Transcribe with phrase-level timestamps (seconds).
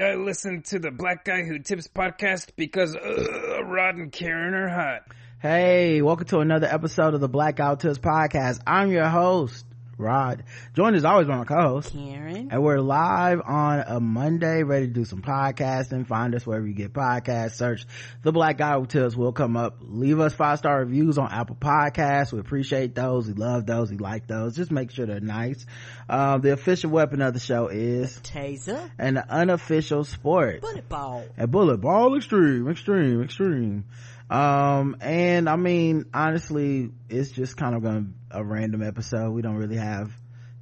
[0.00, 4.68] I listen to the Black Guy Who Tips podcast because uh, Rod and Karen are
[4.68, 5.02] hot.
[5.40, 8.60] Hey, welcome to another episode of the Black Guy Who Tips podcast.
[8.64, 9.66] I'm your host,
[9.98, 10.44] Rod.
[10.74, 12.48] Joined as always by my co-host, Karen.
[12.52, 16.06] And we're live on a Monday, ready to do some podcasting.
[16.06, 17.54] Find us wherever you get podcasts.
[17.54, 17.84] Search
[18.22, 19.78] the Black Guy Who Tips will come up.
[19.80, 22.32] Leave us five star reviews on Apple Podcasts.
[22.32, 23.26] We appreciate those.
[23.26, 23.90] We love those.
[23.90, 24.54] We like those.
[24.54, 25.66] Just make sure they're nice.
[26.08, 28.90] Um, the official weapon of the show is Taser.
[28.98, 30.60] And the unofficial sport.
[30.60, 31.24] Bullet ball.
[31.36, 33.84] A bullet ball extreme, extreme, extreme.
[34.30, 39.30] Um, and I mean, honestly, it's just kind of gonna a random episode.
[39.30, 40.12] We don't really have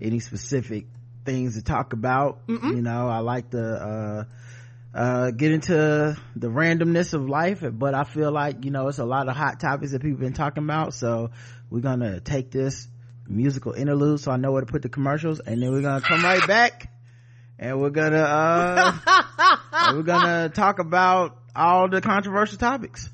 [0.01, 0.87] any specific
[1.25, 2.47] things to talk about.
[2.47, 2.77] Mm-mm.
[2.77, 4.25] You know, I like to, uh,
[4.97, 9.05] uh, get into the randomness of life, but I feel like, you know, it's a
[9.05, 10.95] lot of hot topics that people been talking about.
[10.95, 11.31] So
[11.69, 12.89] we're gonna take this
[13.29, 16.23] musical interlude so I know where to put the commercials and then we're gonna come
[16.23, 16.91] right back
[17.59, 23.11] and we're gonna, uh, we're gonna talk about all the controversial topics.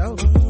[0.00, 0.49] Go.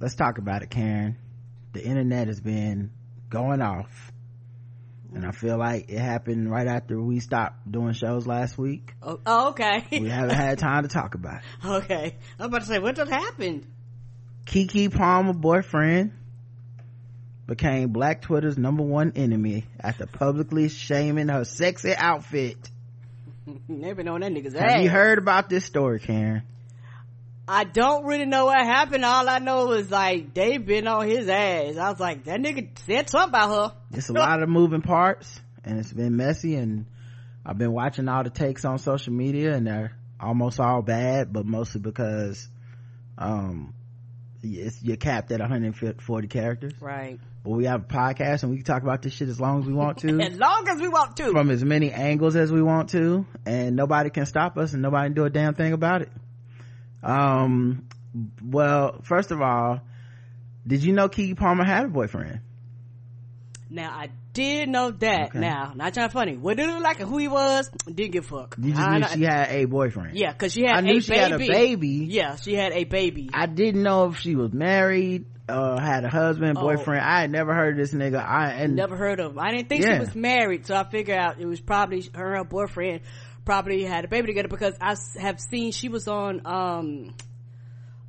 [0.00, 1.16] Let's talk about it, Karen.
[1.72, 2.90] The internet has been
[3.28, 4.12] going off.
[5.14, 8.92] And I feel like it happened right after we stopped doing shows last week.
[9.00, 9.86] Oh, oh, okay.
[9.92, 11.66] We haven't had time to talk about it.
[11.66, 12.16] okay.
[12.38, 13.66] I'm about to say, what just happened?
[14.44, 16.12] Keke Palmer boyfriend
[17.46, 22.70] became Black Twitter's number one enemy after publicly shaming her sexy outfit.
[23.68, 26.42] They've been on that nigga's Have you heard about this story, Karen?
[27.46, 29.04] I don't really know what happened.
[29.04, 31.76] All I know is like they've been on his ass.
[31.76, 33.76] I was like, that nigga said something about her.
[33.92, 36.86] It's a lot of moving parts and it's been messy and
[37.44, 41.44] I've been watching all the takes on social media and they're almost all bad, but
[41.44, 42.48] mostly because,
[43.18, 43.74] um,
[44.42, 46.72] it's, you're capped at 140 characters.
[46.80, 47.18] Right.
[47.42, 49.66] But we have a podcast and we can talk about this shit as long as
[49.66, 50.20] we want to.
[50.22, 51.30] as long as we want to.
[51.30, 55.08] From as many angles as we want to and nobody can stop us and nobody
[55.08, 56.08] can do a damn thing about it.
[57.04, 57.86] Um,
[58.42, 59.80] well, first of all,
[60.66, 62.40] did you know Keke Palmer had a boyfriend?
[63.70, 65.28] Now I did know that.
[65.30, 65.38] Okay.
[65.40, 66.36] Now, not trying funny.
[66.36, 67.68] What did it look like and who he was?
[67.86, 68.56] Didn't give a fuck.
[68.60, 70.16] You just I knew know- she had a boyfriend.
[70.16, 71.20] Yeah, cause she had I knew a she baby.
[71.20, 71.88] had a baby.
[72.08, 73.30] Yeah, she had a baby.
[73.32, 76.62] I didn't know if she was married, uh, had a husband, Oh.
[76.62, 77.04] boyfriend.
[77.04, 78.24] I had never heard of this nigga.
[78.24, 79.38] I and Never heard of him.
[79.40, 79.94] I didn't think Yeah.
[79.94, 83.00] she was married, so I figured out it was probably her her boyfriend
[83.44, 87.14] probably had a baby together because I have seen she was on um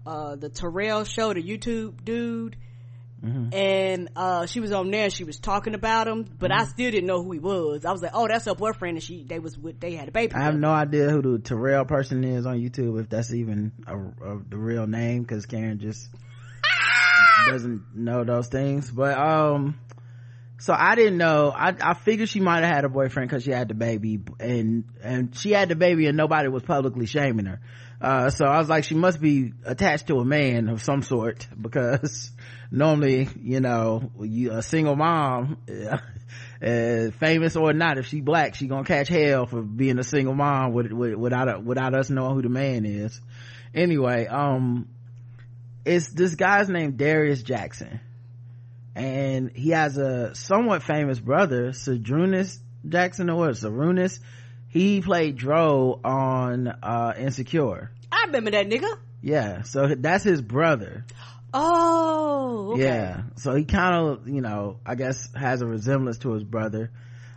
[0.05, 2.57] uh the Terrell show, the YouTube dude.
[3.23, 3.53] Mm-hmm.
[3.53, 5.09] And uh she was on there.
[5.09, 6.61] She was talking about him, but Mm-hmm.
[6.61, 7.85] I still didn't know who he was.
[7.85, 10.11] I was like, "Oh, that's her boyfriend." And she, they was with, they had a
[10.11, 10.35] baby.
[10.35, 13.97] I have no idea who the Terrell person is on YouTube, if that's even a,
[13.97, 16.09] a, the real name, because Karen just
[17.47, 18.91] doesn't know those things.
[18.91, 19.79] But um,
[20.65, 21.51] so I didn't know.
[21.55, 24.85] I I figured she might have had a boyfriend because she had the baby, and
[25.03, 27.59] and she had the baby, and nobody was publicly shaming her.
[28.01, 31.47] Uh, so I was like, she must be attached to a man of some sort
[31.61, 32.31] because
[32.71, 38.65] normally, you know, you a single mom, uh, famous or not, if she black, she
[38.65, 42.33] gonna catch hell for being a single mom with, with, without a, without us knowing
[42.33, 43.21] who the man is.
[43.75, 44.89] Anyway, um,
[45.85, 47.99] it's this guy's named Darius Jackson,
[48.95, 52.57] and he has a somewhat famous brother, Sarunas
[52.87, 54.19] Jackson or what?
[54.69, 57.91] He played Dro on uh Insecure.
[58.11, 58.97] I remember that nigga.
[59.21, 61.05] Yeah, so that's his brother.
[61.53, 62.83] Oh, okay.
[62.83, 66.91] Yeah, so he kind of, you know, I guess has a resemblance to his brother.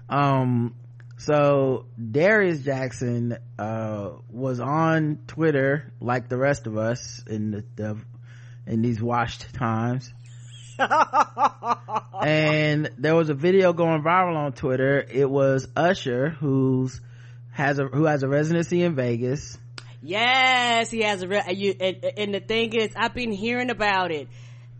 [0.08, 0.74] Um,
[1.18, 7.98] so Darius Jackson, uh, was on Twitter like the rest of us in the, the
[8.66, 10.12] in these washed times.
[12.22, 15.04] And there was a video going viral on Twitter.
[15.10, 17.00] It was Usher who's
[17.50, 19.58] has a who has a residency in Vegas.
[20.00, 24.12] Yes, he has a re- you, and, and the thing is, I've been hearing about
[24.12, 24.28] it,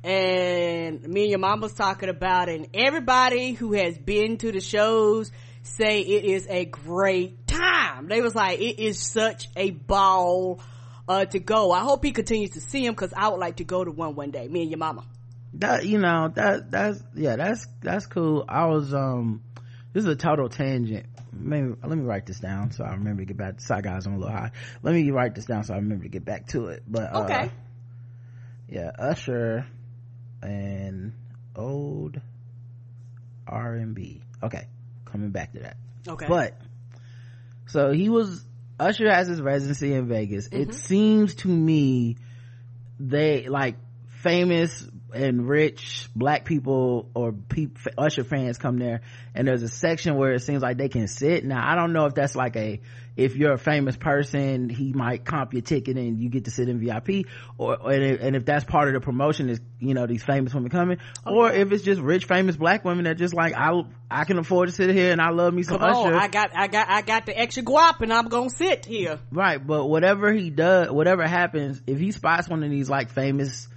[0.05, 2.61] and me and your mom was talking about it.
[2.61, 8.07] And everybody who has been to the shows say it is a great time.
[8.07, 10.61] They was like, it is such a ball
[11.09, 11.73] uh, to go.
[11.73, 14.15] I hope he continues to see him because I would like to go to one
[14.15, 14.47] one day.
[14.47, 15.05] Me and your mama.
[15.59, 18.45] That you know that that's yeah that's that's cool.
[18.49, 19.43] I was um
[19.93, 21.07] this is a total tangent.
[21.33, 23.61] Maybe let me write this down so I remember to get back.
[23.61, 24.53] Side guys, I'm a little high.
[24.83, 26.85] Let me write this down so I remember to get back to it.
[26.87, 27.51] But uh, Okay.
[28.69, 29.67] yeah, Usher
[30.43, 31.13] and
[31.57, 32.21] old
[33.47, 34.23] R and B.
[34.43, 34.67] Okay,
[35.07, 35.77] coming back to that.
[36.07, 36.27] Okay.
[36.29, 36.55] But
[37.67, 38.45] so he was
[38.79, 40.49] Usher has his residency in Vegas.
[40.53, 42.17] It seems to me
[43.01, 43.77] they like
[44.23, 49.01] famous and rich black people or peop Usher fans come there
[49.35, 51.45] and there's a section where it seems like they can sit.
[51.45, 52.81] Now I don't know if that's like a
[53.17, 56.69] if you're a famous person, he might comp your ticket and you get to sit
[56.69, 57.27] in VIP
[57.57, 60.23] or, or and, if, and if that's part of the promotion is, you know, these
[60.23, 63.83] famous women coming or if it's just rich famous black women that just like I
[64.11, 66.15] I can afford to sit here and I love me some Come Usher.
[66.15, 69.19] on, I got, I got, I got the extra guap, and I'm gonna sit here.
[69.31, 73.69] Right, but whatever he does, whatever happens, if he spots one of these like famous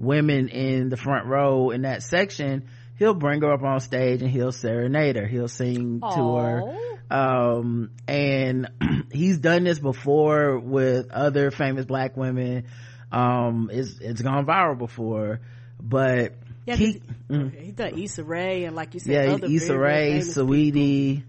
[0.00, 2.68] women in the front row in that section,
[2.98, 5.26] he'll bring her up on stage and he'll serenade her.
[5.26, 6.06] He'll sing to
[6.36, 6.62] her.
[7.10, 8.68] Um, and
[9.12, 12.64] he's done this before with other famous black women.
[13.12, 15.40] Um, it's, it's gone viral before,
[15.80, 16.34] but
[16.66, 20.18] Yeah, he, 'cause he done Issa Rae and like you said, yeah other Issa Rae,
[20.20, 21.24] Saweetie,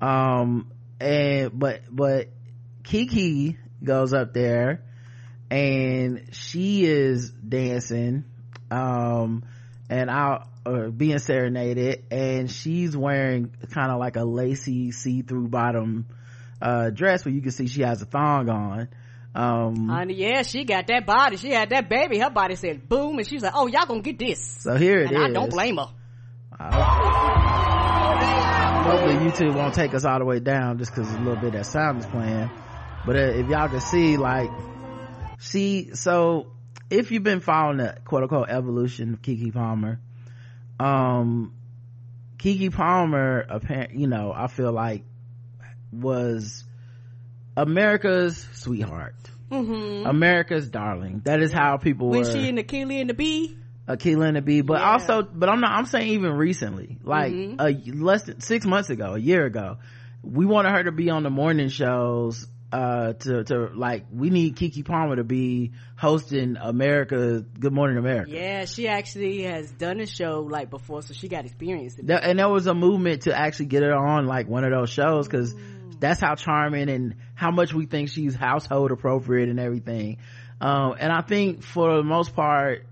[0.00, 0.70] um,
[1.00, 2.28] and but but
[2.84, 4.82] Keke goes up there
[5.50, 8.24] and she is dancing,
[8.70, 9.44] um,
[9.88, 16.06] and out uh, being serenaded, and she's wearing kind of like a lacy see-through bottom
[16.62, 18.88] uh dress where you can see she has a thong on.
[19.34, 21.36] Um, Honey, yeah, she got that body.
[21.36, 22.18] She had that baby.
[22.18, 25.08] Her body said boom, and she's like, "Oh, y'all gonna get this." so here it
[25.08, 25.22] and is.
[25.24, 25.88] I don't blame her.
[28.84, 31.52] hopefully youtube won't take us all the way down just because a little bit of
[31.52, 32.50] that sound is playing
[33.06, 34.50] but uh, if y'all can see like
[35.44, 36.46] see so
[36.90, 40.00] if you've been following the quote-unquote evolution of keke palmer
[40.80, 41.52] um
[42.38, 45.04] keke palmer apparent you know i feel like
[45.92, 46.64] was
[47.56, 49.14] america's sweetheart
[49.50, 53.56] america's darling that is how people When were she and Keely and the Bee,
[53.86, 54.92] Akeelah and the Bee, but Yeah.
[54.92, 57.60] also, but I'm not, I'm saying even recently, like, Mm-hmm.
[57.60, 57.70] uh,
[58.02, 59.76] less than six months ago, a year ago,
[60.22, 64.56] we wanted her to be on the morning shows, uh, to, to, like, we need
[64.56, 68.32] Keke Palmer to be hosting America, Good Morning America.
[68.32, 71.96] yeah, she actually has done a show like before, so she got experience.
[71.98, 74.90] In and there was a movement to actually get her on like one of those
[74.90, 75.54] shows because
[76.00, 80.18] that's how charming and how much we think she's household appropriate and everything.
[80.60, 82.86] Um, and I think for the most part,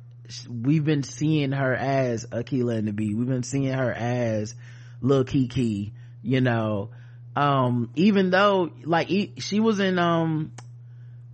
[0.49, 3.15] we've been seeing her as Akeelah and the Bee.
[3.15, 4.55] We've been seeing her as
[5.01, 5.91] Lil Keke,
[6.23, 6.91] you know.
[7.35, 10.53] Um, even though like e- she was in, um,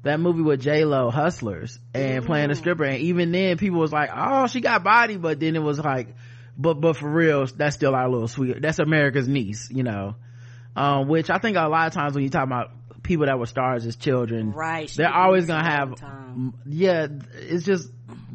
[0.05, 3.93] that movie with J Lo, Hustlers, and playing a stripper, and even then people was
[3.93, 6.15] like, "Oh, she got body," but then it was like,
[6.57, 8.63] "But but for real, that's still our little sweet.
[8.63, 10.15] That's America's niece," you know.
[10.77, 12.71] Um, which I think a lot of times when you talk about
[13.03, 16.55] people that were stars as children, Right, They're always gonna have, time.
[16.67, 17.09] yeah.
[17.35, 17.91] It's just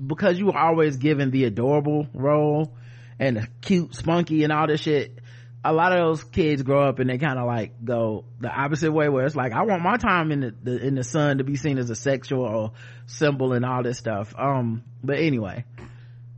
[0.06, 2.76] because you were always given the adorable role
[3.20, 5.20] and the cute, spunky, and all this shit.
[5.66, 8.92] A lot of those kids grow up and they kind of like go the opposite
[8.92, 11.44] way, where it's like I want my time in the, the in the sun to
[11.44, 12.74] be seen as a sexual
[13.06, 14.34] symbol and all this stuff.
[14.38, 15.64] Um, but anyway,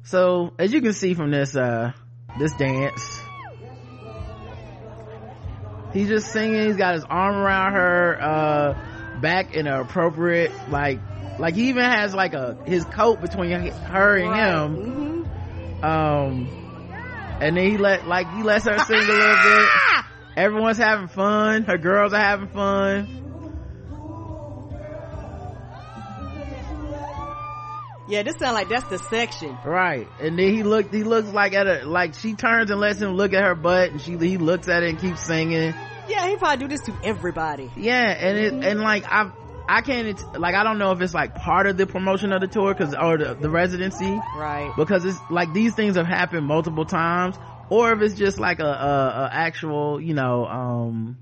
[0.03, 1.93] so as you can see from this uh
[2.37, 3.19] this dance,
[5.91, 6.67] he's just singing.
[6.67, 8.77] He's got his arm around her uh
[9.21, 10.99] back in an appropriate like
[11.39, 16.64] like he even has like a his coat between her and him um
[17.41, 19.69] and then he let like he lets her sing a little bit.
[20.37, 21.63] Everyone's having fun.
[21.63, 23.21] Her girls are having fun.
[28.07, 29.57] Yeah, this sound like that's the section.
[29.65, 30.07] right.
[30.19, 33.13] And then he looked he looks like at her like she turns and lets him
[33.13, 35.73] look at her butt and she he looks at it and keeps singing.
[36.07, 37.71] Yeah, he probably do this to everybody.
[37.75, 39.31] yeah and it and like i
[39.67, 42.47] i can't like i don't know if it's like part of the promotion of the
[42.47, 44.71] tour because or the, the residency Right.
[44.75, 47.35] because it's like these things have happened multiple times
[47.69, 51.17] or if it's just like a, a, a actual you know um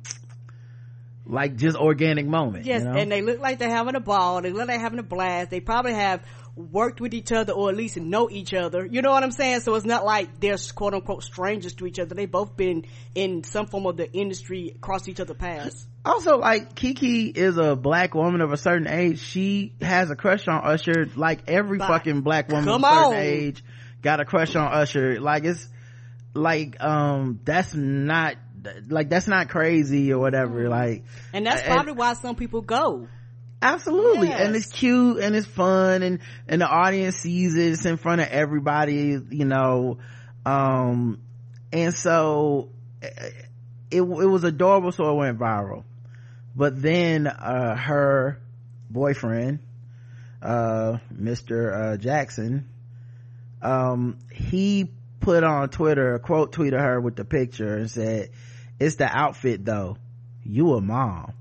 [1.26, 2.66] like just organic moment.
[2.66, 2.96] Yes, you know?
[2.98, 4.42] and they look like they're having a ball.
[4.42, 5.50] They look like they're having a blast.
[5.52, 6.22] They probably have
[6.56, 8.86] worked with each other or at least know each other.
[8.86, 9.62] You know what I'm saying?
[9.62, 12.14] So it's not like they're quote unquote strangers to each other.
[12.14, 15.88] They both been in some form of the industry, crossed each other paths.
[16.06, 19.20] Also, like Keke is a black woman of a certain age.
[19.20, 21.08] She has a crush on Usher.
[21.16, 23.14] Like every But fucking black woman of a certain on.
[23.16, 23.64] age
[24.02, 25.20] got a crush on Usher.
[25.22, 25.68] Like it's
[26.36, 28.36] like um that's not
[28.88, 30.70] like that's not crazy or whatever.
[30.70, 33.08] Like And that's And- probably why some people go.
[33.64, 34.28] Absolutely.
[34.28, 34.42] Yes.
[34.42, 37.72] And it's cute and it's fun and, and the audience sees it.
[37.72, 39.98] It's in front of everybody, you know.
[40.46, 41.20] Um,
[41.72, 42.70] and so
[43.02, 43.08] eh,
[43.90, 44.92] it, it was adorable.
[44.92, 45.84] So it went viral.
[46.56, 48.40] But then, uh, her
[48.90, 49.60] boyfriend,
[50.42, 51.94] uh, Mr.
[51.94, 52.70] Uh, Jackson,
[53.62, 58.30] um, he put on Twitter, a quote tweeted her with the picture and said,
[58.80, 59.98] it's the outfit though.
[60.44, 61.34] You a mom.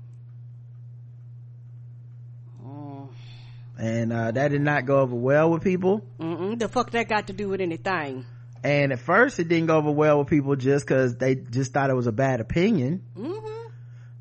[3.77, 6.59] And uh, that did not go over well with people Mm-mm.
[6.59, 8.25] The fuck that got to do with anything?
[8.63, 11.89] and at first it didn't go over well with people just because they just thought
[11.89, 13.67] it was a bad opinion Mm-hmm.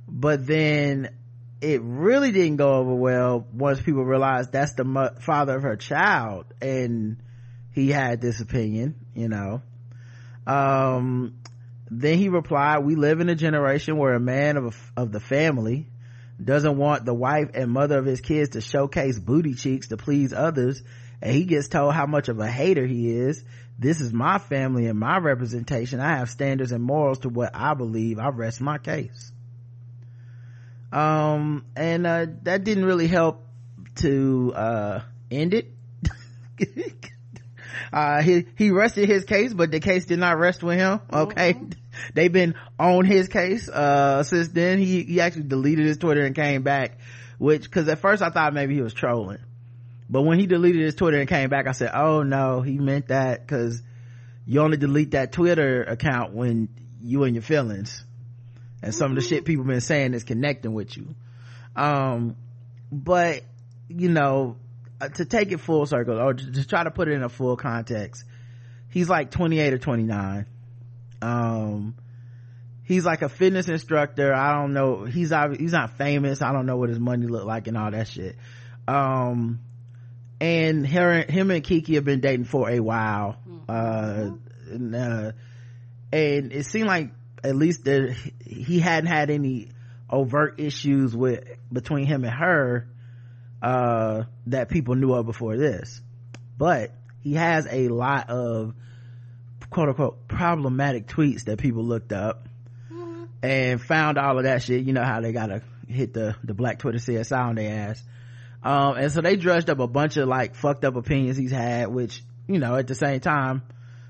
[0.08, 1.10] but then
[1.60, 5.76] it really didn't go over well once people realized that's the mo- father of her
[5.76, 7.18] child and
[7.72, 9.62] he had this opinion you know
[10.46, 11.34] um
[11.90, 14.64] then he replied we live in a generation where a man of,
[14.96, 15.86] a, of the family
[16.44, 20.32] doesn't want the wife and mother of his kids to showcase booty cheeks to please
[20.32, 20.82] others.
[21.20, 23.44] And he gets told how much of a hater he is.
[23.78, 26.00] This is my family and my representation.
[26.00, 28.18] I have standards and morals to what i believe.
[28.18, 29.32] I rest my case.
[30.92, 33.46] Um and uh that didn't really help
[33.96, 35.66] to uh end it.
[37.92, 41.00] Uh he he rested his case but the case did not rest with him.
[41.12, 41.58] Okay
[42.14, 44.78] they've been on his case uh since then.
[44.78, 46.98] He he actually deleted his twitter and came back
[47.38, 49.38] which because at first i thought maybe he was trolling.
[50.08, 53.08] But when he deleted his twitter and came back i said oh no he meant
[53.08, 53.82] that because
[54.46, 56.68] you only delete that twitter account when
[57.00, 58.04] you in your feelings
[58.82, 61.14] and some of the shit people been saying is connecting with you.
[61.76, 62.36] Um
[62.90, 63.42] but
[63.88, 64.56] you know
[65.00, 67.28] uh, to take it full circle or to, to try to put it in a
[67.28, 68.24] full context
[68.90, 70.46] he's like 28 or 29
[71.22, 71.94] um
[72.84, 74.34] he's like a fitness instructor.
[74.34, 75.04] I don't know.
[75.04, 76.42] He's he's not famous.
[76.42, 78.36] I don't know what his money look like and all that shit.
[78.86, 79.60] Um
[80.40, 83.36] and her, him and keke have been dating for a while.
[83.68, 84.30] Uh
[84.70, 85.32] and, uh
[86.12, 87.10] and it seemed like
[87.44, 88.14] at least there
[88.44, 89.70] he hadn't had any
[90.10, 92.88] overt issues with between him and her
[93.62, 96.00] uh that people knew of before this.
[96.58, 98.74] But he has a lot of
[99.72, 102.46] quote unquote problematic tweets that people looked up
[103.42, 104.84] and found all of that shit.
[104.84, 108.02] You know how they gotta hit the the black twitter csi on their ass.
[108.62, 111.88] Um and so they drudged up a bunch of like fucked up opinions he's had
[111.88, 113.62] which you know at the same time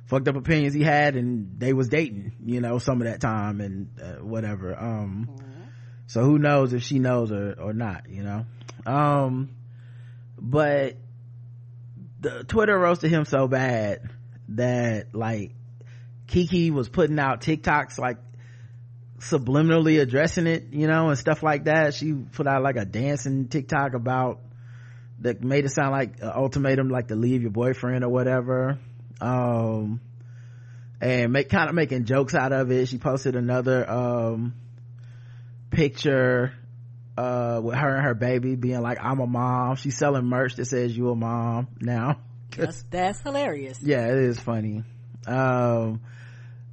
[0.07, 3.61] fucked up opinions he had and they was dating you know some of that time
[3.61, 4.79] and uh, whatever.
[4.79, 5.31] Um
[6.09, 8.45] so who knows if she knows or or not you know?
[8.85, 9.51] Um
[10.39, 10.97] but
[12.21, 14.11] the twitter roasted him so bad
[14.57, 15.53] that like
[16.27, 18.19] keke was putting out tiktoks like
[19.19, 21.95] subliminally addressing it you know and stuff like that.
[21.95, 24.41] She put out like a dancing tiktok about
[25.21, 28.79] that made it sound like an ultimatum like to leave your boyfriend or whatever.
[29.21, 30.01] Um
[31.01, 32.87] and make kind of making jokes out of it.
[32.89, 34.55] She posted another um
[35.71, 36.53] picture
[37.17, 39.77] uh with her and her baby being like i'm a mom.
[39.77, 42.19] She's selling merch that says you a mom now
[42.57, 43.79] That's, that's hilarious.
[43.83, 44.83] yeah it is funny
[45.27, 46.01] um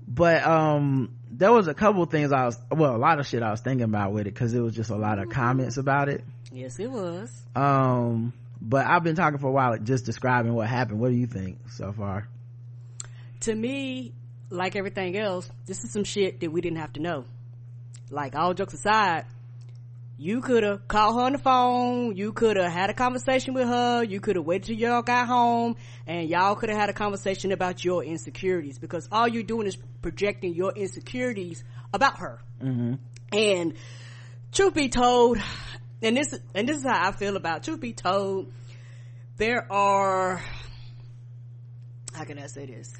[0.07, 3.51] but um there was a couple things i was well a lot of shit i
[3.51, 6.23] was thinking about with it because it was just a lot of comments about it
[6.51, 7.31] Yes, it was.
[7.55, 11.27] um but i've been talking for a while just describing what happened what do you
[11.27, 12.27] think so far
[13.41, 14.11] To me,
[14.49, 17.23] like everything else, this is some shit that we didn't have to know.
[18.09, 19.25] Like all jokes aside,
[20.19, 22.13] you could have called her on the phone.
[22.17, 24.03] You could have had a conversation with her.
[24.03, 27.53] You could have waited till y'all got home and y'all could have had a conversation
[27.53, 32.41] about your insecurities because all you're doing is projecting your insecurities about her.
[32.61, 32.95] Mm-hmm.
[33.31, 33.73] And
[34.51, 35.37] truth be told,
[36.01, 38.51] and this, and this is how I feel about, truth be told,
[39.37, 40.43] there are,
[42.13, 42.93] how can I say this?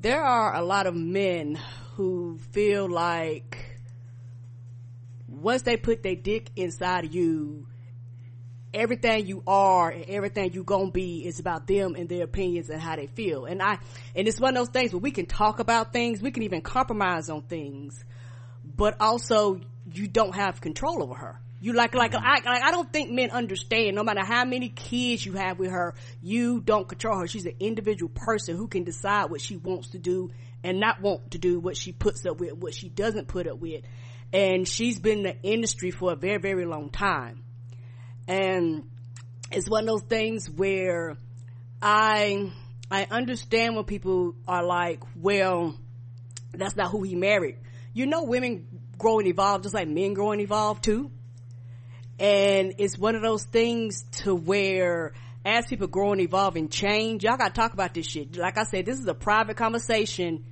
[0.00, 1.60] There are a lot of men
[1.96, 3.67] who feel like
[5.42, 7.66] once they put their dick inside of you,
[8.74, 12.80] everything you are and everything you gonna be is about them and their opinions and
[12.80, 13.44] how they feel.
[13.46, 13.78] And I,
[14.14, 16.60] and it's one of those things where we can talk about things, we can even
[16.60, 18.04] compromise on things,
[18.64, 19.60] but also
[19.92, 21.40] you don't have control over her.
[21.60, 22.24] You like, like, mm-hmm.
[22.24, 25.70] I, like, I don't think men understand, no matter how many kids you have with
[25.72, 27.26] her, you don't control her.
[27.26, 30.30] She's an individual person who can decide what she wants to do
[30.62, 33.58] and not want to do what she puts up with, what she doesn't put up
[33.58, 33.82] with.
[34.32, 37.42] And she's been in the industry for a very, very long time.
[38.26, 38.90] And
[39.50, 41.16] it's one of those things where
[41.80, 42.52] I,
[42.90, 45.74] I understand when people are like, well,
[46.52, 47.56] that's not who he married.
[47.94, 48.66] You know, women
[48.98, 51.10] grow and evolve just like men grow and evolve too
[52.18, 55.12] and it's one of those things to where
[55.44, 58.36] as people grow and evolve and change, y'all gotta talk about this shit.
[58.36, 60.44] Like I said, this is a private conversation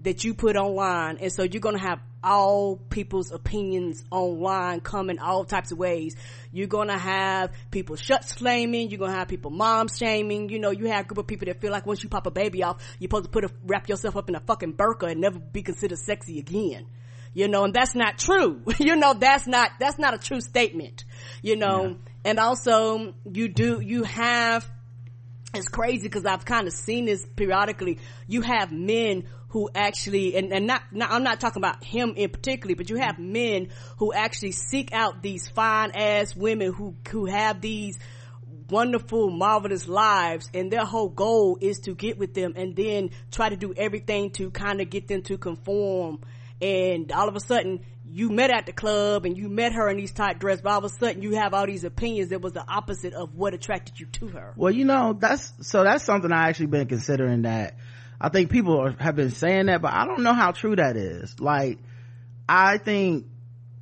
[0.00, 1.16] that you put online.
[1.18, 6.14] And so you're gonna have all people's opinions online come in all types of ways.
[6.52, 8.90] You're gonna have people shut shaming.
[8.90, 10.48] You're gonna have people mom shaming.
[10.48, 12.30] You know, you have a group of people that feel like once you pop a
[12.30, 15.20] baby off, you're supposed to put a, wrap yourself up in a fucking burqa and
[15.20, 16.86] never be considered sexy again
[17.34, 18.62] you know, and that's not true.
[18.78, 21.04] you know, that's not, that's not a true statement,
[21.42, 21.94] you know, yeah.
[22.24, 24.68] and also you do, you have,
[25.54, 27.98] it's crazy because I've kind of seen this periodically.
[28.26, 32.30] You have men who actually, and, and not, not, I'm not talking about him in
[32.30, 33.68] particular, but you have men
[33.98, 37.98] who actually seek out these fine ass women who, who have these,
[38.70, 43.50] wonderful, marvelous lives and their whole goal is to get with them and then try
[43.50, 46.18] to do everything to kind of get them to conform
[46.62, 47.80] and all of a sudden
[48.10, 50.78] you met at the club and you met her in these tight dresses, but all
[50.78, 53.98] of a sudden you have all these opinions that was the opposite of what attracted
[53.98, 54.52] you to her.
[54.56, 57.76] Well, you know, that's, so that's something I actually been considering that
[58.22, 60.96] I think people are, have been saying that, but I don't know how true that
[60.96, 61.40] is.
[61.40, 61.78] Like,
[62.48, 63.26] I think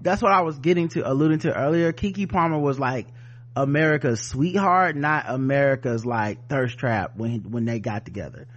[0.00, 1.92] that's what I was getting to, alluding to earlier.
[1.92, 3.06] Keke Palmer was like
[3.54, 8.48] America's sweetheart, not America's like thirst trap when, when they got together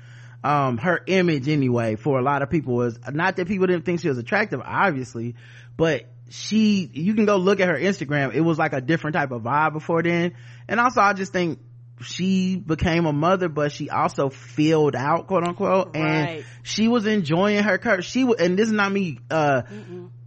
[0.44, 4.02] um, her image anyway for a lot of people was not that people didn't think
[4.02, 5.36] she was attractive, obviously,
[5.78, 8.34] but she, you can go look at her Instagram.
[8.34, 10.34] It was like a different type of vibe before then.
[10.68, 11.60] And also I just think
[12.04, 16.28] she became a mother, but she also filled out, quote unquote, right.
[16.30, 18.06] and she was enjoying her curve.
[18.06, 19.64] She was, and this is not me, uh,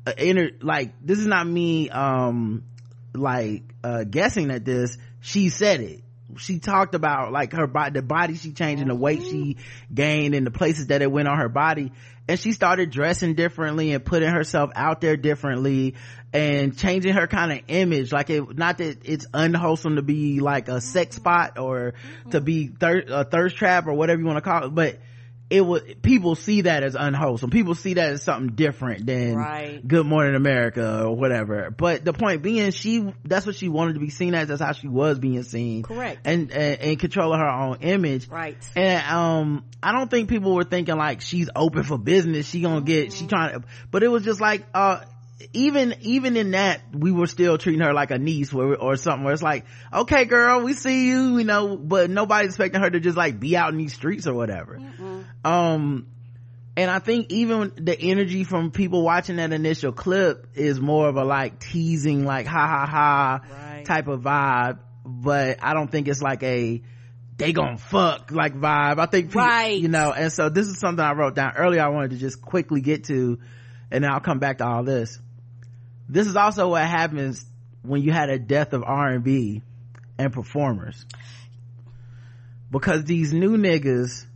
[0.07, 2.65] uh, inner, like, this is not me, um,
[3.15, 4.99] like, uh, guessing at this.
[5.21, 6.03] She said it
[6.39, 9.95] she talked about like her body the body she changed and the weight she mm-hmm.
[9.95, 11.93] gained and the places that it went on her body
[12.29, 15.95] and she started dressing differently and putting herself out there differently
[16.37, 18.13] and changing her kind of image.
[18.13, 21.95] Like it not that it's unwholesome to be like a sex spot or
[22.31, 24.99] to be thir- a thirst trap or whatever you want to call it but
[25.49, 27.51] it would people see that as unwholesome.
[27.51, 29.87] People see that as something different than right.
[29.87, 31.71] good morning america or whatever.
[31.71, 34.49] But the point being she that's what she wanted to be seen as.
[34.49, 35.85] That's how she was being seen.
[35.85, 36.21] Correct.
[36.25, 38.29] And and, and controlling her own image.
[38.29, 38.57] Right.
[38.75, 42.49] And um i don't think people were thinking like she's open for business.
[42.49, 43.17] She gonna get mm-hmm.
[43.17, 45.03] she trying to but it was just like uh
[45.53, 49.25] even even in that we were still treating her like a niece or, or something
[49.25, 53.01] where it's like okay girl we see you you know but nobody's expecting her to
[53.01, 54.79] just like be out in these streets or whatever.
[54.79, 56.07] Mm um
[56.77, 61.17] and i think even the energy from people watching that initial clip is more of
[61.17, 63.85] a like teasing like ha ha ha right.
[63.85, 66.83] type of vibe but i don't think it's like a
[67.39, 68.99] they gonna fuck like vibe.
[68.99, 69.79] I think people, right.
[69.79, 72.43] you know and so this is something i wrote down earlier i wanted to just
[72.43, 73.39] quickly get to
[73.91, 75.21] and then i'll come back to all this
[76.09, 77.45] this is also what happens
[77.83, 79.63] when you had a death of r&b
[80.19, 81.05] and performers.
[82.71, 84.27] Because these new niggas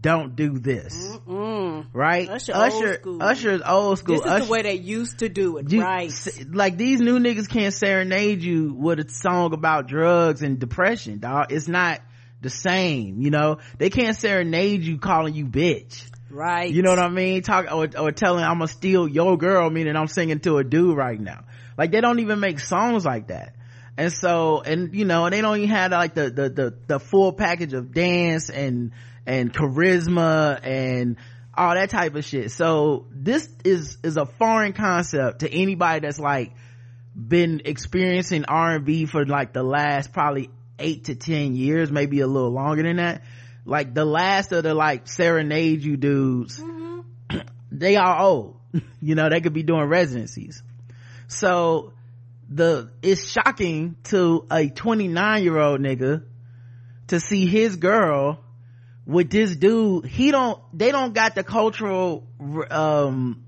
[0.00, 0.94] don't do this.
[0.94, 1.86] Mm-mm.
[1.92, 2.28] right?
[2.28, 4.16] Usher usher, usher is old school.
[4.16, 6.12] This is usher, the way they used to do it you, right.
[6.50, 11.46] like these new niggas can't serenade you with a song about drugs and depression dog
[11.50, 12.00] it's not
[12.40, 13.58] the same you know?
[13.78, 16.70] They can't serenade you calling you bitch right.
[16.72, 17.42] You know what i mean?
[17.42, 20.96] Talk or, or telling i'm gonna steal your girl meaning i'm singing to a dude
[20.96, 21.44] right now.
[21.76, 23.54] Like they don't even make songs like that.
[23.96, 27.32] And so and you know they don't even have like the the the, the full
[27.32, 28.92] package of dance and
[29.26, 31.16] and charisma and
[31.54, 32.50] all that type of shit.
[32.50, 36.52] So this is is a foreign concept to anybody that's like
[37.14, 42.50] been experiencing r&b for like the last probably eight to ten years maybe a little
[42.50, 43.22] longer than that
[43.64, 47.38] like the last of the like serenade you dudes mm-hmm.
[47.70, 48.58] they are old.
[49.00, 50.62] You know they could be doing residencies.
[51.26, 51.92] So
[52.48, 56.22] the it's shocking to a 29 year old nigga
[57.08, 58.38] to see his girl
[59.06, 60.06] with this dude.
[60.06, 62.26] He don't they don't got the cultural
[62.70, 63.44] um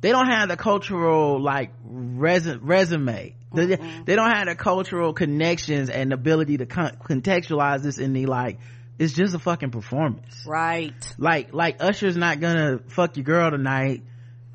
[0.00, 3.34] they don't have the cultural like res- resume.
[3.54, 3.66] They,
[4.04, 8.58] they, don't have the cultural connections and ability to con- contextualize this in the like
[8.98, 10.44] it's just a fucking performance.
[10.46, 10.94] Right.
[11.18, 14.02] Like like usher's not gonna fuck your girl tonight.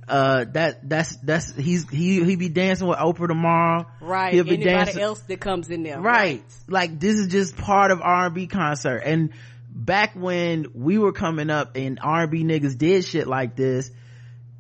[0.08, 3.86] Uh that that's that's he's he he be dancing with oprah tomorrow.
[4.02, 4.34] Right.
[4.34, 5.99] He'll be anybody dancing else that comes in there.
[5.99, 6.43] Right.
[6.67, 9.02] like this is just part of r&b concert.
[9.06, 9.32] And
[9.69, 13.91] back when we were coming up and r&b niggas did shit like this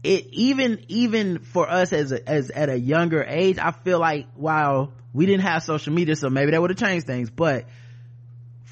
[0.03, 4.27] it even even for us as a, as at a younger age i feel like
[4.35, 7.29] while we didn't have social media so maybe that would have changed things.
[7.29, 7.65] But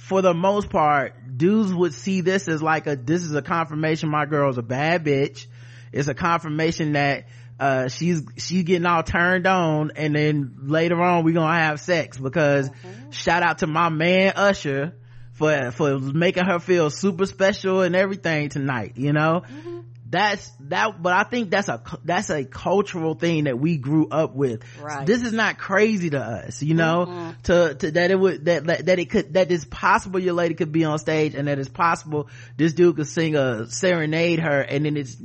[0.07, 4.09] for the most part dudes would see this as like a this is a confirmation
[4.09, 5.47] my girl's a bad bitch.
[5.91, 7.25] It's a confirmation that
[7.59, 12.17] uh she's she's getting all turned on and then later on we gonna have sex
[12.17, 12.69] because
[13.09, 14.93] shout out to my man usher
[15.33, 19.43] for for making her feel super special and everything tonight you know
[20.09, 24.35] that's that but i think that's a that's a cultural thing that we grew up
[24.35, 24.63] with.
[24.79, 25.05] Right.
[25.05, 27.05] this is not crazy to us you know?
[27.07, 27.41] Mm-hmm.
[27.43, 30.53] To, to that it would that, that that it could that it's possible your lady
[30.53, 34.61] could be on stage and that it's possible this dude could sing a serenade her
[34.61, 35.15] and then it's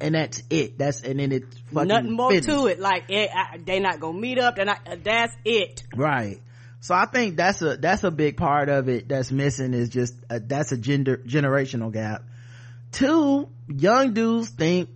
[0.00, 0.78] and that's it.
[0.78, 2.48] That's and then it's fucking nothing more finished.
[2.48, 2.78] to it.
[2.78, 4.58] Like it, I, they not gonna meet up.
[4.58, 4.70] And
[5.02, 5.82] that's it.
[5.94, 6.40] Right.
[6.82, 10.14] So i think that's a that's a big part of it that's missing is just
[10.30, 12.22] a, that's a gender generational gap
[12.92, 14.90] two young dudes think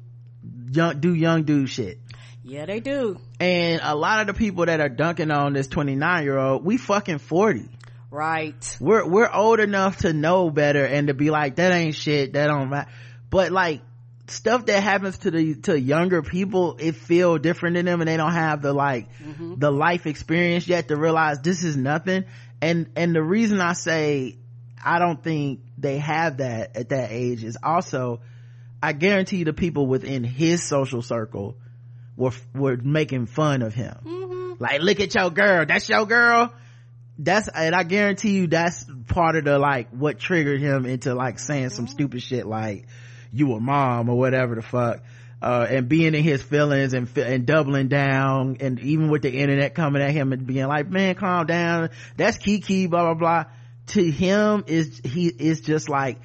[0.70, 1.98] young do young dude shit.
[2.42, 3.18] Yeah they do.
[3.40, 6.76] And a lot of the people that are dunking on this 29 year old we
[6.76, 7.68] fucking 40
[8.10, 8.76] right.
[8.80, 12.46] We're we're old enough to know better and to be like that ain't shit that
[12.46, 12.90] don't matter.
[13.30, 13.82] But like
[14.28, 18.16] stuff that happens to the to younger people it feel different in them and they
[18.16, 19.56] don't have the like mm-hmm.
[19.56, 22.24] the life experience yet to realize this is nothing.
[22.62, 24.38] And and the reason i say
[24.84, 27.42] i don't think they have that at that age.
[27.44, 28.20] Is also
[28.82, 31.56] i guarantee the people within his social circle
[32.16, 34.56] were were making fun of him.
[34.58, 35.66] Like look at your girl.
[35.66, 36.52] That's your girl.
[37.18, 41.38] That's and i guarantee you that's part of the like what triggered him into like
[41.38, 42.86] saying some stupid shit like
[43.32, 45.02] you a mom or whatever the fuck.
[45.42, 49.74] Uh, and being in his feelings and and doubling down and even with the internet
[49.74, 51.90] coming at him and being like man calm down.
[52.16, 53.44] That's keke blah blah blah
[53.88, 56.18] to him is he is just like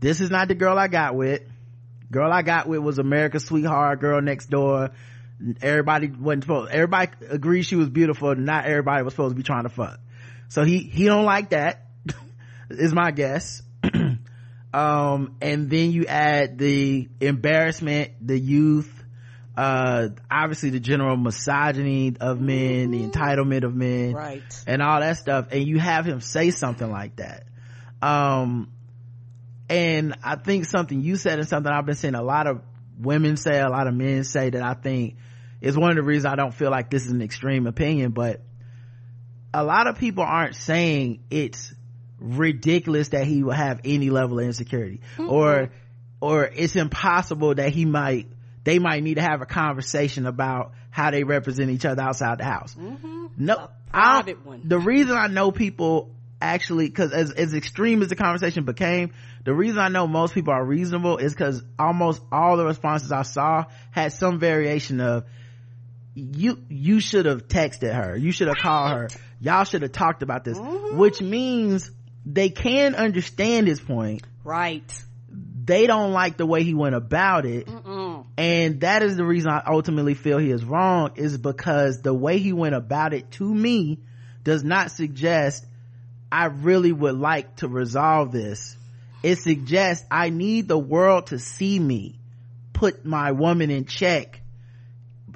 [0.00, 1.42] this is not the girl i got with.
[2.10, 4.90] Girl i got with was america's sweetheart girl next door.
[5.60, 9.64] Everybody wasn't supposed everybody agreed she was beautiful not everybody was supposed to be trying
[9.64, 9.98] to fuck.
[10.48, 11.86] So he he don't like that
[12.70, 13.62] is my guess.
[14.72, 19.03] Um and then you add the embarrassment the youth
[19.56, 24.64] uh obviously the general misogyny of men the entitlement of men right.
[24.66, 25.48] and all that stuff.
[25.52, 27.44] And you have him say something like that.
[28.02, 28.72] Um
[29.68, 32.60] and i think something you said and something i've been seeing a lot of
[32.98, 35.16] women say a lot of men say that i think
[35.60, 38.42] is one of the reasons i don't feel like this is an extreme opinion but
[39.52, 41.72] a lot of people aren't saying it's
[42.18, 45.70] ridiculous that he will have any level of insecurity or
[46.20, 48.26] or it's impossible that he might
[48.64, 52.44] they might need to have a conversation about how they represent each other outside the
[52.44, 52.74] house.
[52.74, 53.26] Mm-hmm.
[53.36, 54.62] No I don't- private one.
[54.64, 56.10] the reason i know people
[56.42, 59.12] actually because as, as extreme as the conversation became
[59.44, 63.22] the reason i know most people are reasonable is because almost all the responses i
[63.22, 65.24] saw had some variation of
[66.14, 68.16] you you should have texted her.
[68.16, 69.08] You should have called her.
[69.40, 70.96] Y'all should have talked about this mm-hmm.
[70.96, 71.90] which means
[72.24, 74.22] they can understand his point.
[74.44, 74.82] Right.
[75.64, 77.66] They don't like the way he went about it
[78.36, 82.38] and that is the reason i ultimately feel he is wrong is because the way
[82.38, 83.98] he went about it to me
[84.42, 85.64] does not suggest
[86.30, 88.76] i really would like to resolve this.
[89.22, 92.18] It suggests i need the world to see me
[92.72, 94.42] put my woman in check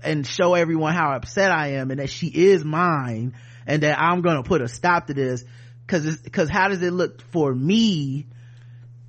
[0.02, 3.34] and show everyone how upset I am and that she is mine
[3.66, 5.44] and that I'm gonna put a stop to this.
[5.86, 8.26] Cause cause how does it look for me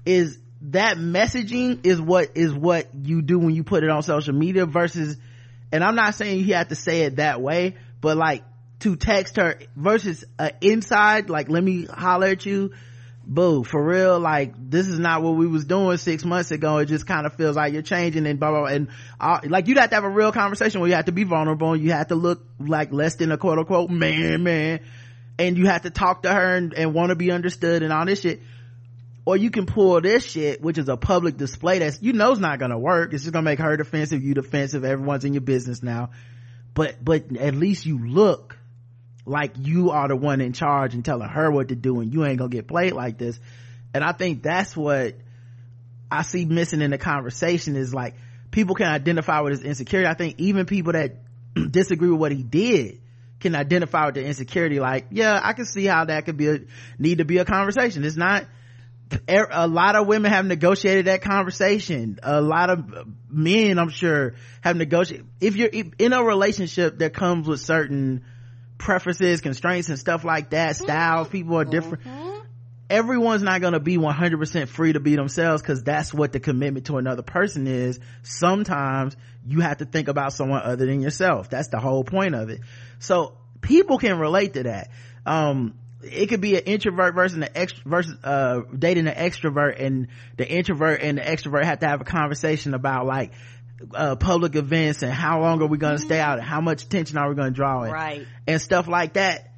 [0.05, 4.33] is that messaging is what is what you do when you put it on social
[4.33, 5.17] media versus
[5.71, 8.43] and I'm not saying you have to say it that way but like
[8.79, 12.71] to text her versus uh, inside like let me holler at you.
[13.25, 16.77] Boo for real like this is not what we was doing six months ago.
[16.79, 18.69] It just kind of feels like you're changing and blah blah, blah.
[18.69, 18.87] and
[19.19, 21.73] uh, like you'd have to have a real conversation where you have to be vulnerable.
[21.73, 24.79] And you have to look like less than a quote unquote man man.
[25.37, 28.05] And you have to talk to her and, and want to be understood and all
[28.05, 28.41] this shit
[29.29, 32.57] or you can pull this shit which is a public display that's you know not
[32.57, 33.13] gonna work.
[33.13, 36.09] It's just gonna make her defensive you defensive everyone's in your business now.
[36.73, 38.57] But but at least you look
[39.27, 42.25] like you are the one in charge and telling her what to do and you
[42.25, 43.39] ain't gonna get played like this.
[43.93, 45.13] And i think that's what
[46.11, 48.15] i see missing in the conversation is like
[48.49, 50.09] people can identify with his insecurity.
[50.09, 51.17] I think even people that
[51.69, 52.99] disagree with what he did
[53.39, 54.79] can identify with the insecurity.
[54.79, 56.59] Like yeah i can see how that could be a
[56.97, 58.03] need to be a conversation.
[58.03, 58.47] It's not
[59.27, 62.19] a lot of women have negotiated that conversation.
[62.21, 65.27] A lot of men, I'm sure, have negotiated.
[65.41, 68.23] If you're in a relationship that comes with certain
[68.77, 72.03] preferences, constraints, and stuff like that, styles, people are different.
[72.03, 72.39] Mm-hmm.
[72.89, 76.97] Everyone's not gonna be 100% free to be themselves because that's what the commitment to
[76.97, 77.99] another person is.
[78.23, 81.49] Sometimes you have to think about someone other than yourself.
[81.49, 82.61] That's the whole point of it.
[82.97, 84.89] So people can relate to that.
[85.25, 90.07] Um, it could be an introvert versus an extrovert versus uh dating an extrovert and
[90.37, 93.31] the introvert and the extrovert have to have a conversation about like
[93.93, 96.83] uh, public events and how long are we going to stay out and how much
[96.83, 98.27] attention are we going to draw in right.
[98.45, 99.53] and stuff like that.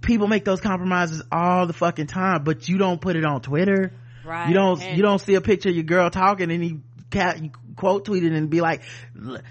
[0.00, 3.92] People make those compromises all the fucking time but you don't put it on twitter.
[4.24, 4.48] Right.
[4.48, 7.40] you don't and you don't see a picture of your girl talking and you, cat,
[7.40, 8.82] you quote tweeted and be like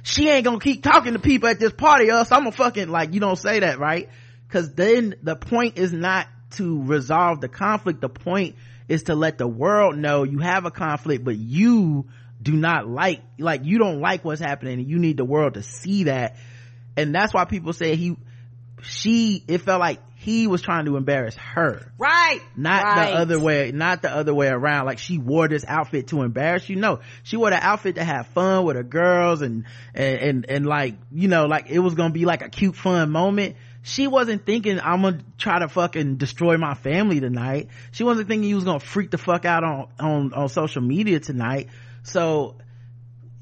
[0.03, 3.13] she ain't gonna keep talking to people at this party else i'm gonna fucking like
[3.13, 4.09] you don't say that right
[4.55, 7.99] because then the point is not to resolve the conflict.
[7.99, 8.55] The point
[8.87, 12.05] is to let the world know you have a conflict but you
[12.41, 14.79] do not like like you don't like what's happening.
[14.79, 16.37] And you need the world to see that.
[16.95, 18.15] And that's why people say he
[18.81, 21.91] she it felt like he was trying to embarrass her.
[21.97, 22.39] Right.
[22.55, 23.09] Not right.
[23.09, 24.85] the other way not the other way around.
[24.85, 26.77] Like she wore this outfit to embarrass you.
[26.77, 30.65] No she wore the outfit to have fun with her girls and and and, and
[30.65, 34.45] like you know like it was gonna be like a cute fun moment she wasn't
[34.47, 37.69] thinking i'm gonna try to fucking destroy my family tonight.
[37.91, 41.19] She wasn't thinking he was gonna freak the fuck out on on on social media
[41.19, 41.69] tonight.
[42.01, 42.55] So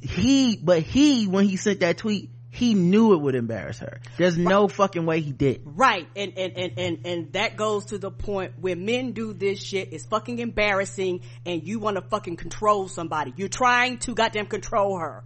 [0.02, 4.00] he but he when he sent that tweet he knew it would embarrass her.
[4.18, 4.48] There's right.
[4.48, 6.08] no fucking way he did right.
[6.16, 9.94] And, and and and and that goes to the point where men do this shit.
[9.94, 13.34] It's fucking embarrassing and you want to fucking control somebody.
[13.38, 15.24] You're trying to goddamn control her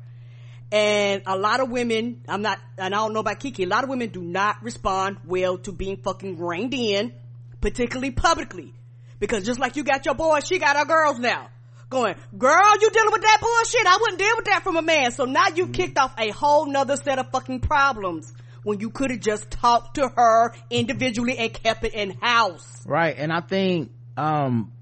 [0.71, 3.83] and a lot of women, I'm not, and I don't know about Keke, a lot
[3.83, 7.13] of women do not respond well to being fucking reined in,
[7.61, 8.73] particularly publicly.
[9.19, 11.49] Because just like you got your boys, she got her girls now.
[11.89, 13.87] Going, girl, you dealing with that bullshit.
[13.87, 15.11] I wouldn't deal with that from a man.
[15.11, 19.09] So now you've kicked off a whole nother set of fucking problems when you could
[19.11, 22.85] have just talked to her individually and kept it in house.
[22.85, 23.15] Right.
[23.17, 24.73] And I think, um,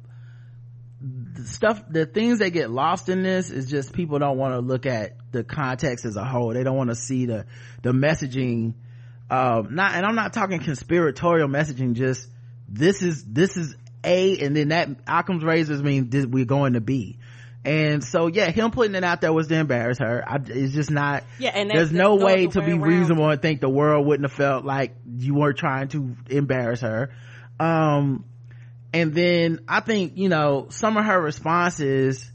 [1.46, 4.86] stuff, the things that get lost in this is just people don't want to look
[4.86, 6.54] at the context as a whole.
[6.54, 7.46] They don't want to see the,
[7.82, 8.74] the messaging,
[9.30, 12.28] um, not, and I'm not talking conspiratorial messaging, just
[12.68, 16.82] this is, this is A and then that Occam's razors mean this, we're going to
[16.82, 17.18] B.
[17.64, 20.24] And so, yeah, him putting it out there was to embarrass her.
[20.28, 22.82] I, it's just not, yeah, and there's no way to be around.
[22.82, 27.10] reasonable and think the world wouldn't have felt like you were trying to embarrass her.
[27.60, 28.26] Um,
[28.96, 32.32] and then I think, you know, some of her responses,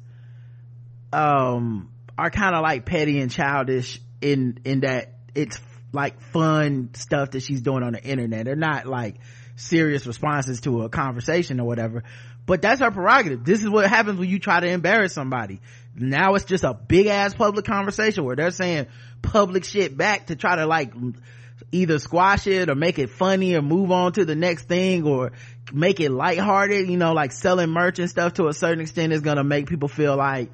[1.11, 5.59] um, are kind of like petty and childish in, in that it's
[5.95, 8.45] like fun stuff that she's doing on the internet.
[8.45, 9.17] They're not like
[9.57, 12.05] serious responses to a conversation or whatever.
[12.45, 13.43] But that's her prerogative.
[13.43, 15.63] This is what happens when you try to embarrass somebody.
[15.95, 18.89] Now it's just a big ass public conversation where they're saying
[19.23, 20.93] public shit back to try to like
[21.73, 25.33] either squash it or make it funny or move on to the next thing or
[25.73, 29.21] make it lighthearted, you know, like selling merch and stuff to a certain extent is
[29.21, 30.51] gonna make people feel like,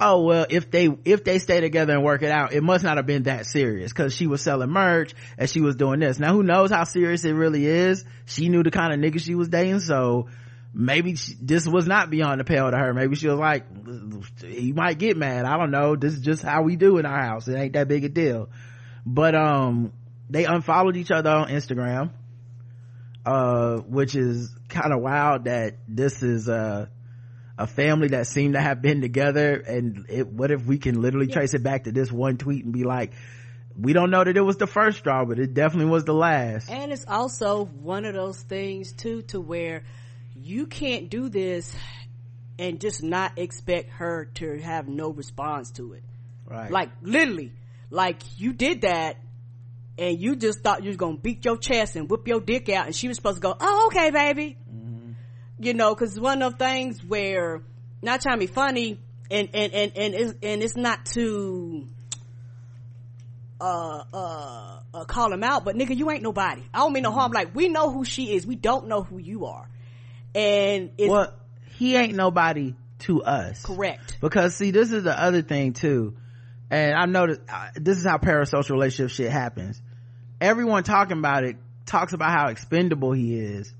[0.00, 2.96] oh well, if they, if they stay together and work it out, it must not
[2.96, 6.18] have been that serious cause she was selling merch and she was doing this.
[6.18, 8.04] Now who knows how serious it really is?
[8.26, 10.28] She knew the kind of nigga she was dating, so
[10.74, 12.94] maybe she, this was not beyond the pale to her.
[12.94, 13.64] Maybe she was like,
[14.40, 15.44] he might get mad.
[15.44, 15.96] I don't know.
[15.96, 17.48] This is just how we do in our house.
[17.48, 18.48] It ain't that big a deal.
[19.04, 19.92] But, um,
[20.30, 22.10] they unfollowed each other on Instagram,
[23.24, 26.86] uh, which is kind of wild that this is, uh,
[27.58, 31.28] a family that seemed to have been together and it, what if we can literally
[31.28, 31.34] yeah.
[31.34, 33.12] trace it back to this one tweet and be like,
[33.78, 36.70] we don't know that it was the first straw, but it definitely was the last.
[36.70, 39.84] And it's also one of those things too, to where
[40.34, 41.74] you can't do this
[42.58, 46.02] and just not expect her to have no response to it.
[46.46, 46.70] Right.
[46.70, 47.52] Like literally,
[47.90, 49.16] like you did that
[49.98, 52.86] and you just thought you was gonna beat your chest and whip your dick out
[52.86, 54.56] and she was supposed to go, oh, okay, baby.
[54.72, 55.12] Mm-hmm.
[55.58, 57.62] You know, cause one of those things where,
[58.00, 58.98] not trying to be funny,
[59.30, 61.88] and, and, and, and, it's, and it's not to,
[63.60, 66.62] uh, uh, uh, call him out, but nigga, you ain't nobody.
[66.74, 67.32] I don't mean no harm.
[67.32, 68.46] Like, we know who she is.
[68.46, 69.68] We don't know who you are.
[70.34, 71.10] And it's.
[71.10, 71.32] Well,
[71.76, 73.62] he ain't nobody to us.
[73.64, 74.18] Correct.
[74.20, 76.16] Because see, this is the other thing too
[76.72, 79.80] and I that uh, this is how parasocial relationship shit happens.
[80.40, 83.72] Everyone talking about it talks about how expendable he is.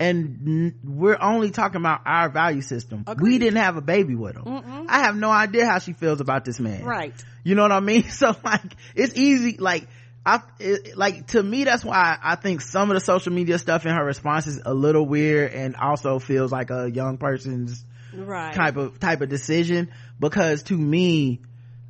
[0.00, 3.02] And n- we're only talking about our value system.
[3.04, 3.32] Agreed.
[3.32, 4.44] We didn't have a baby with him.
[4.44, 4.86] Mm-mm.
[4.88, 6.84] I have no idea how she feels about this man.
[6.84, 7.12] Right.
[7.42, 8.04] You know what I mean?
[8.10, 9.56] So like, it's easy.
[9.58, 9.88] Like,
[10.24, 13.86] I it, like to me that's why I think some of the social media stuff
[13.86, 17.84] in her response is a little weird and also feels like a young person's
[18.14, 21.40] right type of type of decision because to me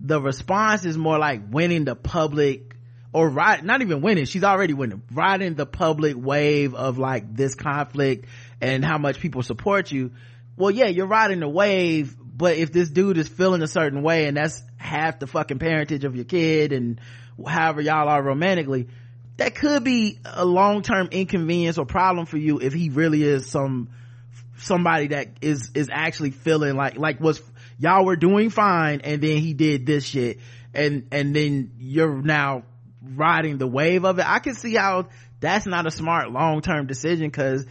[0.00, 2.76] the response is more like winning the public
[3.12, 7.54] or ride not even winning she's already winning riding the public wave of like this
[7.54, 8.26] conflict
[8.60, 10.12] and how much people support you.
[10.56, 14.26] Well yeah you're riding the wave but if this dude is feeling a certain way
[14.26, 17.00] and that's half the fucking parentage of your kid and
[17.44, 18.88] however y'all are romantically
[19.36, 23.88] that could be a long-term inconvenience or problem for you if he really is some
[24.58, 27.40] somebody that is is actually feeling like like was
[27.78, 30.38] y'all were doing fine and then he did this shit.
[30.74, 32.64] And and then you're now
[33.02, 34.26] riding the wave of it.
[34.28, 35.08] I can see how
[35.40, 37.64] that's not a smart long-term decision because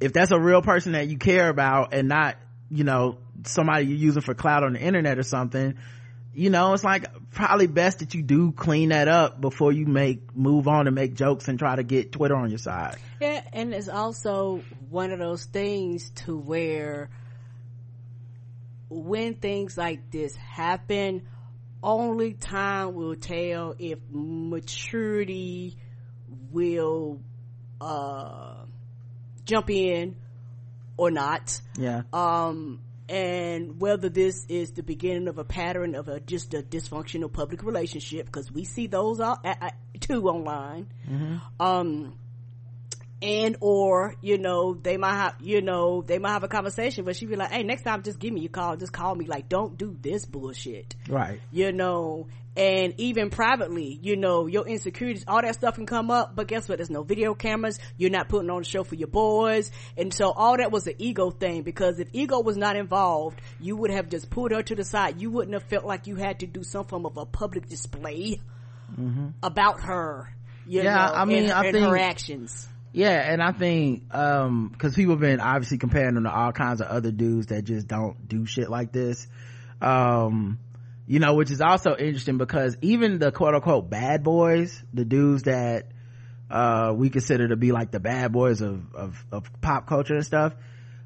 [0.00, 2.36] if that's a real person that you care about and not
[2.70, 5.74] you know somebody you're using for cloud on the internet or something
[6.32, 10.34] you know it's like probably best that you do clean that up before you make
[10.34, 12.96] move on and make jokes and try to get twitter on your side.
[13.20, 17.10] Yeah and it's also one of those things to where
[18.94, 21.22] when things like this happen
[21.82, 25.76] only time will tell if maturity
[26.50, 27.20] will
[27.80, 28.64] uh
[29.44, 30.16] jump in
[30.96, 31.60] or not.
[31.76, 32.02] Yeah.
[32.12, 37.30] Um and whether this is the beginning of a pattern of a just a dysfunctional
[37.30, 40.86] public relationship because we see those all, uh, too online.
[41.10, 41.36] Mm-hmm.
[41.60, 42.18] um
[43.22, 47.16] and or you know they might have you know they might have a conversation but
[47.16, 48.76] she be like hey next time just give me a call.
[48.76, 49.26] Just call me.
[49.26, 50.94] Like don't do this bullshit.
[51.08, 51.40] Right.
[51.50, 52.28] You know?
[52.56, 56.68] And even privately you know your insecurities all that stuff can come up but guess
[56.68, 56.78] what?
[56.78, 57.78] There's no video cameras.
[57.96, 59.70] You're not putting on a show for your boys.
[59.96, 63.76] And so all that was an ego thing because if ego was not involved you
[63.76, 65.20] would have just pulled her to the side.
[65.20, 68.40] You wouldn't have felt like you had to do some form of a public display
[68.92, 69.28] mm-hmm.
[69.42, 70.28] about her
[70.66, 74.04] you yeah know, i mean and, i and think her actions yeah and i think
[74.14, 77.64] um because people have been obviously comparing them to all kinds of other dudes that
[77.64, 79.26] just don't do shit like this.
[79.82, 80.60] Um
[81.06, 85.88] you know which is also interesting because even the quote-unquote bad boys the dudes that
[86.48, 90.24] uh we consider to be like the bad boys of of, of pop culture and
[90.24, 90.54] stuff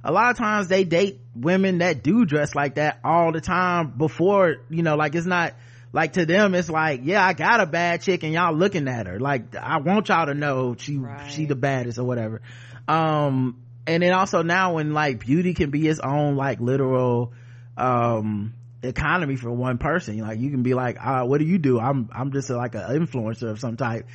[0.05, 3.95] a lot of times they date women that do dress like that all the time
[3.97, 5.55] before you know like it's not
[5.93, 9.07] like to them it's like yeah i got a bad chick and y'all looking at
[9.07, 9.19] her.
[9.19, 11.31] Like i want y'all to know she right.
[11.31, 12.43] she the baddest or whatever.
[12.87, 17.33] Um and then also now when like beauty can be its own like literal
[17.77, 20.19] um economy for one person.
[20.19, 21.81] Like you can be like uh, what do you do?
[21.81, 24.07] I'm i'm just a, like an influencer of some type.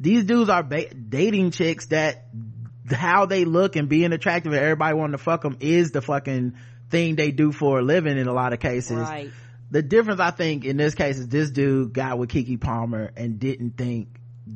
[0.00, 2.26] These dudes are ba- dating chicks that
[2.90, 6.54] how they look and being attractive and everybody wanting to fuck them is the fucking
[6.90, 8.96] thing they do for a living in a lot of cases.
[8.96, 9.30] Right.
[9.70, 13.38] The difference i think in this case is this dude got with Keke palmer and
[13.38, 14.08] didn't think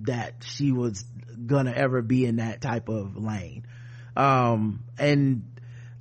[0.05, 1.05] that she was
[1.47, 3.67] gonna ever be in that type of lane
[4.17, 5.43] um and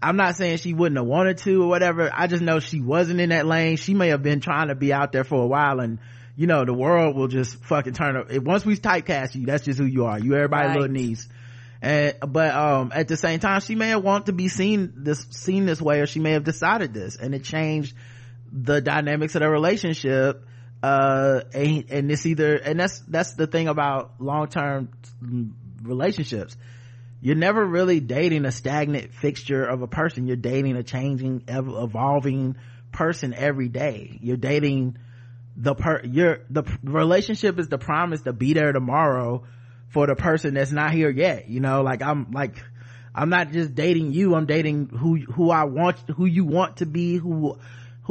[0.02, 2.10] I'm not saying she wouldn't have wanted to or whatever.
[2.12, 3.78] I just know she wasn't in that lane.
[3.78, 6.00] She may have been trying to be out there for a while and,
[6.36, 8.32] you know, the world will just fucking turn up.
[8.38, 10.18] Once we typecast you, that's just who you are.
[10.18, 10.80] You everybody Right.
[10.80, 11.30] little niece.
[11.84, 15.24] And, but, um, at the same time, she may have wanted to be seen this,
[15.30, 17.96] seen this way or she may have decided this and it changed
[18.52, 20.46] the dynamics of the relationship.
[20.84, 24.90] Uh, and, and it's either, and that's, that's the thing about long-term
[25.84, 26.58] relationships.
[27.22, 30.26] You're never really dating a stagnant fixture of a person.
[30.26, 32.56] You're dating a changing evolving
[32.92, 34.18] person every day.
[34.22, 34.98] You're dating
[35.56, 39.44] the per your the relationship is the promise to be there tomorrow
[39.90, 41.82] for the person that's not here yet you know?
[41.82, 42.56] Like i'm like
[43.14, 44.34] i'm not just dating you.
[44.34, 47.58] I'm dating who who i want who you want to be who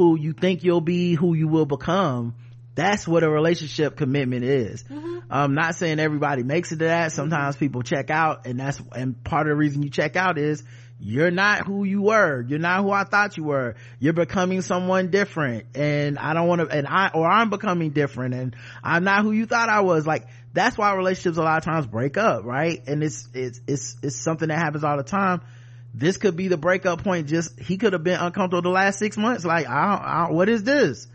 [0.01, 2.35] who you think you'll be who you will become
[2.73, 4.83] that's what a relationship commitment is.
[4.83, 5.19] Mm-hmm.
[5.29, 7.09] I'm not saying everybody makes it to that.
[7.09, 7.15] Mm-hmm.
[7.15, 10.63] Sometimes people check out and that's and part of the reason you check out is
[10.99, 12.41] you're not who you were.
[12.41, 13.75] You're not who i thought you were.
[13.99, 18.33] You're becoming someone different and i don't want to and i or i'm becoming different
[18.33, 20.07] and i'm not who you thought i was.
[20.07, 22.81] Like that's why relationships a lot of times break up right?
[22.87, 25.41] And it's it's it's it's something that happens all the time
[25.93, 27.27] this could be the breakup point.
[27.27, 29.43] Just he could have been uncomfortable the last six months.
[29.43, 31.07] Like I I what is this?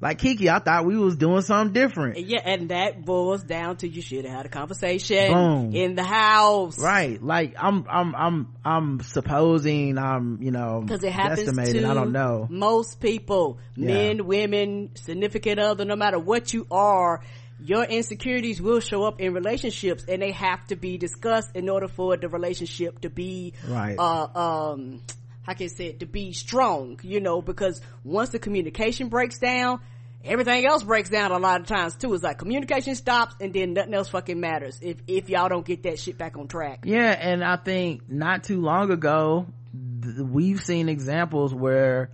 [0.00, 2.18] Like keke i thought we was doing something different.
[2.18, 5.74] Yeah and that boils down to you should have had a conversation Boom.
[5.74, 6.78] in the house.
[6.78, 7.22] Right.
[7.22, 12.12] Like i'm i'm i'm i'm supposing i'm you know because it happens to i don't
[12.12, 12.46] know.
[12.50, 13.58] most people.
[13.76, 13.86] Yeah.
[13.94, 17.22] men women significant other no matter what you are
[17.60, 21.88] your insecurities will show up in relationships and they have to be discussed in order
[21.88, 23.96] for the relationship to be Right.
[23.98, 24.26] uh
[24.72, 25.00] um
[25.42, 29.38] how can I say it to be strong you know because once the communication breaks
[29.38, 29.80] down
[30.24, 32.14] everything else breaks down a lot of times too.
[32.14, 35.82] It's like communication stops and then nothing else fucking matters if, if y'all don't get
[35.82, 36.84] that shit back on track.
[36.86, 39.46] Yeah, and I think not too long ago,
[40.02, 42.08] th- we've seen examples where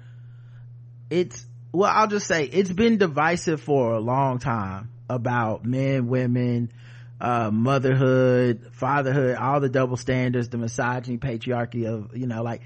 [1.08, 6.70] it's, well, I'll just say it's been divisive for a long time about men, women,
[7.20, 12.62] uh, motherhood, fatherhood, all the double standards, the misogyny, patriarchy of, you know, like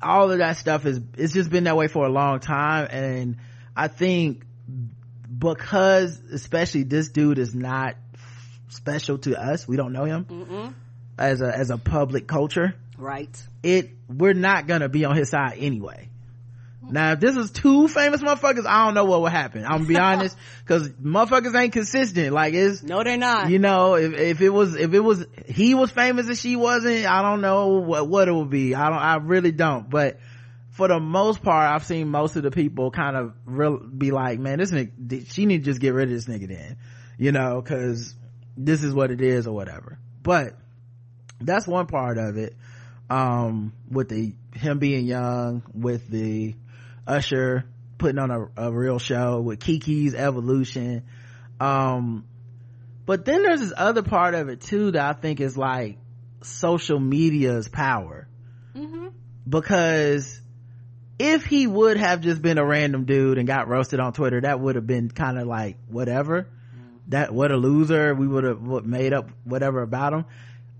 [0.00, 2.88] all of that stuff is, it's just been that way for a long time.
[2.90, 3.36] And
[3.76, 4.44] I think
[5.36, 7.96] because especially this dude is not
[8.68, 10.74] special to us, we don't know him Mm-mm.
[11.18, 12.74] as a, as a public culture.
[12.96, 13.36] Right.
[13.62, 16.08] It, we're not gonna be on his side anyway.
[16.90, 19.64] Now, if this is two famous motherfuckers, I don't know what would happen.
[19.64, 22.32] I'm gonna be honest, cause motherfuckers ain't consistent.
[22.32, 23.50] Like it's, No, they're not.
[23.50, 27.06] you know, if, if it was, if it was, he was famous and she wasn't,
[27.06, 28.74] I don't know what, what it would be.
[28.74, 29.88] I don't, I really don't.
[29.88, 30.18] But
[30.70, 34.38] for the most part, I've seen most of the people kind of real, be like,
[34.38, 36.78] man, this nigga, she need to just get rid of this nigga then,
[37.18, 38.14] you know, cause
[38.56, 39.98] this is what it is or whatever.
[40.22, 40.56] But
[41.40, 42.56] that's one part of it.
[43.10, 46.54] Um, with the, him being young, with the
[47.06, 47.64] Usher
[47.98, 51.04] putting on a, a real show, with Keke's evolution.
[51.60, 52.24] Um,
[53.06, 55.98] but then there's this other part of it too that I think is like
[56.42, 58.26] social media's power.
[58.74, 59.08] Mm-hmm.
[59.48, 60.40] Because
[61.18, 64.58] if he would have just been a random dude and got roasted on Twitter, that
[64.58, 66.48] would have been kind of like whatever.
[67.08, 68.14] That what a loser.
[68.14, 70.24] We would have made up whatever about him.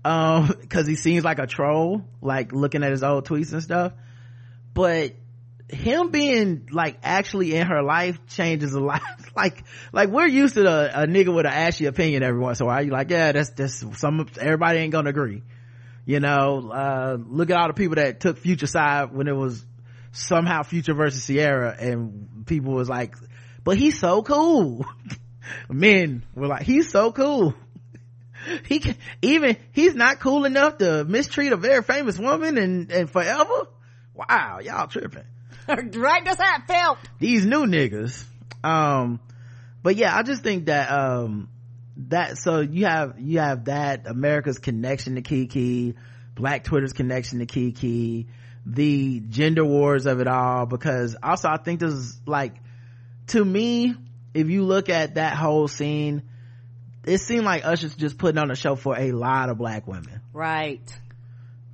[0.05, 3.93] Um, cause he seems like a troll, like looking at his old tweets and stuff.
[4.73, 5.15] But
[5.69, 9.01] him being like actually in her life changes a lot.
[9.35, 12.65] like, like we're used to a, a nigga with an ashy opinion every once in
[12.65, 12.83] a while.
[12.83, 15.43] You like, yeah, that's, that's some, everybody ain't gonna agree.
[16.05, 19.65] You know, uh, look at all the people that took future side when it was
[20.11, 23.15] somehow future versus Ciara and people was like,
[23.63, 24.85] but he's so cool.
[25.69, 27.53] Men were like, he's so cool.
[28.65, 33.09] He can, even, he's not cool enough to mistreat a very famous woman and, and
[33.09, 33.67] forever.
[34.13, 35.23] Wow, y'all tripping
[35.97, 36.23] right?
[36.25, 36.97] That's how it felt.
[37.19, 38.23] these new niggas
[38.63, 39.19] um
[39.81, 41.49] but yeah i just think that um
[41.97, 45.95] that so you have you have that america's connection to keke
[46.35, 48.25] black twitter's connection to keke
[48.65, 52.55] the gender wars of it all because also i think this is like
[53.27, 53.93] to me
[54.33, 56.23] if you look at that whole scene
[57.05, 60.21] it seemed like usher's just putting on a show for a lot of black women
[60.31, 60.81] Right.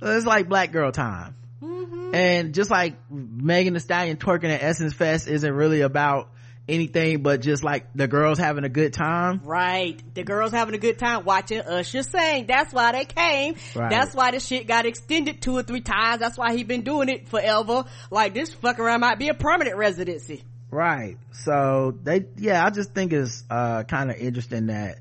[0.02, 2.14] it's like black girl time Mm-hmm.
[2.14, 6.30] and just like Megan Thee Stallion twerking at Essence Fest isn't really about
[6.70, 9.42] anything but just like the girls having a good time.
[9.44, 10.02] Right.
[10.14, 12.46] The girls having a good time watching Usher sing.
[12.46, 13.56] That's why they came.
[13.74, 13.90] Right.
[13.90, 16.20] That's why the shit got extended two or three times.
[16.20, 17.84] That's why he been doing it forever.
[18.10, 20.42] Like this fuck around might be a permanent residency.
[20.70, 21.18] Right.
[21.32, 24.98] So they, yeah, I just think it's, uh, kind of interesting that,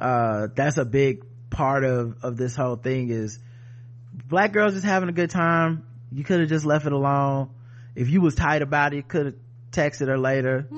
[0.00, 3.38] uh, that's a big part of, of this whole thing is
[4.28, 5.86] black girls just having a good time.
[6.12, 7.50] You could have just left it alone.
[7.94, 9.34] If you was tight about it, could have
[9.70, 10.68] texted her later.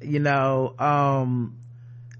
[0.00, 1.56] You know, um,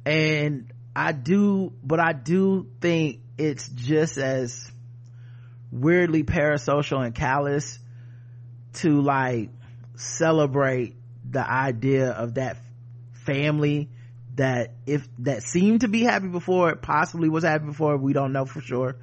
[0.06, 4.70] and I do, but I do think it's just as
[5.72, 7.78] weirdly parasocial and callous
[8.74, 9.50] to like
[9.96, 10.94] celebrate
[11.28, 12.56] the idea of that
[13.12, 13.88] family
[14.36, 18.32] that if that seemed to be happy before it possibly was happy before we don't
[18.32, 18.96] know for sure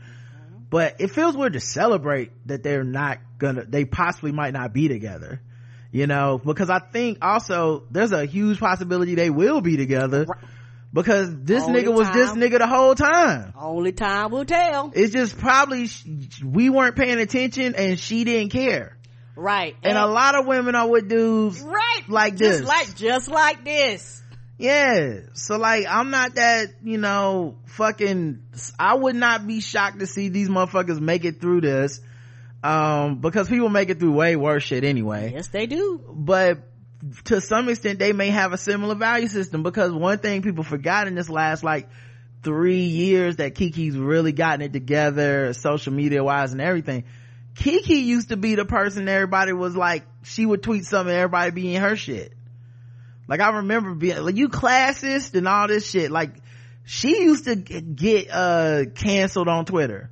[0.71, 4.87] but it feels weird to celebrate that they're not gonna they possibly might not be
[4.87, 5.39] together
[5.91, 10.25] you know because i think also there's a huge possibility they will be together
[10.93, 14.91] because this Only nigga was this nigga the whole time Only time will tell.
[14.95, 16.05] it's just probably sh-
[16.43, 18.97] we weren't paying attention and she didn't care
[19.35, 19.75] Right.
[19.83, 22.01] and a lot of women are with dudes right.
[22.07, 22.67] like just this.
[22.67, 24.20] like just like this.
[24.61, 28.43] Yeah so like i'm not that you know fucking
[28.77, 31.99] i would not be shocked to see these motherfuckers make it through this
[32.63, 35.99] um because people make it through way worse shit anyway Yes, they do.
[36.13, 36.59] but
[37.25, 41.07] to some extent they may have a similar value system because one thing people forgot
[41.07, 41.89] in this last like
[42.43, 47.03] three years that keke's really gotten it together social media wise and everything
[47.55, 51.75] kiki used to be the person everybody was like she would tweet something everybody be
[51.75, 52.33] in her shit
[53.31, 56.35] like i remember being like you classist and all this shit like
[56.83, 60.09] she used to get uh canceled on twitter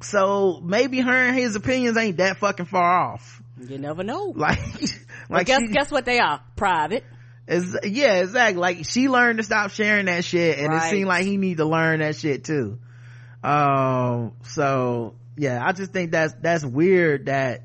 [0.00, 4.32] so maybe her and his opinions ain't that fucking far off You never know.
[4.36, 4.58] like
[5.28, 6.40] like guess she- guess what they are?
[6.56, 7.04] Private.
[7.48, 8.60] Is yeah, exactly.
[8.60, 10.86] Like she learned to stop sharing that shit, and Right.
[10.86, 12.78] it seemed like he need to learn that shit too.
[13.42, 17.62] Um, so yeah, I just think that's that's weird that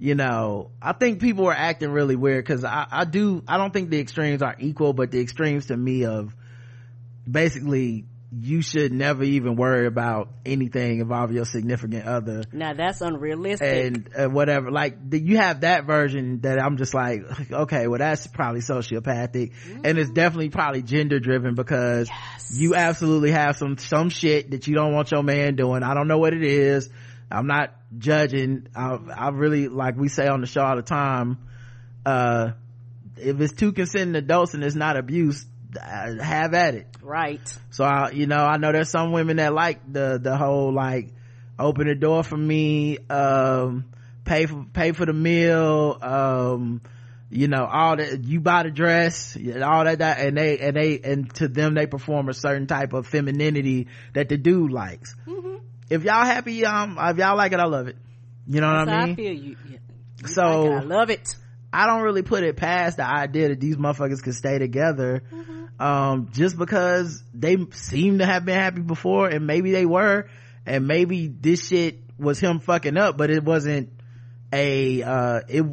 [0.00, 3.72] you know i think people are acting really weird because I, I do i don't
[3.72, 6.34] think the extremes are equal but the extremes to me of
[7.30, 13.68] basically you should never even worry about anything involving your significant other now that's unrealistic
[13.68, 17.22] and uh, whatever like the, you have that version that i'm just like
[17.52, 19.80] okay well that's probably sociopathic mm-hmm.
[19.84, 22.56] and it's definitely probably gender driven because yes.
[22.56, 26.08] you absolutely have some some shit that you don't want your man doing i don't
[26.08, 26.88] know what it is
[27.30, 28.68] i'm not judging.
[28.74, 31.38] I, I really like we say on the show all the time
[32.06, 32.52] uh
[33.16, 35.44] if it's two consenting adults and it's not abuse
[35.78, 36.86] have at it.
[37.02, 37.40] Right.
[37.70, 41.12] So I, you know i know there's some women that like the the whole like
[41.58, 43.84] open the door for me um
[44.24, 46.80] pay for pay for the meal um
[47.30, 51.00] you know all that you buy the dress all that, that and they and they
[51.00, 55.14] and to them they perform a certain type of femininity that the dude likes.
[55.26, 55.49] Mm-hmm.
[55.90, 57.96] If y'all happy um if y'all like it i love it
[58.46, 59.78] you know That's what i mean i feel you, you
[60.26, 61.36] so like i love it
[61.72, 65.82] I don't really put it past the idea that these motherfuckers could stay together, mm-hmm.
[65.82, 70.28] um, just because they seem to have been happy before and maybe they were,
[70.66, 73.90] and maybe this shit was him fucking up, but it wasn't
[74.52, 75.64] a, uh, it,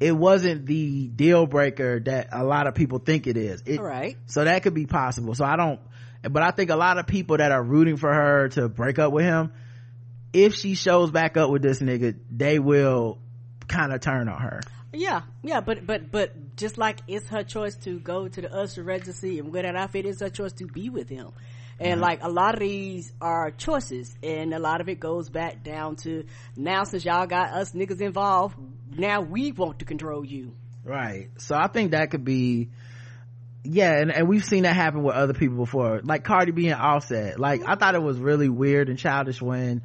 [0.00, 3.62] it wasn't the deal breaker that a lot of people think it is.
[3.66, 4.16] It, right.
[4.26, 5.34] So that could be possible.
[5.34, 5.80] So I don't,
[6.22, 9.12] but I think a lot of people that are rooting for her to break up
[9.12, 9.52] with him,
[10.32, 13.18] if she shows back up with this nigga, they will
[13.68, 14.60] kind of turn on her.
[14.92, 18.82] Yeah, yeah, but but but just like it's her choice to go to the Usher
[18.82, 21.30] residency and wear that outfit, it's her choice to be with him.
[21.78, 22.02] And mm-hmm.
[22.02, 25.96] like a lot of these are choices, and a lot of it goes back down
[25.96, 26.24] to
[26.56, 28.56] now since y'all got us niggas involved,
[28.96, 30.54] now we want to control you.
[30.84, 31.28] Right.
[31.38, 32.70] So I think that could be
[33.64, 36.00] yeah, and, and we've seen that happen with other people before.
[36.02, 37.38] Like Cardi being Offset.
[37.38, 39.82] Like I thought it was really weird and childish when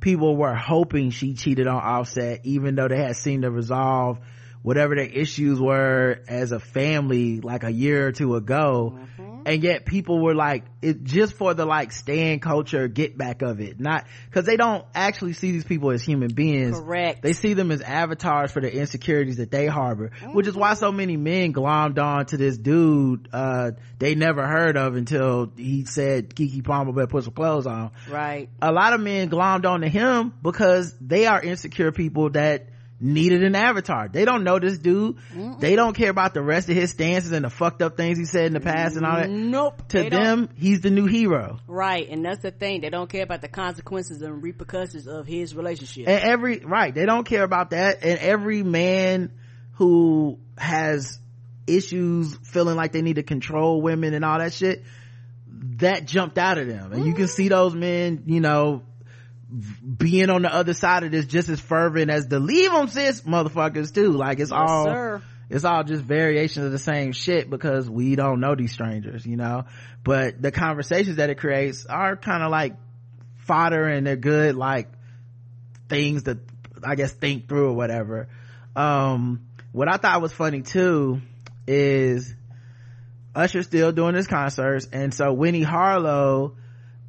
[0.00, 4.18] people were hoping she cheated on Offset, even though they had seen the resolve
[4.62, 9.27] whatever their issues were as a family like a year or two ago mm-hmm.
[9.48, 13.60] And yet people were like it just for the like stand culture get back of
[13.60, 13.80] it.
[13.80, 16.78] Not because they don't actually see these people as human beings.
[16.78, 17.22] Correct.
[17.22, 20.34] They see them as avatars for the insecurities that they harbor mm-hmm.
[20.34, 24.76] which is why so many men glommed on to this dude uh, they never heard
[24.76, 27.90] of until he said keke palmer better put some clothes on.
[28.08, 28.48] Right.
[28.60, 32.68] A lot of men glommed on to him because they are insecure people that
[33.00, 34.08] needed an avatar.
[34.08, 35.16] They don't know this dude.
[35.32, 35.60] Mm-mm.
[35.60, 38.24] They don't care about the rest of his stances and the fucked up things he
[38.24, 39.30] said in the past and all that.
[39.30, 39.86] Nope.
[39.88, 41.60] To them, he's the new hero.
[41.66, 42.08] Right.
[42.08, 42.80] And that's the thing.
[42.80, 46.08] They don't care about the consequences and repercussions of his relationship.
[46.08, 46.94] And every, right.
[46.94, 48.02] They don't care about that.
[48.02, 49.32] And every man
[49.74, 51.18] who has
[51.66, 54.82] issues feeling like they need to control women and all that shit,
[55.76, 56.92] that jumped out of them.
[56.92, 57.08] And mm-hmm.
[57.08, 58.82] you can see those men, you know,
[59.98, 63.22] being on the other side of this just as fervent as the leave them sis
[63.22, 64.12] motherfuckers too.
[64.12, 65.22] Like it's yes, all sir.
[65.50, 69.36] it's all just variations of the same shit because we don't know these strangers you
[69.36, 69.64] know?
[70.04, 72.76] But the conversations that it creates are kind of like
[73.38, 74.88] fodder and they're good like
[75.88, 76.38] things that
[76.84, 78.28] i guess think through or whatever.
[78.76, 81.20] Um what i thought was funny too
[81.66, 82.34] is
[83.34, 86.56] usher still doing his concerts and so winnie harlow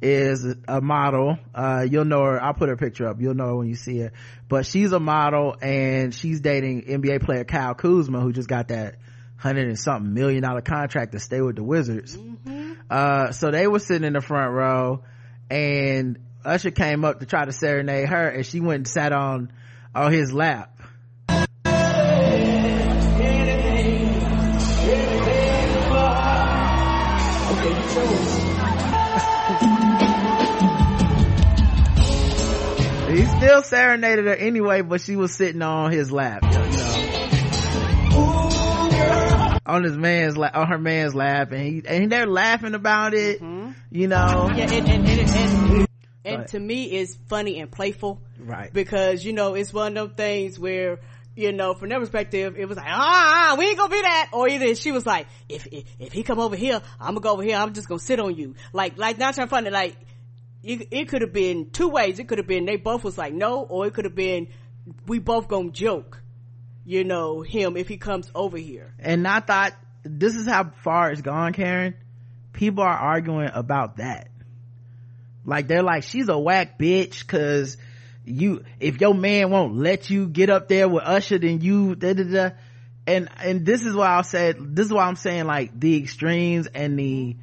[0.02, 1.38] is a model.
[1.54, 2.42] Uh, you'll know her.
[2.42, 3.20] I'll put her picture up.
[3.20, 4.12] You'll know her when you see her.
[4.48, 8.96] But she's a model and she's dating nba player kyle kuzma who just got that
[9.36, 12.16] hundred and something million dollar contract to stay with the wizards.
[12.16, 12.72] Mm-hmm.
[12.90, 15.04] uh, so they were sitting in the front row
[15.50, 19.52] and usher came up to try to serenade her and she went and sat on
[19.94, 20.79] on his lap
[33.40, 36.66] still serenaded her anyway, but she was sitting on his lap, you know.
[39.64, 43.40] on his man's lap, on her man's lap, and he and they're laughing about it,
[43.40, 43.70] mm-hmm.
[43.90, 44.50] you know.
[44.54, 45.88] Yeah, and and, and, and,
[46.24, 48.70] and to me, it's funny and playful, right?
[48.72, 50.98] Because you know, it's one of those things where
[51.36, 54.30] you know, from their perspective, it was like, ah, we ain't gonna be that.
[54.32, 57.32] Or either she was like, if, if, if he come over here, I'm gonna go
[57.32, 58.56] over here, I'm just gonna sit on you.
[58.74, 59.96] Like, like, not trying to find it, like,
[60.62, 62.18] it, it could have been two ways.
[62.18, 64.48] It could have been they both was like no, or it could have been
[65.06, 66.22] we both gonna joke,
[66.84, 68.94] you know, him if he comes over here.
[68.98, 71.94] And I thought this is how far it's gone, Karen.
[72.52, 74.28] People are arguing about that.
[75.44, 77.76] Like they're like, she's a whack bitch cause
[78.24, 82.12] you, if your man won't let you get up there with Usher, then you, da
[82.12, 82.50] da da.
[83.06, 86.66] And, and this is why I said, this is why I'm saying like the extremes
[86.66, 87.36] and the,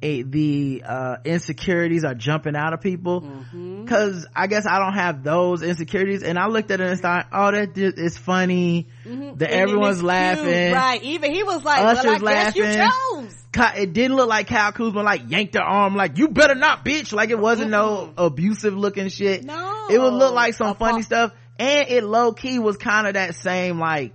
[0.00, 3.20] it, the uh, insecurities are jumping out of people.
[3.20, 4.32] Because Mm-hmm.
[4.36, 6.22] i guess i don't have those insecurities.
[6.22, 8.88] And i looked at it and thought oh that is it's funny.
[9.04, 9.30] That Mm-hmm.
[9.30, 11.02] And everyone's it's cute, laughing right.
[11.02, 13.44] Even he was like Usher's well i guess you chose.
[13.76, 17.12] It didn't look like Kyle Kuzma like yanked her arm like you better not bitch.
[17.12, 19.42] Like it wasn't no abusive looking shit.
[19.42, 19.86] No.
[19.90, 21.32] it would look like some funny stuff.
[21.58, 24.12] And it low key was kind of that same like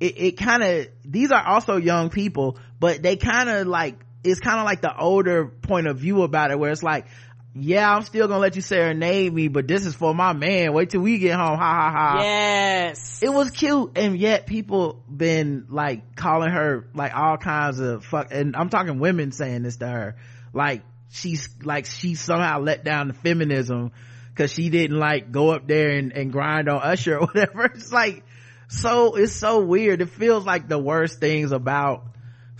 [0.00, 4.40] it, it kind of these are also young people but they kind of like it's
[4.40, 7.06] kind of like the older point of view about it where it's like
[7.54, 10.72] yeah i'm still gonna let you serenade me but this is for my man.
[10.72, 11.58] Wait till we get home.
[11.58, 12.22] Ha ha ha.
[12.22, 13.20] Yes.
[13.22, 18.28] It was cute and yet people been like calling her like all kinds of fuck
[18.30, 20.16] and i'm talking women saying this to her.
[20.52, 23.90] Like she's like she somehow let down the feminism
[24.32, 27.64] because she didn't like go up there and, and grind on usher or whatever.
[27.64, 28.24] It's like
[28.68, 30.00] so it's so weird.
[30.00, 32.04] It feels like the worst things about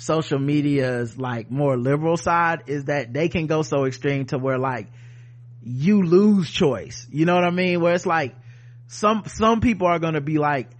[0.00, 4.58] social media's like more liberal side is that they can go so extreme to where
[4.58, 4.88] like
[5.62, 7.06] you lose choice.
[7.10, 7.80] You know what i mean?
[7.80, 8.34] Where it's like
[8.86, 10.70] some some people are gonna be like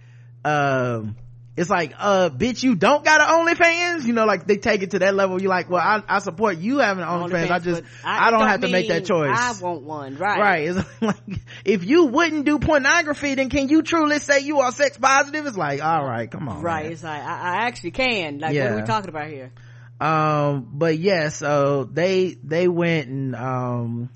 [0.43, 1.15] um
[1.57, 4.05] it's like uh bitch you don't got an OnlyFans?
[4.05, 5.41] You know like they take it to that level.
[5.41, 7.51] You're like well I, I support you having an OnlyFans.
[7.51, 10.39] I just but I, don't have to make that choice i want one right.
[10.39, 10.69] Right.
[10.69, 14.97] It's like if you wouldn't do pornography then can you truly say you are sex
[14.97, 15.45] positive?
[15.45, 16.83] It's like all right come on right.
[16.83, 16.91] man.
[16.93, 18.39] it's like I, I actually can.
[18.39, 19.51] Like what are we talking about here?
[19.99, 24.09] Um but yeah so they they went and um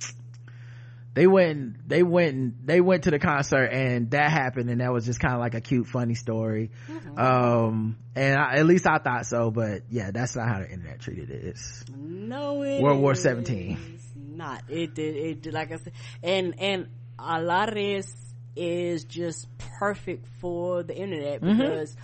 [1.16, 5.06] they went they went they went to the concert and that happened and that was
[5.06, 6.70] just kind of like a cute funny story
[7.18, 11.00] um and I, at least i thought so but yeah that's not how the internet
[11.00, 14.00] treated it it's No, it World War 17.
[14.36, 16.88] Not it did it, did like I said, and and
[17.18, 18.14] a lot of this
[18.58, 19.48] is just
[19.80, 21.58] perfect for the internet Mm-hmm.
[21.62, 21.96] because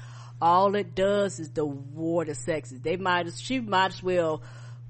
[0.42, 2.80] all it does is the war to sexes.
[2.82, 4.42] They might as she might as well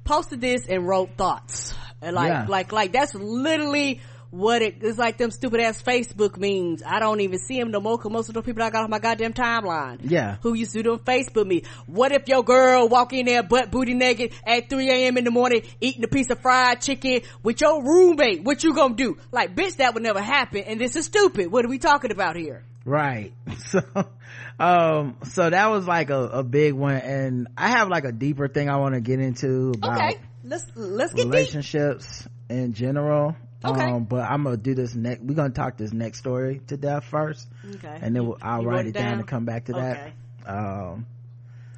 [0.03, 2.45] posted this and wrote thoughts and like Yeah.
[2.47, 4.01] like like that's literally
[4.31, 6.81] what it is like them stupid ass Facebook memes.
[6.85, 8.89] I don't even see them no more because most of the people I got on
[8.89, 10.37] my goddamn timeline Yeah.
[10.41, 11.63] who used to do them Facebook me.
[11.85, 15.17] What if your girl walk in there butt booty naked at 3 a.m.
[15.17, 18.43] in the morning eating a piece of fried chicken with your roommate?
[18.43, 19.17] What you gonna do?
[19.31, 21.51] Like, bitch, that would never happen and this is stupid.
[21.51, 22.63] What are we talking about here?
[22.83, 23.31] right
[23.67, 23.79] so
[24.59, 28.47] um so that was like a, a big one and i have like a deeper
[28.47, 31.31] thing i want to get into about Okay, let's, let's get deep.
[31.31, 33.79] relationships in general Okay.
[33.81, 37.03] um but i'm gonna do this next we're gonna talk this next story to death
[37.05, 37.99] first Okay.
[38.01, 39.03] and then we'll, i'll You write it down?
[39.09, 39.19] down?
[39.19, 40.13] and come back to Okay.
[40.45, 41.05] that um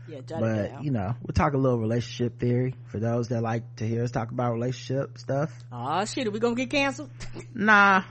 [0.08, 3.88] Yeah, but you know we'll talk a little relationship theory for those that like to
[3.88, 7.10] hear us talk about relationship stuff Oh shit, are we gonna get canceled?
[7.54, 8.04] nah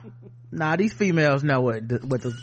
[0.51, 2.35] nah these females know what the, what the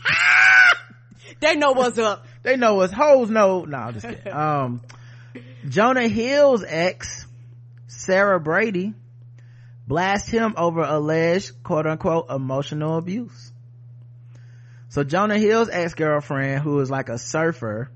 [1.41, 2.25] they know what's up.
[2.41, 4.81] they know what hoes know no i'm just kidding um
[5.67, 7.27] jonah hill's ex
[7.87, 8.93] sarah brady
[9.89, 13.51] blast him over alleged quote-unquote emotional abuse
[14.89, 17.89] so jonah hill's ex-girlfriend who was like a surfer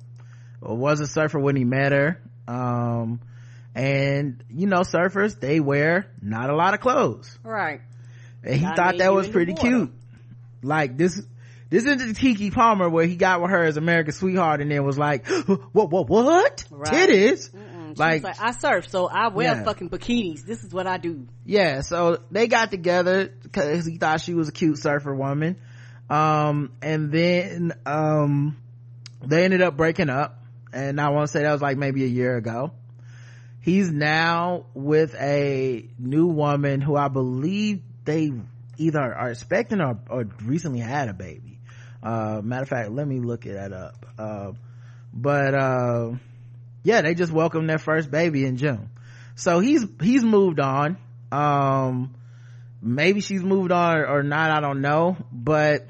[0.60, 3.20] or was a surfer when he met her um
[3.76, 7.82] and you know surfers they wear not a lot of clothes Right.
[8.44, 9.92] and he Gotta thought that was pretty cute
[10.64, 11.22] like this
[11.70, 14.84] this isn't the Keke Palmer where he got with her as America's sweetheart and then
[14.86, 15.26] was like,
[15.72, 16.64] what, what, what?
[16.70, 16.94] Right.
[16.94, 17.50] Titties?
[17.96, 19.64] She Like, like, I surf, so I wear Yeah.
[19.64, 20.46] fucking bikinis.
[20.46, 21.28] This is what I do.
[21.46, 25.58] yeah, so they got together because he thought she was a cute surfer woman.
[26.10, 28.58] Um, and then, um,
[29.26, 30.40] they ended up breaking up.
[30.74, 32.72] And I want to say that was like maybe a year ago.
[33.62, 38.34] He's now with a new woman who I believe they
[38.78, 41.60] either are expecting or, or recently had a baby.
[42.02, 44.06] Uh, matter of fact, let me look that up.
[44.18, 44.52] Uh,
[45.14, 46.12] but, uh,
[46.84, 48.90] yeah, they just welcomed their first baby in June.
[49.36, 50.98] So he's, he's moved on.
[51.32, 52.16] Um,
[52.82, 55.18] maybe she's moved on or, or not, I don't know.
[55.32, 55.88] But,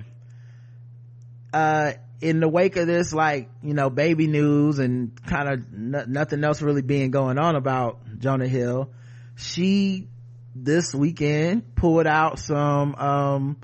[1.53, 6.05] uh, in the wake of this, like, you know, baby news and kind of n-
[6.07, 8.91] nothing else really being going on about Jonah Hill,
[9.35, 10.07] she
[10.55, 13.57] this weekend pulled out some, um,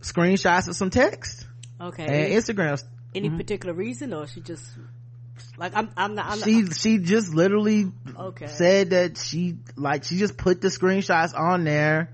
[0.00, 1.46] screenshots of some text
[1.80, 2.04] Okay.
[2.04, 2.80] and Instagram.
[3.14, 4.64] Any particular reason, or she just
[5.56, 5.90] like I'm?
[5.96, 6.26] I'm not.
[6.26, 8.46] I'm She, not, she just literally okay.
[8.46, 12.10] said that she like she just put the screenshots on there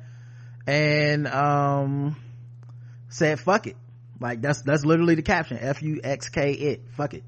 [0.67, 2.17] and um
[3.09, 3.77] said fuck it
[4.21, 7.25] like that's that's literally the caption f-u-x-k it fuck it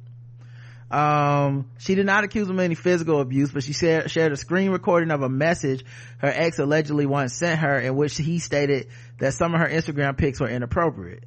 [0.90, 4.36] um she did not accuse him of any physical abuse but she shared, shared a
[4.36, 5.84] screen recording of a message
[6.18, 8.88] her ex allegedly once sent her in which he stated
[9.18, 11.24] that some of her instagram pics were inappropriate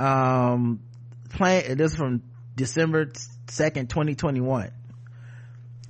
[0.00, 0.80] um
[1.30, 2.22] plain this is from
[2.56, 3.12] december
[3.46, 4.72] 2nd 2021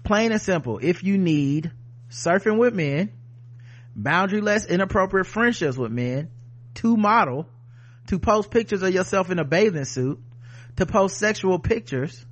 [0.06, 1.72] plain and simple if you need
[2.10, 3.12] surfing with men,
[4.00, 6.30] boundaryless inappropriate friendships with men,
[6.74, 7.46] to model,
[8.06, 10.20] to post pictures of yourself in a bathing suit,
[10.76, 12.24] to post sexual pictures,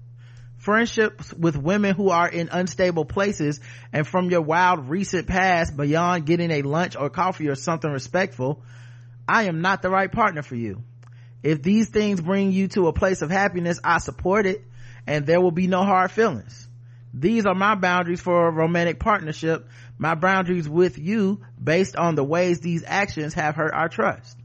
[0.57, 3.61] friendships with women who are in unstable places
[3.93, 8.63] and from your wild recent past beyond getting a lunch or coffee or something respectful,
[9.27, 10.85] I am not the right partner for you.
[11.43, 14.65] If these things bring you to a place of happiness, I support it
[15.07, 16.69] and there will be no hard feelings.
[17.13, 22.25] These are my boundaries for a romantic partnership, my boundaries with you based on the
[22.25, 24.37] ways these actions have hurt our trust.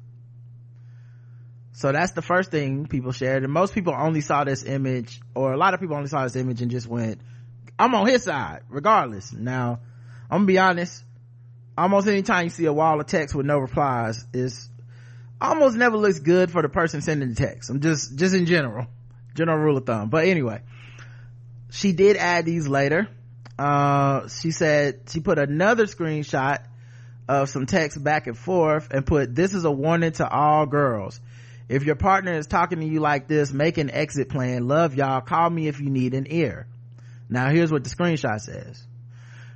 [1.72, 3.44] So that's the first thing people shared.
[3.44, 6.36] And most people only saw this image, or a lot of people only saw this
[6.36, 7.22] image and just went,
[7.80, 9.32] I'm on his side, regardless.
[9.32, 9.80] Now,
[10.30, 11.04] I'm gonna be honest.
[11.78, 14.68] Almost anytime you see a wall of text with no replies, is
[15.40, 17.70] almost never looks good for the person sending the text.
[17.70, 18.88] I'm just, just in general,
[19.36, 20.10] general rule of thumb.
[20.10, 20.62] But anyway,
[21.70, 23.08] she did add these later.
[23.58, 26.60] Uh, she said she put another screenshot
[27.28, 31.20] of some text back and forth and put, this is a warning to all girls.
[31.68, 34.68] If your partner is talking to you like this, make an exit plan.
[34.68, 35.22] Love y'all.
[35.22, 36.66] Call me if you need an ear.
[37.30, 38.84] Now here's what the screenshot says.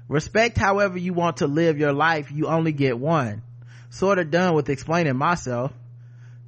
[0.07, 2.32] Respect however you want to live your life.
[2.32, 3.41] You only get one.
[3.89, 5.71] Sort of done with explaining myself.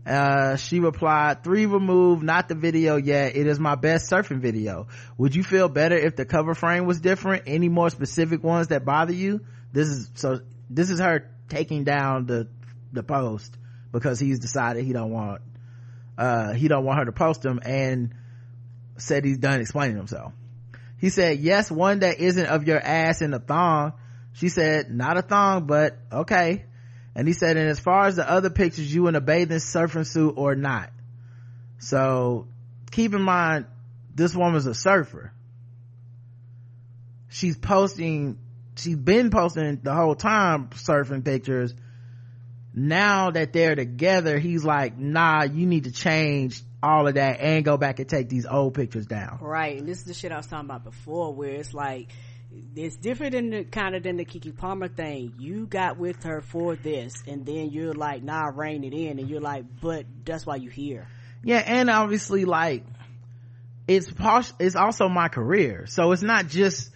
[0.05, 3.35] Uh, she replied, three removed, not the video yet.
[3.35, 4.87] It is my best surfing video.
[5.17, 7.43] Would you feel better if the cover frame was different?
[7.47, 9.41] Any more specific ones that bother you?
[9.71, 12.47] This is, so, this is her taking down the,
[12.93, 13.57] the post
[13.91, 15.41] because he's decided he don't want,
[16.19, 18.13] uh, he don't want her to post them and
[18.97, 20.33] said he's done explaining himself.
[20.99, 23.93] He said, yes, one that isn't of your ass in a thong.
[24.33, 26.65] She said, not a thong, but okay
[27.15, 30.05] and he said and as far as the other pictures you in a bathing surfing
[30.05, 30.91] suit or not?
[31.79, 32.47] So
[32.91, 33.65] keep in mind
[34.13, 35.31] this woman's a surfer.
[37.29, 38.37] She's posting
[38.75, 41.73] she's been posting the whole time surfing pictures.
[42.73, 47.63] Now that they're together he's like nah you need to change all of that and
[47.63, 49.39] go back and take these old pictures down.
[49.39, 52.09] Right and this is the shit i was talking about before where it's like
[52.75, 55.33] it's different than the kind of than the Keke Palmer thing.
[55.39, 59.29] You got with her for this, and then you're like, "Nah, rein it in," and
[59.29, 61.07] you're like, "But that's why you here."
[61.43, 62.83] Yeah, and obviously, like,
[63.87, 64.11] it's
[64.59, 66.91] it's also my career, so it's not just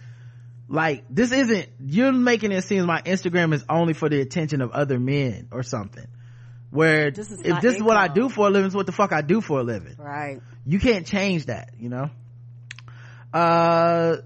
[0.68, 4.60] like this isn't you're making it seem like my Instagram is only for the attention
[4.60, 6.06] of other men or something.
[6.70, 7.74] Where this is if this income.
[7.74, 9.64] is what I do for a living, it's what the fuck I do for a
[9.64, 9.96] living.
[9.98, 10.40] Right.
[10.64, 12.10] You can't change that, you know.
[13.32, 14.18] Uh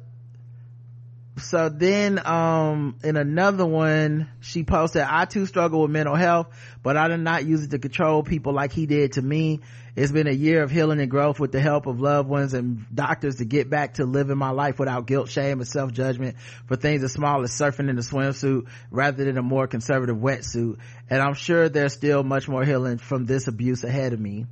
[1.45, 6.47] so then um in another one she posted i too struggle with mental health
[6.83, 9.61] but i did not use it to control people like he did to me.
[9.97, 12.85] It's been a year of healing and growth with the help of loved ones and
[12.93, 16.37] doctors to get back to living my life without guilt shame and self-judgment
[16.67, 20.79] for things as small as surfing in a swimsuit rather than a more conservative wetsuit.
[21.09, 24.47] And i'm sure there's still much more healing from this abuse ahead of me.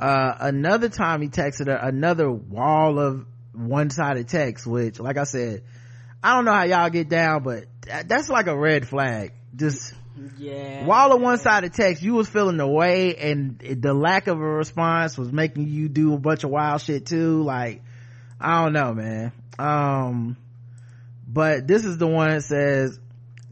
[0.00, 5.64] Uh, another time he texted her another wall of one-sided text which like i said
[6.22, 7.64] I don't know how y'all get down, but
[8.06, 9.32] that's like a red flag.
[9.54, 9.94] Just
[10.36, 10.84] yeah.
[10.84, 14.38] While on one side of text, you was feeling the way, and the lack of
[14.38, 17.42] a response was making you do a bunch of wild shit too.
[17.42, 17.82] Like,
[18.40, 19.32] I don't know, man.
[19.58, 20.36] Um,
[21.26, 22.98] but this is the one that says,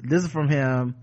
[0.02, 0.96] this is from him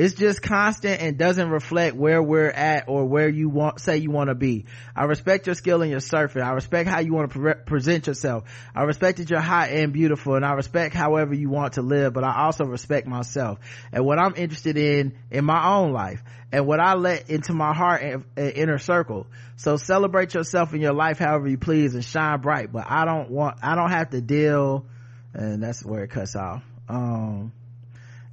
[0.00, 4.10] it's just constant and doesn't reflect where we're at or where you want say you
[4.10, 4.64] want to be.
[4.96, 8.06] I respect your skill in your surfing i respect how you want to pre- present
[8.06, 8.44] yourself.
[8.74, 12.14] I respect that you're hot and beautiful and i respect however you want to live
[12.14, 13.58] but i also respect myself.
[13.92, 17.74] And what i'm interested in in my own life and what i let into my
[17.74, 19.26] heart and, and inner circle.
[19.56, 23.30] So celebrate yourself in your life however you please and shine bright but i don't
[23.30, 24.86] want i don't have to deal
[25.34, 26.62] and that's where it cuts off.
[26.88, 27.52] Um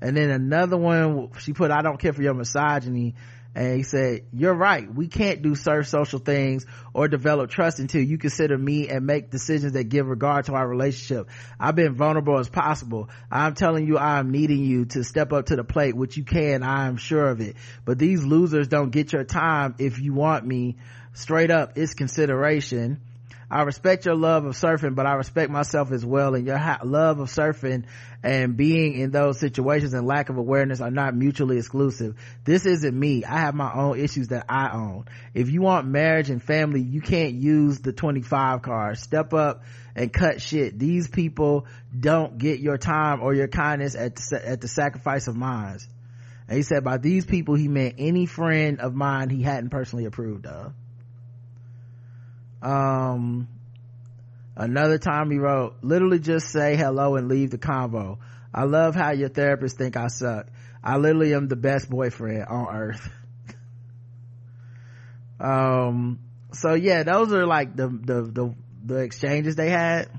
[0.01, 3.15] and then another one she put i don't care for your misogyny.
[3.55, 4.93] And he said you're right.
[4.93, 9.31] We can't do surf social things or develop trust until you consider me and make
[9.31, 11.27] decisions that give regard to our relationship.
[11.59, 13.09] I've been vulnerable as possible.
[13.31, 16.61] I'm telling you i'm needing you to step up to the plate which you can
[16.61, 17.55] i'm sure of it.
[17.83, 20.77] But these losers don't get your time if you want me.
[21.13, 23.01] Straight up it's consideration
[23.49, 26.35] I respect your love of surfing, but I respect myself as well.
[26.35, 27.85] And your ha- love of surfing
[28.21, 32.15] and being in those situations and lack of awareness are not mutually exclusive.
[32.43, 33.23] This isn't me.
[33.23, 35.05] I have my own issues that I own.
[35.33, 38.97] If you want marriage and family, you can't use the 25 card.
[38.97, 39.63] Step up
[39.95, 40.77] and cut shit.
[40.77, 41.67] These people
[41.97, 45.77] don't get your time or your kindness at the, at the sacrifice of mine.
[46.49, 50.03] And he said by these people, he meant any friend of mine he hadn't personally
[50.03, 50.73] approved of
[52.61, 53.47] um
[54.55, 58.17] another time he wrote literally just say hello and leave the convo
[58.57, 60.47] I love how your therapist think I suck.
[60.83, 63.09] I literally am the best boyfriend on earth.
[65.39, 66.19] um,
[66.53, 70.09] so yeah, those are like the, the, the, the exchanges they had.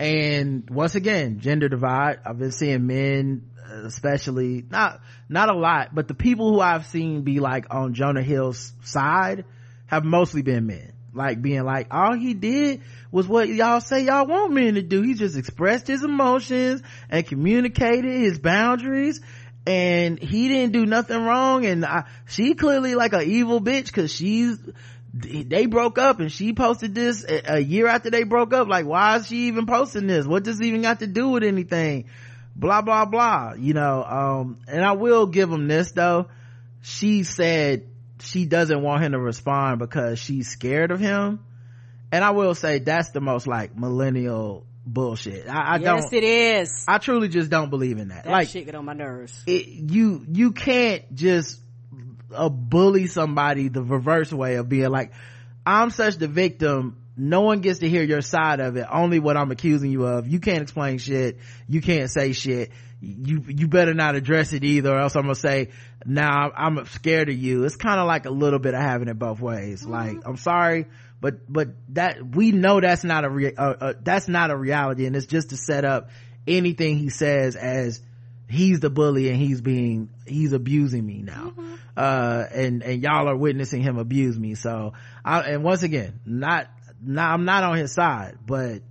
[0.00, 2.18] And once again, gender divide.
[2.24, 3.50] I've been seeing men,
[3.84, 8.22] especially not, not a lot, but the people who I've seen be like on Jonah
[8.22, 9.44] Hill's side
[9.86, 14.26] have mostly been men like being like all he did was what y'all say y'all
[14.26, 15.02] want men to do.
[15.02, 19.20] He just expressed his emotions and communicated his boundaries
[19.66, 21.66] and he didn't do nothing wrong.
[21.66, 24.58] And I, she clearly like a evil bitch because she's
[25.12, 28.68] they broke up and she posted this a, year after they broke up.
[28.68, 30.26] Like why is she even posting this?
[30.26, 32.08] What does even got to do with anything?
[32.56, 36.28] Blah blah blah you know um and i will give him this though.
[36.80, 37.88] She said
[38.20, 41.40] she doesn't want him to respond because she's scared of him.
[42.10, 45.48] And i will say that's the most like millennial bullshit.
[45.48, 46.84] I, I yes, don't it is.
[46.88, 49.42] i truly just don't believe in that, that like shit get on my nerves.
[49.46, 51.60] it, you you can't just
[52.34, 55.12] uh, bully somebody the reverse way of being like
[55.66, 56.96] i'm such the victim.
[57.20, 58.86] No one gets to hear your side of it.
[58.90, 60.28] Only what i'm accusing you of.
[60.28, 61.38] You can't explain shit.
[61.66, 65.34] You can't say shit you you better not address it either or else i'm gonna
[65.34, 65.70] say
[66.04, 67.64] now i'm scared of you.
[67.64, 69.84] It's kind of like a little bit of having it both ways.
[69.84, 70.86] Like i'm sorry
[71.20, 75.06] but but that we know that's not a rea- uh, uh, that's not a reality
[75.06, 76.10] and it's just to set up
[76.46, 78.00] anything he says as
[78.48, 81.52] he's the bully and he's being he's abusing me now.
[81.96, 84.92] Uh and and y'all are witnessing him abuse me so
[85.24, 86.68] i and once again not
[87.02, 88.82] not i'm not on his side but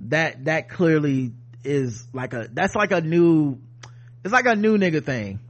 [0.00, 1.32] that that clearly
[1.64, 3.58] is like a that's like a new
[4.24, 5.40] it's like a new nigga thing.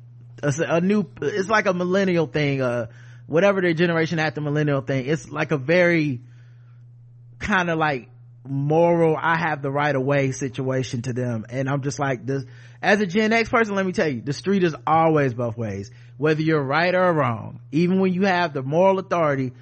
[0.42, 2.86] It's a, new it's like a millennial thing uh
[3.26, 5.06] whatever the generation after millennial thing.
[5.06, 6.20] It's like a very
[7.38, 8.09] kind of like
[8.50, 11.44] moral i have the right of way situation to them.
[11.50, 12.44] And i'm just like this
[12.80, 15.90] as a gen x person let me tell you the street is always both ways.
[16.16, 19.52] Whether you're right or wrong even when you have the moral authority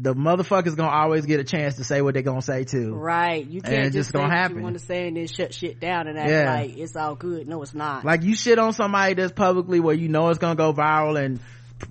[0.00, 3.44] the motherfuckers gonna always get a chance to say what they're gonna say too Right.
[3.44, 4.58] You can't it's just just gonna happen.
[4.58, 6.54] you want to say and then shut shit down and act Yeah.
[6.54, 7.48] like it's all good.
[7.48, 8.04] No, it's not.
[8.04, 11.40] like you shit on somebody that's publicly where you know it's gonna go viral and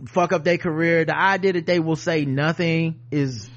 [0.07, 3.49] fuck up their career the idea that they will say nothing is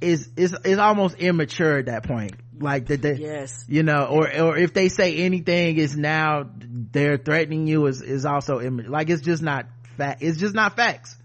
[0.00, 3.64] is is is almost immature at that point like that they yes.
[3.68, 8.24] you know or or if they say anything is now they're threatening you is is
[8.26, 9.66] also Im- like it's just not
[9.96, 11.16] fact it's just not facts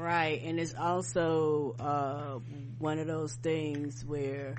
[0.00, 0.40] Right.
[0.42, 2.38] And it's also uh
[2.78, 4.54] one of those things where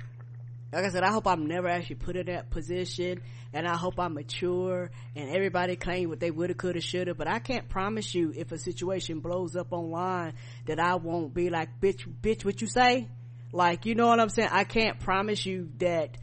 [0.72, 3.20] like I said, I hope I'm never actually put in that position
[3.52, 7.40] and I hope I'm mature and everybody claim what they woulda, coulda, shoulda, but I
[7.40, 10.34] can't promise you if a situation blows up online
[10.66, 13.08] that I won't be like, bitch, bitch, what you say?
[13.50, 14.48] Like, you know what I'm saying?
[14.52, 16.16] I can't promise you that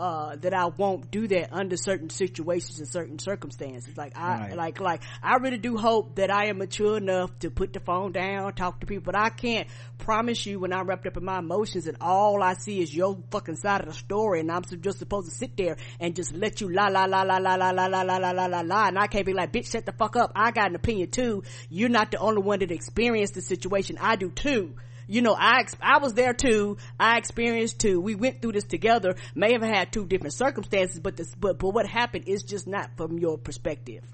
[0.00, 3.96] uh that I won't do that under certain situations and certain circumstances.
[3.96, 4.56] Like I Right.
[4.56, 8.12] like like I really do hope that I am mature enough to put the phone
[8.12, 9.68] down, talk to people, but I can't
[9.98, 13.18] promise you when I'm wrapped up in my emotions and all I see is your
[13.30, 16.60] fucking side of the story and I'm just supposed to sit there and just let
[16.60, 18.98] you la la la la la la la la la la la la la and
[18.98, 20.32] I can't be like, bitch, shut the fuck up.
[20.34, 21.42] I got an opinion too.
[21.68, 23.98] You're not the only one that experienced the situation.
[24.00, 24.74] I do too
[25.08, 26.76] you know, I, I was there too.
[27.00, 28.00] I experienced too.
[28.00, 29.16] We went through this together.
[29.34, 32.90] May have had two different circumstances, but this, but, but what happened is just not
[32.96, 34.04] from your perspective.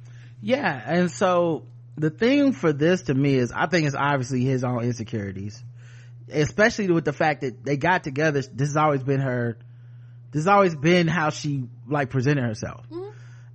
[0.41, 1.65] yeah and so
[1.97, 5.63] the thing for this to me is i think it's obviously his own insecurities
[6.31, 9.57] especially with the fact that they got together this has always been her
[10.33, 13.11] this has always been how she like presented herself mm-hmm.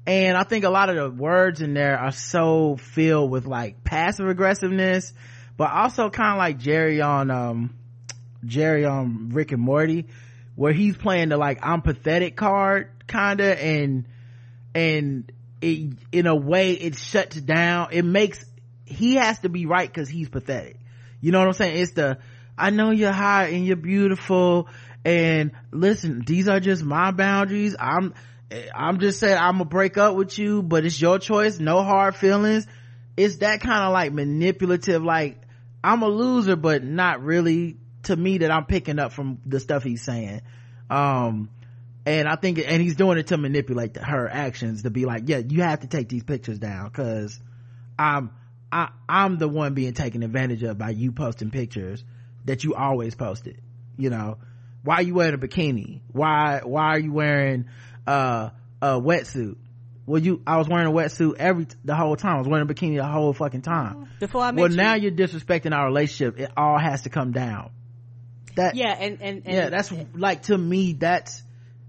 [0.08, 3.84] and i think a lot of the words in there are so filled with like
[3.84, 5.14] passive aggressiveness
[5.60, 7.76] but also kind of like jerry on um
[8.46, 10.08] jerry on rick and morty
[10.56, 14.06] where he's playing the like i'm pathetic card kind of and
[14.74, 15.32] and
[15.62, 17.90] it, in a way it shuts down.
[17.92, 18.46] It makes
[18.86, 20.78] he has to be right because he's pathetic.
[21.22, 21.82] You know what i'm saying?
[21.82, 22.18] It's the
[22.58, 24.68] i know you're hot and you're beautiful
[25.06, 27.76] and listen these are just my boundaries.
[27.80, 28.14] I'm
[28.74, 31.60] i'm just saying i'm gonna break up with you but it's your choice.
[31.60, 32.66] No hard feelings.
[33.18, 35.42] It's that kind of like manipulative like
[35.84, 39.84] i'm a loser but not really to me that i'm picking up from the stuff
[39.84, 40.42] he's saying
[40.90, 41.50] um
[42.10, 45.24] and I think, and he's doing it to manipulate the, her actions to be like,
[45.28, 47.40] yeah, you have to take these pictures down because
[48.00, 48.32] I'm,
[48.72, 52.04] I, I'm the one being taken advantage of by you posting pictures
[52.46, 53.62] that you always posted.
[53.96, 54.38] You know,
[54.84, 56.02] why are you wearing a bikini?
[56.12, 57.66] Why, why are you wearing,
[58.08, 58.50] uh,
[58.82, 59.58] a wetsuit?
[60.10, 62.38] Well, you, I was wearing a wetsuit every, the whole time.
[62.38, 63.94] I was wearing a bikini the whole fucking time.
[63.94, 64.04] Mm-hmm.
[64.20, 64.78] Before I met Well, you.
[64.78, 66.40] now you're disrespecting our relationship.
[66.40, 67.70] It all has to come down.
[68.56, 71.44] That, yeah, and, and, and yeah that's like to me that's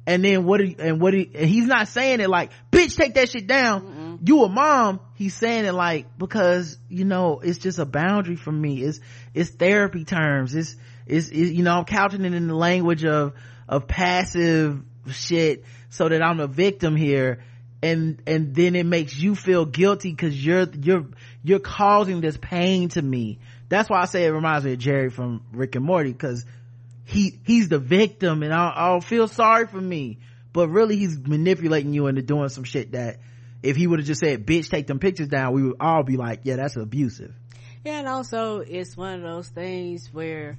[0.06, 3.14] and then what he, and what he, and he's not saying it like, bitch, take
[3.14, 3.82] that shit down.
[3.82, 4.28] Mm-mm.
[4.28, 5.00] You a mom.
[5.14, 8.82] He's saying it like, because, you know, it's just a boundary for me.
[8.82, 9.00] It's,
[9.32, 10.54] it's therapy terms.
[10.54, 13.32] It's, it's, it's, you know, I'm couching it in the language of,
[13.66, 17.42] of passive shit so that I'm a victim here.
[17.82, 21.06] And, and then it makes you feel guilty because you're, you're,
[21.42, 23.38] you're causing this pain to me.
[23.70, 26.44] That's why I say it reminds me of Jerry from Rick and Morty because
[27.10, 30.18] he he's the victim and I'll, I'll feel sorry for me.
[30.52, 33.18] But really he's manipulating you into doing some shit that
[33.62, 36.16] if he would have just said bitch take them pictures down we would all be
[36.16, 37.34] like yeah that's abusive.
[37.84, 40.58] Yeah and also it's one of those things where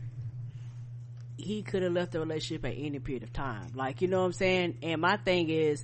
[1.37, 3.71] he could have left the relationship at any period of time.
[3.73, 4.77] Like you know what i'm saying?
[4.83, 5.83] And my thing is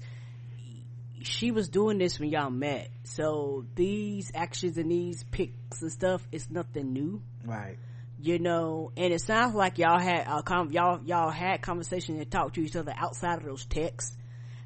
[1.22, 2.90] she was doing this when y'all met.
[3.04, 7.22] So these actions and these pics and stuff is nothing new.
[7.46, 7.78] Right.
[8.20, 12.30] You know and it sounds like y'all had a com- y'all y'all had conversation and
[12.30, 14.16] talked to each other outside of those texts.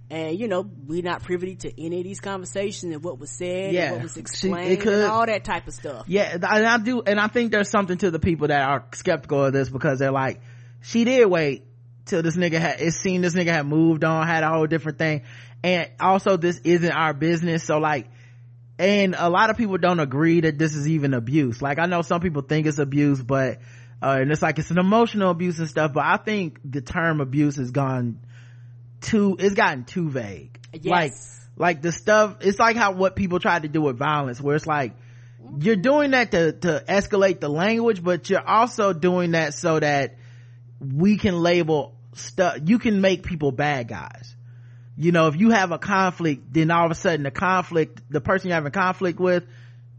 [0.10, 3.74] And you know we're not privy to any of these conversations and what was said
[3.74, 6.06] yeah what was explained could, and all that type of stuff.
[6.08, 9.46] Yeah and i do and i think there's something to the people that are skeptical
[9.46, 10.42] of this because they're like
[10.82, 11.66] she did wait
[12.06, 14.98] till this nigga had it seemed this nigga had moved on had a whole different
[14.98, 15.24] thing
[15.64, 17.64] and also this isn't our business.
[17.64, 18.08] So like
[18.80, 21.62] and a lot of people don't agree that this is even abuse.
[21.62, 23.60] Like i know some people think it's abuse but
[24.02, 27.22] uh, and it's like it's an emotional abuse and stuff but i think the term
[27.22, 28.20] abuse has gone
[29.00, 30.58] too it's gotten too vague.
[30.74, 30.86] Yes.
[30.86, 31.14] like
[31.58, 34.66] like the stuff it's like how what people try to do with violence where it's
[34.66, 34.94] like
[35.60, 40.16] you're doing that to to escalate the language but you're also doing that so that
[40.80, 44.31] we can label stuff you can make people bad guys
[44.98, 48.22] you know if you have a conflict then all of a sudden the conflict the
[48.22, 49.44] person you're having conflict with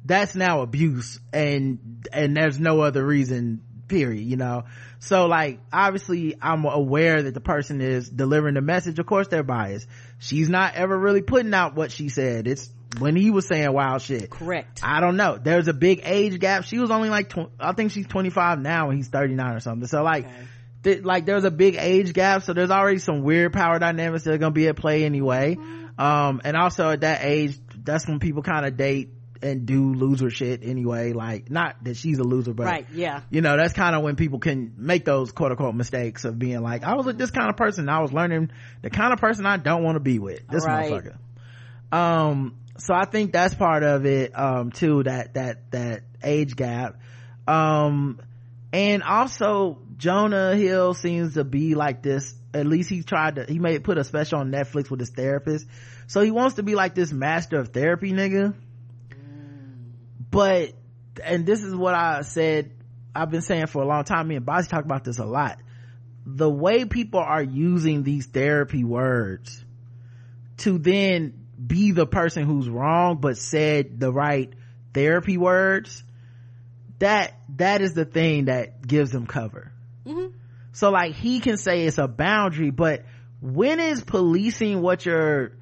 [0.04, 4.64] that's now abuse and and there's no other reason period you know?
[5.00, 8.98] So like obviously i'm aware that the person is delivering the message.
[8.98, 9.86] Of course they're biased.
[10.18, 12.46] She's not ever really putting out what she said.
[12.46, 14.30] It's when he was saying wild shit.
[14.30, 14.80] Correct.
[14.82, 15.38] I don't know.
[15.42, 16.64] There's a big age gap.
[16.64, 19.88] She was only like tw- i think she's 25 now and he's 39 or something.
[19.88, 20.46] So like okay
[20.82, 24.34] th- like there's a big age gap so there's already some weird power dynamics that
[24.34, 25.56] are gonna be at play anyway.
[25.98, 29.10] Um and also at that age that's when people kind of date
[29.42, 33.22] and do loser shit anyway like not that she's a loser but right yeah.
[33.30, 36.62] you know that's kind of when people can make those quote unquote mistakes of being
[36.62, 38.50] like i was with this kind of person i was learning
[38.82, 40.90] the kind of person i don't want to be with this right.
[40.90, 41.16] motherfucker.
[41.96, 47.00] Um so i think that's part of it um too that that that age gap.
[47.46, 48.20] Um
[48.72, 52.34] and also jonah hill seems to be like this.
[52.52, 55.66] At least he tried to he made put a special on netflix with his therapist.
[56.08, 58.52] So he wants to be like this master of therapy nigga.
[60.30, 60.72] But
[61.22, 62.72] and this is what i said
[63.14, 65.58] i've been saying for a long time me and Bossy talk about this a lot.
[66.26, 69.64] The way people are using these therapy words
[70.58, 74.52] to then be the person who's wrong but said the right
[74.92, 76.02] therapy words
[76.98, 79.71] that that is the thing that gives them cover
[80.06, 80.34] mm-hmm.
[80.72, 83.04] so like he can say it's a boundary but
[83.42, 85.52] when is policing what your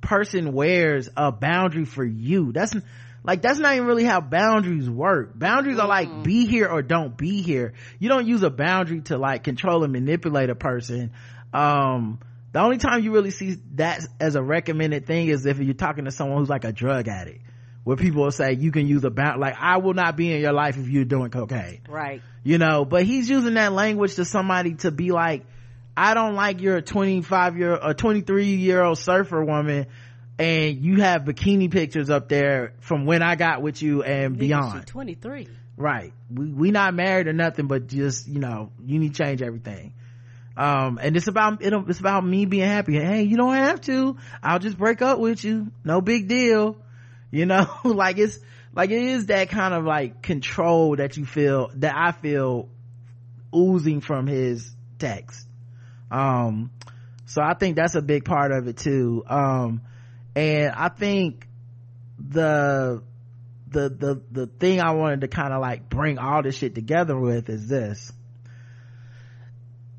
[0.00, 2.52] person wears a boundary for you?
[2.52, 2.74] That's
[3.22, 5.38] like that's not even really how boundaries work.
[5.38, 5.84] Boundaries mm-hmm.
[5.84, 7.74] are like be here or don't be here.
[7.98, 11.12] You don't use a boundary to like control and manipulate a person.
[11.52, 12.18] Um
[12.50, 16.06] the only time you really see that as a recommended thing is if you're talking
[16.06, 17.42] to someone who's like a drug addict
[17.84, 20.40] where people will say you can use a bound like i will not be in
[20.40, 21.82] your life if you're doing cocaine.
[21.88, 25.44] Right you know but he's using that language to somebody to be like
[25.96, 29.86] i don't like your 25 year a 23 year old surfer woman
[30.38, 34.86] and you have bikini pictures up there from when i got with you and beyond.
[34.86, 36.12] 23 right.
[36.32, 39.94] We we not married or nothing but just you know you need to change everything.
[40.56, 42.94] Um and it's about it, it's about me being happy.
[42.98, 44.16] Hey you don't have to.
[44.42, 45.68] I'll just break up with you.
[45.84, 46.76] No big deal.
[47.30, 48.38] You know like it's
[48.78, 52.68] like it is that kind of like control that you feel that i feel
[53.54, 54.70] oozing from his
[55.00, 55.46] text.
[56.10, 56.70] Um
[57.26, 59.24] so i think that's a big part of it too.
[59.28, 59.82] Um
[60.36, 61.48] and i think
[62.18, 63.02] the
[63.66, 67.18] the the the thing i wanted to kind of like bring all this shit together
[67.18, 68.12] with is this.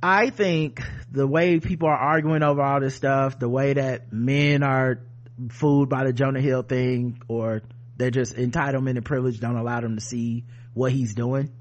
[0.02, 4.64] I think the way people are arguing over all this stuff the way that men
[4.64, 5.02] are
[5.50, 7.62] fooled by the Jonah Hill thing or
[8.00, 11.52] they're just entitlement and privilege don't allow them to see what he's doing.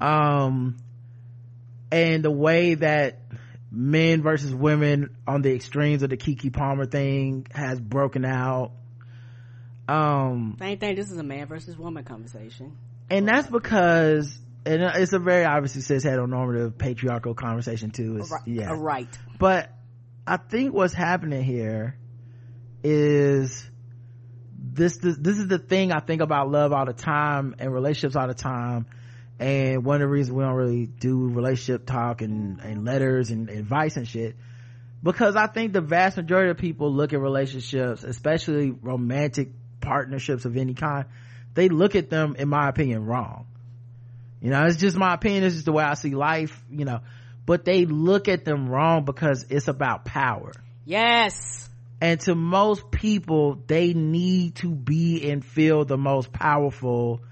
[0.00, 0.76] Um,
[1.90, 3.20] and the way that
[3.70, 8.72] men versus women on the extremes of the Keke Palmer thing has broken out.
[9.88, 12.76] Um, I think this is a man versus woman conversation.
[13.08, 14.36] And that's because,
[14.66, 18.16] and it's a very obviously cis heteronormative patriarchal conversation too.
[18.16, 18.74] It's, right, yeah.
[18.76, 19.18] Right.
[19.38, 19.70] But
[20.26, 21.96] I think what's happening here
[22.82, 23.70] is
[24.74, 28.16] this, this this is the thing I think about love all the time and relationships
[28.16, 28.86] all the time.
[29.38, 33.48] And one of the reasons we don't really do relationship talk and, and letters and
[33.50, 34.36] advice and shit.
[35.02, 39.50] Because I think the vast majority of people look at relationships, especially romantic
[39.80, 41.06] partnerships of any kind,
[41.54, 43.46] they look at them, in my opinion, wrong.
[44.40, 45.44] You know, it's just my opinion.
[45.44, 47.00] It's just the way I see life, you know,
[47.46, 50.52] but they look at them wrong because it's about power.
[50.84, 51.68] Yes.
[52.00, 57.22] And to most people, they need to be and feel the most powerful.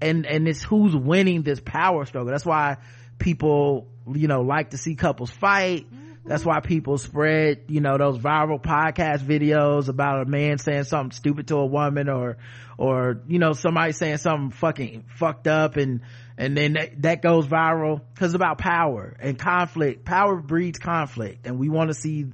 [0.00, 2.30] And, and it's who's winning this power struggle.
[2.30, 2.76] That's why
[3.18, 5.86] people, you know, like to see couples fight.
[6.24, 6.50] That's mm-hmm.
[6.50, 11.48] why people spread, you know, those viral podcast videos about a man saying something stupid
[11.48, 12.36] to a woman or,
[12.76, 16.02] or, you know, somebody saying something fucking fucked up and,
[16.36, 20.04] and then that, that goes viral because it's about power and conflict.
[20.04, 22.26] Power breeds conflict and we want to see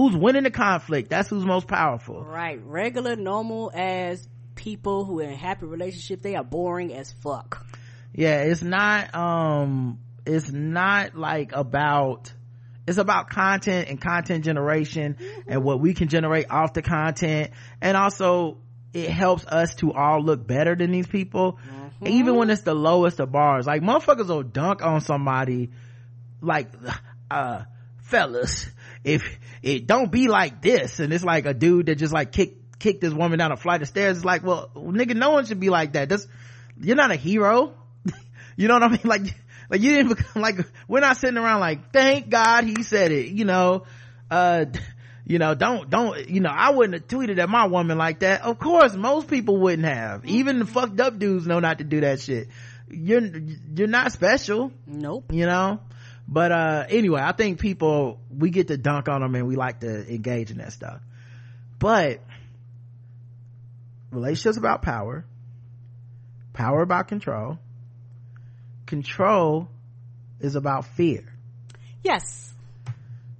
[0.00, 1.10] who's winning the conflict.
[1.10, 2.24] That's who's most powerful.
[2.24, 2.58] Right.
[2.64, 7.66] Regular, normal as people who are in happy relationships, they are boring as fuck.
[8.14, 12.32] Yeah, it's not, um, it's not like about,
[12.86, 15.50] it's about content and content generation mm-hmm.
[15.50, 17.50] and what we can generate off the content.
[17.82, 18.56] And also
[18.94, 21.58] it helps us to all look better than these people.
[21.58, 22.06] Mm-hmm.
[22.06, 23.66] Even when it's the lowest of bars.
[23.66, 25.70] Like motherfuckers will dunk on somebody
[26.40, 26.72] like,
[27.30, 27.64] uh,
[27.98, 28.66] fellas,
[29.04, 31.00] if it don't be like this.
[31.00, 33.82] And it's like a dude that just like kicked, kicked this woman down a flight
[33.82, 34.18] of stairs.
[34.18, 36.08] It's like, well, nigga, no one should be like that.
[36.08, 36.26] That's,
[36.78, 37.74] you're not a hero.
[38.56, 39.00] you know what I mean?
[39.04, 39.34] Like,
[39.70, 43.28] like you didn't become like, we're not sitting around like, thank God he said it,
[43.28, 43.84] you know,
[44.30, 44.66] uh,
[45.26, 48.42] you know, don't, don't, you know, I wouldn't have tweeted at my woman like that.
[48.42, 50.24] Of course, most people wouldn't have.
[50.24, 52.48] Even the fucked up dudes know not to do that shit.
[52.88, 53.22] You're,
[53.74, 54.72] you're not special.
[54.88, 55.26] Nope.
[55.32, 55.80] You know?
[56.32, 59.80] But, uh, anyway, I think people, we get to dunk on them and we like
[59.80, 61.00] to engage in that stuff.
[61.80, 62.20] But,
[64.12, 65.26] relationships about power,
[66.52, 67.58] power about control,
[68.86, 69.68] control
[70.38, 71.24] is about fear.
[72.04, 72.52] Yes.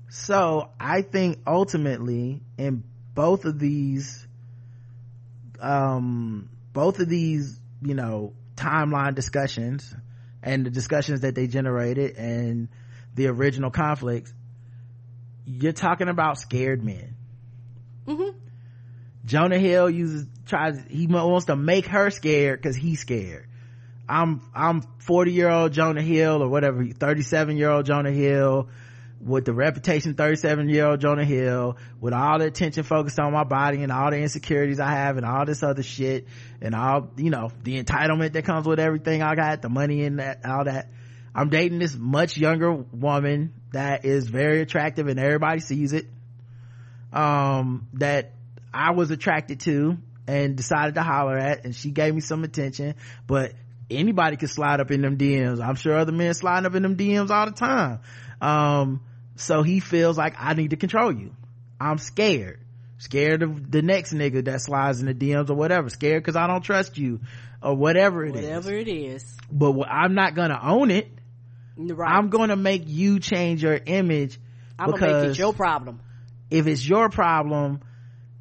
[0.09, 2.83] So I think ultimately in
[3.15, 4.27] both of these,
[5.61, 9.95] um, both of these, you know, timeline discussions
[10.43, 12.69] and the discussions that they generated and
[13.15, 14.33] the original conflicts,
[15.47, 17.17] you're talking about scared men.
[18.07, 18.39] Mm-hmm.
[19.25, 23.47] Jonah Hill uses, tries, he wants to make her scared because he's scared.
[24.09, 28.69] I'm, I'm 40 year old Jonah Hill or whatever, 37 year old Jonah Hill
[29.21, 33.45] with the reputation 37 year old Jonah Hill, with all the attention focused on my
[33.45, 36.27] body and all the insecurities I have and all this other shit
[36.61, 40.19] and all, you know, the entitlement that comes with everything I got, the money and
[40.19, 40.89] that, all that.
[41.35, 46.07] I'm dating this much younger woman that is very attractive and everybody sees it.
[47.13, 48.33] Um, that
[48.73, 52.95] I was attracted to and decided to holler at and she gave me some attention,
[53.27, 53.53] but
[53.91, 55.61] anybody could slide up in them DMs.
[55.61, 58.01] I'm sure other men slide up in them DMs all the time.
[58.41, 59.01] Um,
[59.37, 61.35] so he feels like I need to control you.
[61.81, 62.61] I'm scared.
[62.99, 65.89] Scared of the next nigga that slides in the DMs or whatever.
[65.89, 67.21] Scared because I don't trust you
[67.63, 68.87] or whatever it whatever is.
[68.87, 69.37] it is.
[69.51, 71.09] But I'm not gonna own it.
[71.89, 72.11] Right.
[72.11, 74.39] I'm gonna make you change your image.
[74.79, 76.01] I'm gonna make it your problem.
[76.51, 77.81] If it's your problem,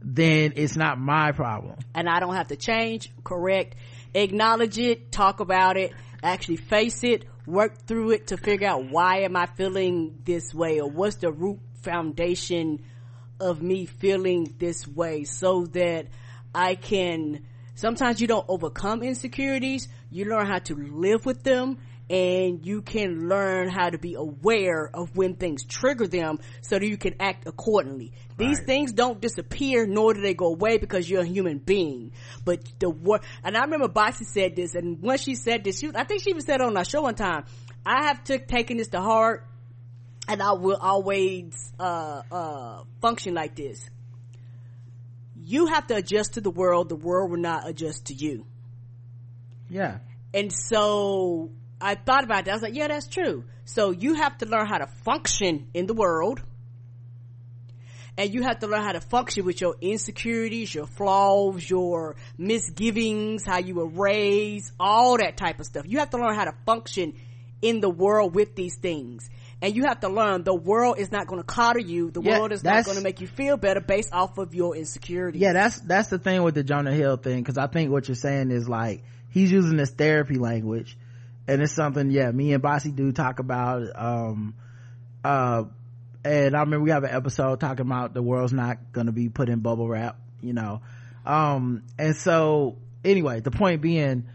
[0.01, 1.77] then it's not my problem.
[1.93, 3.75] And I don't have to change, correct,
[4.13, 9.21] acknowledge it, talk about it, actually face it, work through it to figure out why
[9.21, 12.83] am I feeling this way or what's the root foundation
[13.39, 16.07] of me feeling this way so that
[16.53, 21.77] I can sometimes you don't overcome insecurities you learn how to live with them
[22.09, 26.87] and you can learn how to be aware of when things trigger them so that
[26.87, 28.13] you can act accordingly.
[28.37, 28.65] These right.
[28.65, 32.13] things don't disappear nor do they go away because you're a human being.
[32.43, 35.91] But the word, and I remember Bossy said this and when she said this, she,
[35.93, 37.45] I think she even said on our show one time,
[37.85, 39.45] I have took, taken this to heart
[40.27, 43.87] and I will always, uh, uh, function like this.
[45.41, 46.89] You have to adjust to the world.
[46.89, 48.45] The world will not adjust to you.
[49.69, 49.99] Yeah.
[50.33, 52.51] And so I thought about that.
[52.51, 53.45] I was like, yeah, that's true.
[53.65, 56.41] So you have to learn how to function in the world.
[58.17, 63.45] And you have to learn how to function with your insecurities, your flaws, your misgivings,
[63.45, 65.85] how you were raised, all that type of stuff.
[65.87, 67.13] You have to learn how to function
[67.61, 69.29] in the world with these things.
[69.61, 72.11] And you have to learn the world is not going to coddle you.
[72.11, 74.75] The yeah, world is not going to make you feel better based off of your
[74.75, 75.41] insecurities.
[75.41, 77.41] Yeah, that's, that's the thing with the Jonah Hill thing.
[77.45, 80.97] Cause I think what you're saying is like, he's using this therapy language
[81.49, 84.53] and it's something yeah me and bossy do talk about um
[85.23, 85.63] uh
[86.23, 89.49] and I remember we have an episode talking about the world's not gonna be put
[89.49, 90.81] in bubble wrap, you know.
[91.25, 94.27] Um, and so anyway, the point being,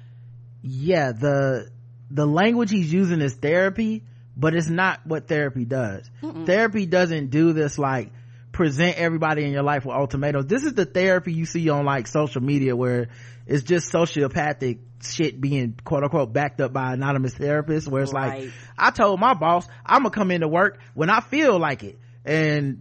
[0.63, 1.71] yeah, the,
[2.11, 4.03] the language he's using is therapy,
[4.37, 6.09] but it's not what therapy does.
[6.23, 6.47] Mm-mm.
[6.47, 8.11] Therapy doesn't do this like,
[8.53, 10.47] present everybody in your life with ultimatums.
[10.47, 13.09] This is the therapy you see on like social media where
[13.47, 14.79] it's just sociopathic
[15.13, 18.45] shit being quote unquote backed up by anonymous therapists where it's right.
[18.45, 21.99] like, I told my boss I'm gonna come into work when I feel like it.
[22.25, 22.81] And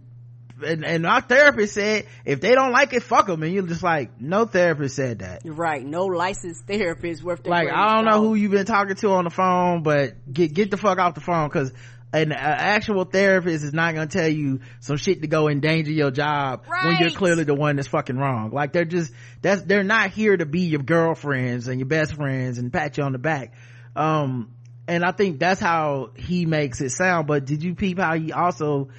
[0.62, 3.82] and, and our therapist said if they don't like it fuck them and you're just
[3.82, 8.34] like no therapist said that right no licensed therapist worth like i don't know who
[8.34, 11.48] you've been talking to on the phone but get get the fuck off the phone
[11.48, 11.72] because
[12.14, 16.12] an actual therapist is not going to tell you some shit to go endanger your
[16.12, 16.86] job right.
[16.86, 18.52] when you're clearly the one that's fucking wrong.
[18.52, 19.12] Like they're just,
[19.42, 23.02] that's, they're not here to be your girlfriends and your best friends and pat you
[23.02, 23.52] on the back.
[23.96, 24.52] Um,
[24.86, 27.26] and I think that's how he makes it sound.
[27.26, 28.90] But did you peep how he also,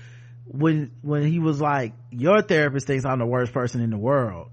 [0.45, 4.49] when, when he was like, your therapist thinks I'm the worst person in the world.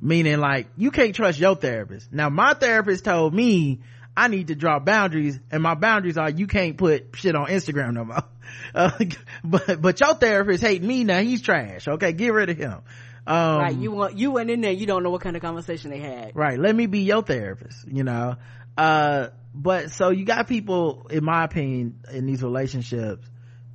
[0.00, 2.12] Meaning like, you can't trust your therapist.
[2.12, 3.80] Now my therapist told me
[4.16, 7.94] I need to draw boundaries and my boundaries are you can't put shit on Instagram
[7.94, 8.24] no more.
[8.74, 8.90] Uh,
[9.44, 11.20] but, but your therapist hate me now.
[11.20, 11.88] He's trash.
[11.88, 12.12] Okay.
[12.12, 12.80] Get rid of him.
[13.26, 13.74] Um, right.
[13.74, 14.70] You want, you went in there.
[14.70, 16.36] You don't know what kind of conversation they had.
[16.36, 16.58] Right.
[16.58, 18.36] Let me be your therapist, you know?
[18.76, 23.26] Uh, but so you got people, in my opinion, in these relationships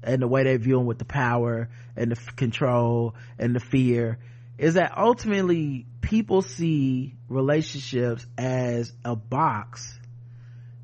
[0.03, 3.59] and the way they view them with the power and the f- control and the
[3.59, 4.19] fear
[4.57, 9.98] is that ultimately people see relationships as a box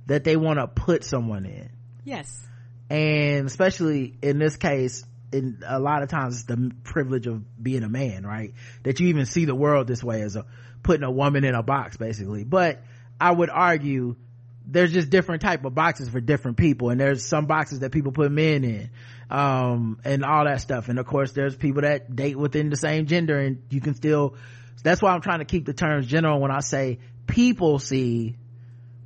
[0.07, 1.69] that they want to put someone in.
[2.03, 2.45] Yes.
[2.89, 7.83] And especially in this case, in a lot of times it's the privilege of being
[7.83, 8.53] a man, right?
[8.83, 10.45] That you even see the world this way as a
[10.83, 12.43] putting a woman in a box, basically.
[12.43, 12.81] But
[13.19, 14.15] I would argue
[14.67, 18.11] there's just different type of boxes for different people, and there's some boxes that people
[18.11, 18.89] put men in,
[19.29, 20.89] um, and all that stuff.
[20.89, 24.35] And of course, there's people that date within the same gender, and you can still.
[24.83, 28.35] That's why I'm trying to keep the terms general when I say people see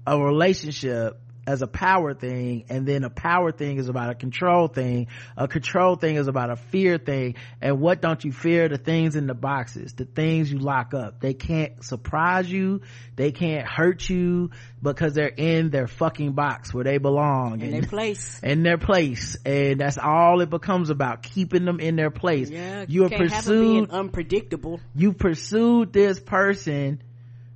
[0.10, 4.68] a relationship as a power thing and then a power thing is about a control
[4.68, 5.08] thing.
[5.36, 7.36] A control thing is about a fear thing.
[7.60, 8.70] And what don't you fear?
[8.70, 11.20] The things in the boxes the things you lock up.
[11.20, 12.82] They can't surprise you.
[13.16, 17.82] They can't hurt you because they're in their fucking box where they belong in their
[17.82, 18.40] place.
[18.44, 19.38] in their place.
[19.46, 22.50] And that's all it becomes about keeping them in their place.
[22.50, 24.80] Yeah you, you have pursued unpredictable.
[24.96, 27.02] you pursued this person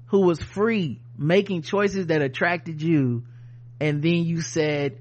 [0.07, 3.23] who was free making choices that attracted you
[3.79, 4.99] and then you said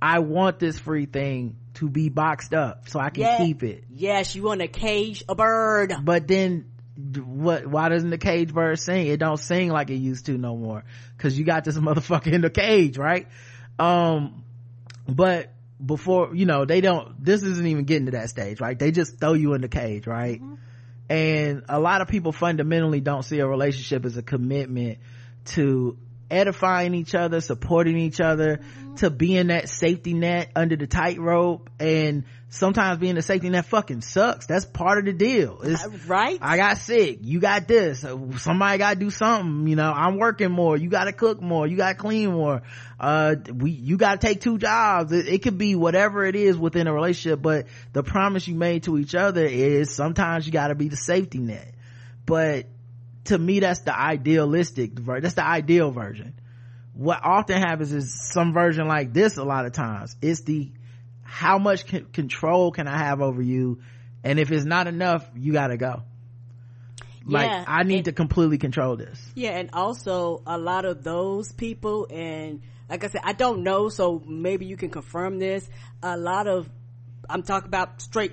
[0.00, 3.38] i want this free thing to be boxed up so i can yeah.
[3.38, 3.84] keep it.
[3.90, 5.94] Yes you want to cage a bird.
[6.02, 6.66] But then
[6.96, 9.08] what why doesn't the cage bird sing?
[9.08, 10.84] It don't sing like it used to no more
[11.16, 13.26] because you got this motherfucker in the cage right?
[13.78, 14.44] Um
[15.08, 15.52] but
[15.84, 18.78] before you know they don't this isn't even getting to that stage right?
[18.78, 20.40] They just throw you in the cage right?
[20.40, 20.54] Mm-hmm.
[21.10, 24.98] and a lot of people fundamentally don't see a relationship as a commitment
[25.46, 25.98] to
[26.30, 28.94] edifying each other, supporting each other, mm-hmm.
[28.96, 31.70] to being that safety net under the tightrope.
[31.78, 34.46] And sometimes being the safety net fucking sucks.
[34.46, 35.60] That's part of the deal.
[35.62, 36.38] It's, uh, right?
[36.40, 37.18] I got sick.
[37.22, 38.04] You got this.
[38.38, 39.66] Somebody got to do something.
[39.68, 40.76] You know, I'm working more.
[40.76, 41.66] You got to cook more.
[41.66, 42.62] You got to clean more.
[42.98, 45.12] Uh, we, you got to take two jobs.
[45.12, 48.84] It, it could be whatever it is within a relationship, but the promise you made
[48.84, 51.74] to each other is sometimes you got to be the safety net.
[52.26, 52.66] But
[53.24, 56.34] to me that's the idealistic version that's the ideal version.
[56.92, 60.14] What often happens is some version like this a lot of times.
[60.22, 60.70] It's the
[61.22, 63.80] how much c- control can i have over you?
[64.22, 66.02] And if it's not enough you gotta go.
[67.26, 69.20] Like yeah, i need and, to completely control this.
[69.34, 73.88] Yeah and also a lot of those people and like i said i don't know
[73.88, 75.68] so maybe you can confirm this.
[76.02, 76.68] A lot of
[77.28, 78.32] i'm talking about straight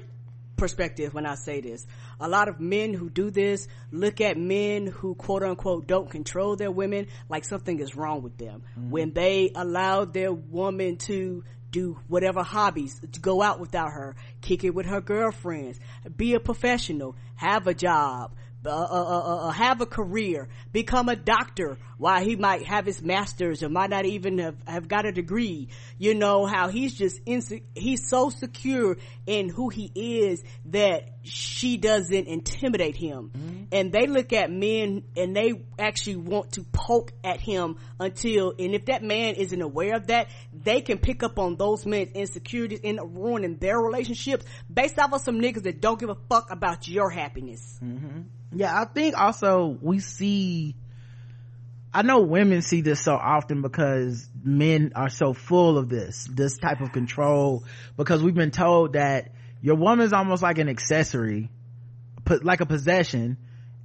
[0.61, 1.87] perspective when i say this
[2.19, 6.55] a lot of men who do this look at men who quote unquote don't control
[6.55, 8.63] their women like something is wrong with them.
[8.77, 8.91] Mm-hmm.
[8.91, 14.63] When they allow their woman to do whatever hobbies, to go out without her, kick
[14.63, 15.79] it with her girlfriends,
[16.15, 18.33] be a professional, have a job,
[18.65, 22.99] uh, uh, uh, uh, have a career, become a doctor while he might have his
[22.99, 25.69] master's or might not even have, have got a degree.
[25.99, 28.97] You know, how he's just, inse- he's so secure
[29.27, 33.29] in who he is that she doesn't intimidate him.
[33.37, 33.63] Mm-hmm.
[33.71, 38.73] And they look at men and they actually want to poke at him until, and
[38.73, 42.79] if that man isn't aware of that, they can pick up on those men's insecurities
[42.83, 46.87] and ruining their relationships based off of some niggas that don't give a fuck about
[46.87, 47.79] your happiness.
[47.79, 48.21] Mm-hmm
[48.53, 50.75] yeah i think also we see
[51.93, 56.57] i know women see this so often because men are so full of this this
[56.57, 57.63] type of control
[57.97, 59.31] because we've been told that
[59.61, 61.49] your woman's almost like an accessory
[62.43, 63.37] like a possession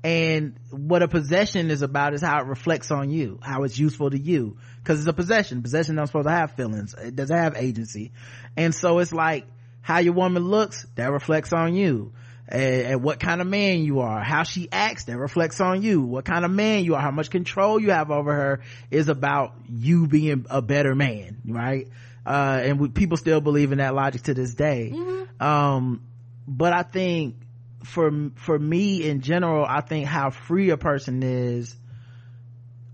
[0.05, 4.11] and what a possession is about is how it reflects on you how it's useful
[4.11, 4.57] to you
[4.87, 5.63] because it's a possession.
[5.63, 6.95] Possession not supposed to have feelings.
[6.95, 8.13] It doesn't have agency.
[8.57, 9.45] And so it's like
[9.81, 12.13] how your woman looks that reflects on you
[12.49, 14.21] and, and, what kind of man you are.
[14.23, 16.03] How she acts that reflects on you.
[16.03, 17.01] What kind of man you are.
[17.01, 18.61] How much control you have over her
[18.91, 21.89] is about you being a better man right?
[22.25, 24.93] Uh, and we, people still believe in that logic to this day.
[24.93, 25.43] Mm-hmm.
[25.43, 26.03] um,
[26.47, 27.37] but i think
[27.85, 31.75] for for me in general i think how free a person is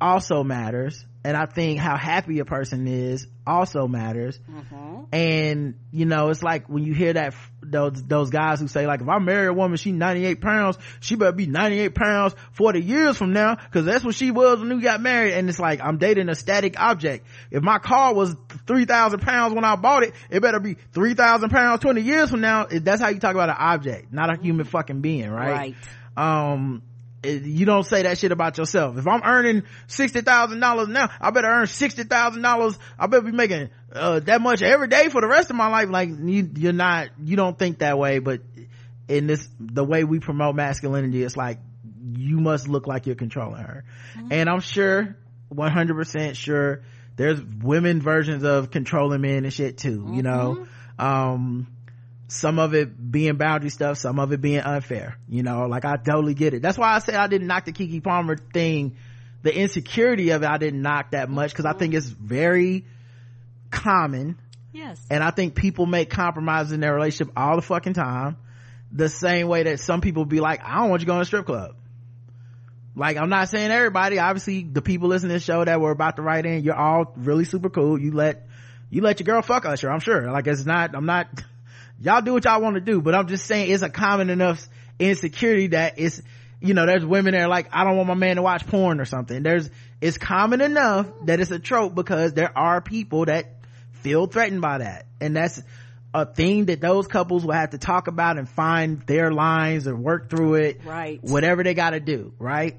[0.01, 4.39] also matters and i think how happy a person is also matters.
[4.49, 5.05] Mm-hmm.
[5.13, 9.01] and you know it's like when you hear that those those guys who say like
[9.01, 13.17] if i marry a woman she's 98 pounds she better be 98 pounds 40 years
[13.17, 15.35] from now because that's what she was when we got married.
[15.35, 17.27] And it's like i'm dating a static object.
[17.51, 18.37] If my car was
[18.67, 22.67] 3000 pounds when i bought it it better be 3000 pounds 20 years from now.
[22.71, 25.75] That's how you talk about an object not a human fucking being right,
[26.17, 26.53] right.
[26.53, 26.83] um
[27.25, 28.99] you don't say that shit about yourself.
[28.99, 32.79] If I'm earning $60,000 now, I better earn $60,000.
[32.99, 35.89] I better be making, uh, that much every day for the rest of my life.
[35.89, 38.41] Like, you, you're not, you don't think that way, but
[39.09, 41.59] in this, the way we promote masculinity, it's like,
[42.15, 43.85] you must look like you're controlling her.
[44.17, 44.33] Mm-hmm.
[44.33, 45.17] And I'm sure,
[45.55, 46.83] 100% sure,
[47.17, 50.15] there's women versions of controlling men and shit too, mm-hmm.
[50.15, 50.67] you know?
[50.99, 51.05] Mm-hmm.
[51.05, 51.67] Um,
[52.33, 55.97] some of it being boundary stuff some of it being unfair you know like i
[55.97, 56.63] totally get it.
[56.63, 58.97] That's why i said i didn't knock the Keke palmer thing
[59.43, 62.87] the insecurity of it i didn't knock that much because i think it's very
[63.71, 64.39] common.
[64.73, 65.05] Yes.
[65.11, 68.39] And i think people make compromises in their relationship all the fucking time
[68.91, 71.27] the same way that some people be like i don't want you going to a
[71.27, 71.77] strip club.
[72.97, 76.17] Like i'm not saying everybody obviously the people listening to the show that were about
[76.17, 78.01] to write in you're all really super cool.
[78.01, 78.47] You let
[78.89, 80.31] you let your girl fuck usher i'm sure.
[80.31, 81.29] Like it's not i'm not
[82.03, 84.69] y'all do what y'all want to do but i'm just saying it's a common enough
[84.99, 86.23] insecurity that it's
[86.61, 89.01] you know there's women that are like i don't want my man to watch porn
[89.01, 89.43] or something.
[89.43, 89.69] There's
[90.01, 93.57] it's common enough that it's a trope because there are people that
[93.93, 95.07] feel threatened by that.
[95.21, 95.63] And that's
[96.15, 99.97] a thing that those couples will have to talk about and find their lines or
[99.97, 100.85] work through it.
[100.85, 101.23] Right.
[101.23, 102.79] Whatever they got to do right?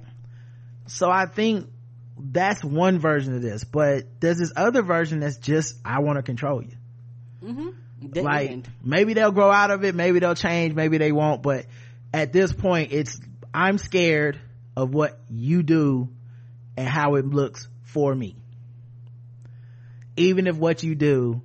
[0.87, 1.69] So i think
[2.17, 6.23] that's one version of this but there's this other version that's just i want to
[6.23, 6.77] control you.
[7.43, 7.69] Mm-hmm
[8.15, 8.71] like end.
[8.84, 11.65] maybe they'll grow out of it maybe they'll change maybe they won't but
[12.13, 13.19] at this point it's
[13.53, 14.39] i'm scared
[14.75, 16.09] of what you do
[16.77, 18.35] and how it looks for me
[20.15, 21.41] even if what you do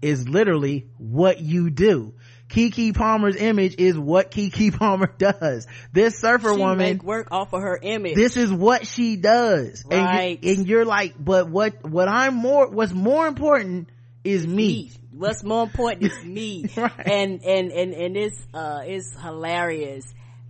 [0.00, 2.14] is literally what you do
[2.48, 5.66] Keke Palmer's image is what Keke Palmer does.
[5.92, 8.14] This surfer she woman make work off of her image.
[8.14, 9.84] This is what she does.
[9.86, 10.38] Right.
[10.38, 13.90] And, you, and you're like, but what, what I'm more, what's more important
[14.24, 14.54] is me.
[14.66, 16.92] me what's more important is me right.
[17.06, 20.04] and and and and it's uh it's hilarious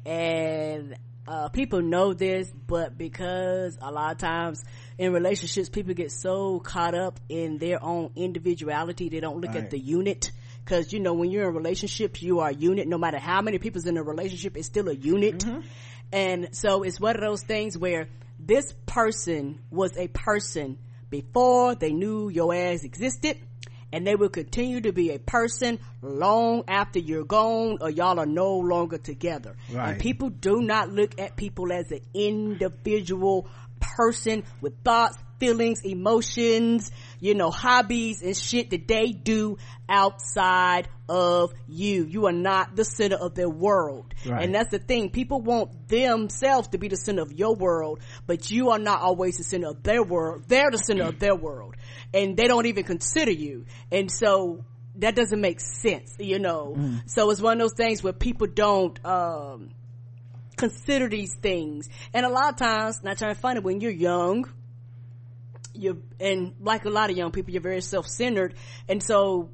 [0.05, 0.95] and
[1.27, 4.63] uh people know this but because a lot of times
[4.99, 9.65] in relationships people get so caught up in their own individuality they don't look right.
[9.65, 10.31] at the unit
[10.65, 13.59] because you know when you're in relationships you are a unit no matter how many
[13.59, 15.61] people's in a relationship it's still a unit mm-hmm.
[16.13, 18.09] and so it's one of those things where
[18.39, 20.79] this person was a person
[21.09, 23.39] before they knew your ass existed
[23.93, 28.27] and they will continue to be a person long after you're gone or y'all are
[28.27, 29.57] no longer together.
[29.73, 29.93] Right.
[29.93, 33.49] And people do not look at people as an individual
[33.81, 39.59] person with thoughts, feelings, emotions, you know, hobbies and shit that they do
[39.89, 42.05] outside of you.
[42.05, 44.15] You are not the center of their world.
[44.27, 44.45] Right.
[44.45, 45.11] And that's the thing.
[45.11, 49.39] People want themselves to be the center of your world, but you are not always
[49.39, 50.45] the center of their world.
[50.47, 51.77] They're the center of their world
[52.13, 53.65] and they don't even consider you.
[53.91, 54.65] And so
[54.97, 56.75] that doesn't make sense, you know.
[56.77, 57.03] Mm.
[57.07, 59.71] So it's one of those things where people don't um,
[60.57, 61.89] consider these things.
[62.13, 64.51] And a lot of times, not trying to find it when you're young,
[65.79, 68.55] you and like a lot of young people, you're very self-centered.
[68.89, 69.51] And so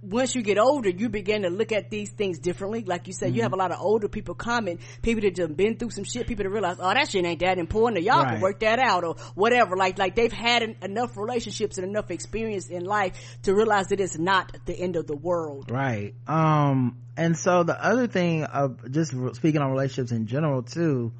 [0.00, 2.84] once you get older, you begin to look at these things differently.
[2.84, 3.36] Like you said, mm-hmm.
[3.36, 6.26] you have a lot of older people comment, people that just been through some shit,
[6.26, 8.32] people that realize, oh, that shit ain't that important, or y'all right.
[8.32, 9.76] can work that out, or whatever.
[9.76, 14.00] Like, like they've had an, enough relationships and enough experience in life to realize that
[14.00, 15.70] it's not the end of the world.
[15.70, 16.14] Right.
[16.26, 21.12] Um, and so the other thing of just speaking on relationships in general too,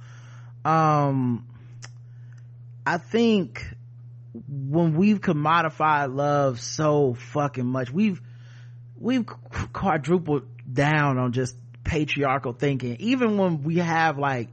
[0.62, 1.47] um,
[2.86, 3.64] I think
[4.70, 8.20] when we've commodified love so fucking much, we've,
[8.99, 12.97] we've quadrupled down on just patriarchal thinking.
[13.01, 14.49] Even when we have like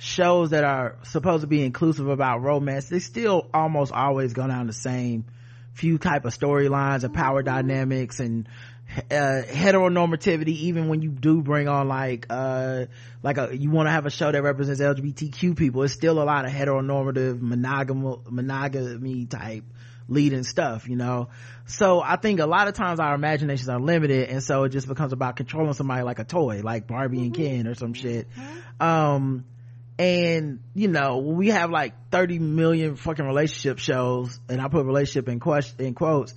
[0.00, 4.66] shows that are supposed to be inclusive about romance they still almost always go down
[4.66, 5.26] the same
[5.74, 8.48] few type of storylines and power dynamics and
[8.96, 12.86] uh, heteronormativity even when you do bring on like uh
[13.22, 16.24] like a you want to have a show that represents lgbtq people it's still a
[16.24, 19.64] lot of heteronormative monogamy monogamy type
[20.08, 21.28] leading stuff you know?
[21.66, 24.88] So i think a lot of times our imaginations are limited and so it just
[24.88, 28.26] becomes about controlling somebody like a toy like barbie and ken or some shit.
[28.80, 29.44] Um
[30.00, 35.28] and you know we have like 30 million fucking relationship shows and i put relationship
[35.28, 36.34] in question in quotes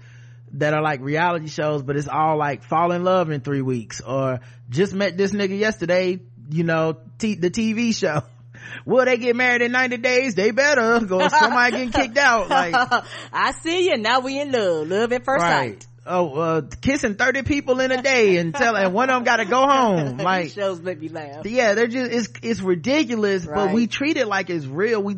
[0.53, 4.01] that are like reality shows but it's all like fall in love in three weeks
[4.01, 4.39] or
[4.69, 6.19] just met this nigga yesterday
[6.49, 8.21] you know t- the tv show
[8.85, 12.73] will they get married in 90 days they better go somebody getting kicked out like
[13.33, 13.97] I see you.
[13.97, 14.87] Now we in love.
[14.87, 15.87] Love at first right sight.
[16.05, 19.45] oh uh kissing 30 people in a day and tell and one of them gotta
[19.45, 21.45] go home like These shows make me laugh.
[21.45, 25.17] yeah they're just it's it's ridiculous but we treat it like it's real we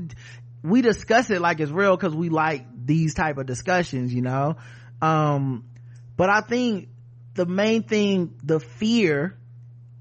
[0.64, 4.56] we discuss it like it's real because we like these type of discussions you know
[5.02, 5.66] um
[6.18, 6.88] but i think
[7.36, 9.38] the main thing the fear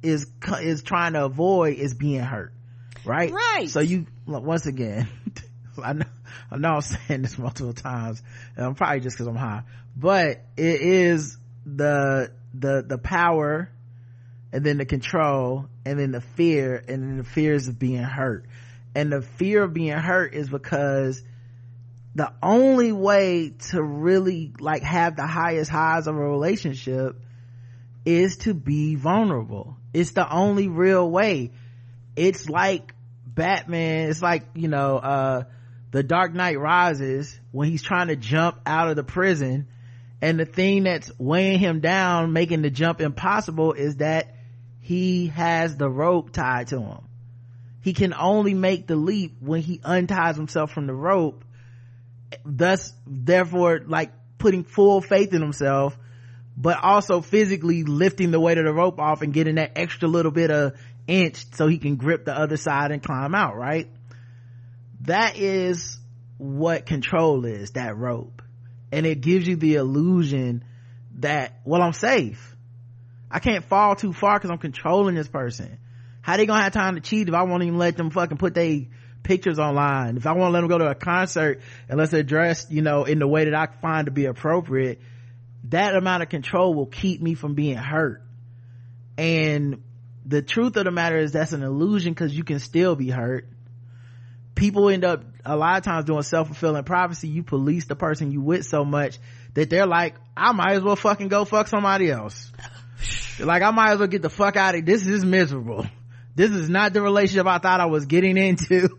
[0.03, 0.27] is
[0.61, 2.53] is trying to avoid is being hurt
[3.05, 3.69] right Right.
[3.69, 5.09] so you once again
[5.83, 6.07] i know
[6.51, 8.23] i know i'm saying this multiple times
[8.57, 9.63] and i'm probably just because i'm high
[9.97, 13.71] but it is the the the power
[14.53, 18.45] and then the control and then the fear and then the fears of being hurt
[18.95, 21.23] and the fear of being hurt is because
[22.15, 27.21] the only way to really like have the highest highs of a relationship
[28.05, 29.77] is to be vulnerable.
[29.93, 31.53] It's the only real way.
[32.17, 32.95] It's like
[33.27, 35.43] batman it's like you know uh
[35.91, 39.67] the dark knight rises when he's trying to jump out of the prison
[40.23, 44.35] and the thing that's weighing him down making the jump impossible is that
[44.85, 47.09] he has the rope tied to him.
[47.81, 51.43] He can only make the leap when he unties himself from the rope
[52.45, 55.97] thus therefore like putting full faith in himself
[56.57, 60.31] but also physically lifting the weight of the rope off and getting that extra little
[60.31, 60.75] bit of
[61.07, 63.89] inch so he can grip the other side and climb out right?
[65.03, 65.99] That is
[66.39, 68.43] what control is that rope.
[68.93, 70.65] And it gives you the illusion
[71.19, 72.57] that well i'm safe.
[73.31, 75.79] I can't fall too far because i'm controlling this person.
[76.23, 78.55] How they gonna have time to cheat if i won't even let them fucking put
[78.55, 78.83] their
[79.25, 80.17] pictures online.
[80.17, 83.05] If i want to let them go to a concert unless they're dressed you know
[83.05, 85.01] in the way that i find to be appropriate
[85.71, 88.23] that amount of control will keep me from being hurt.
[89.17, 89.83] And
[90.27, 93.49] the truth of the matter is that's an illusion because you can still be hurt.
[94.55, 98.41] People end up a lot of times doing self-fulfilling prophecy you police the person you
[98.41, 99.19] with so much
[99.55, 102.53] that they're like i might as well fucking go fuck somebody else.
[103.41, 105.85] Like i might as well get the fuck out of this is miserable.
[106.37, 108.97] This is not the relationship i thought i was getting into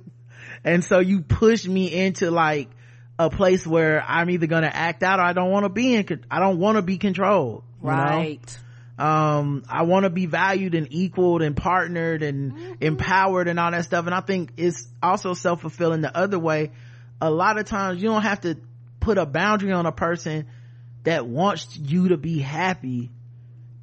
[0.66, 2.70] and so you push me into like
[3.18, 6.26] a place where i'm either gonna act out or i don't want to be in
[6.30, 7.96] i don't want to be controlled you know?
[7.96, 8.60] Right.
[9.00, 13.86] um i want to be valued and equaled and partnered and empowered and all that
[13.86, 16.72] stuff and i think it's also self-fulfilling the other way
[17.22, 18.58] a lot of times you don't have to
[19.00, 20.48] put a boundary on a person
[21.04, 23.12] that wants you to be happy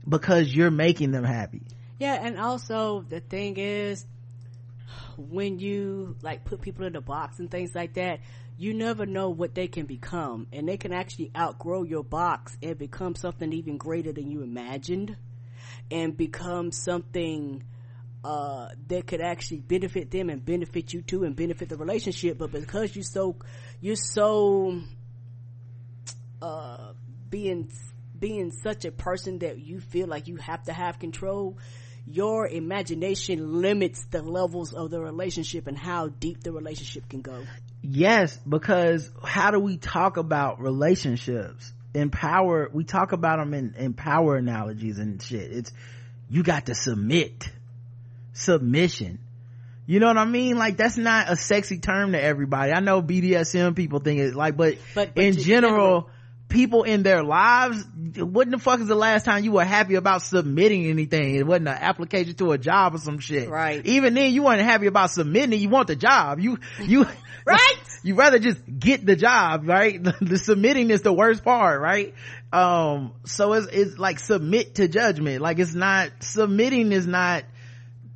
[0.06, 1.62] because you're making them happy
[2.00, 4.04] Yeah, and also the thing is,
[5.30, 8.20] when you like put people in a box and things like that,
[8.58, 12.78] you never know what they can become, and they can actually outgrow your box and
[12.78, 15.16] become something even greater than you imagined,
[15.90, 17.64] and become something
[18.24, 22.38] uh, that could actually benefit them and benefit you too, and benefit the relationship.
[22.38, 23.36] But because you're so,
[23.80, 24.80] you're so,
[26.40, 26.92] uh,
[27.30, 27.70] being
[28.18, 31.58] being such a person that you feel like you have to have control
[32.06, 37.44] your imagination limits the levels of the relationship and how deep the relationship can go.
[37.82, 41.72] Yes because how do we talk about relationships?
[41.94, 45.52] In power we talk about them in, in power analogies and shit.
[45.52, 45.72] It's
[46.30, 47.48] you got to submit.
[48.32, 49.18] Submission.
[49.86, 50.56] You know what i mean?
[50.56, 52.72] Like that's not a sexy term to everybody.
[52.72, 56.10] I know bdsm people think it's like but, But- but in general, general-
[56.52, 57.84] people in their lives
[58.16, 61.34] when the fuck is the last time you were happy about submitting anything?
[61.34, 63.48] It wasn't an application to a job or some shit.
[63.48, 63.84] Right.
[63.86, 65.58] even then you weren't happy about submitting.
[65.58, 66.38] You want the job.
[66.40, 67.06] You you
[67.44, 67.76] Right?
[68.04, 70.00] you rather just get the job right?
[70.04, 72.14] The, the submitting is the worst part right?
[72.52, 75.40] Um so it's it's like submit to judgment.
[75.40, 77.44] Like it's not submitting is not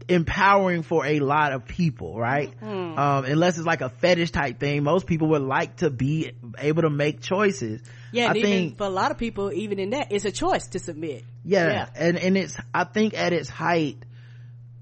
[0.08, 2.96] empowering for a lot of people right Hmm.
[2.98, 6.82] um unless it's like a fetish type thing most people would like to be able
[6.82, 10.24] to make choices yeah i think for a lot of people even in that it's
[10.24, 11.88] a choice to submit yeah, Yeah.
[11.96, 13.96] and and it's i think at its height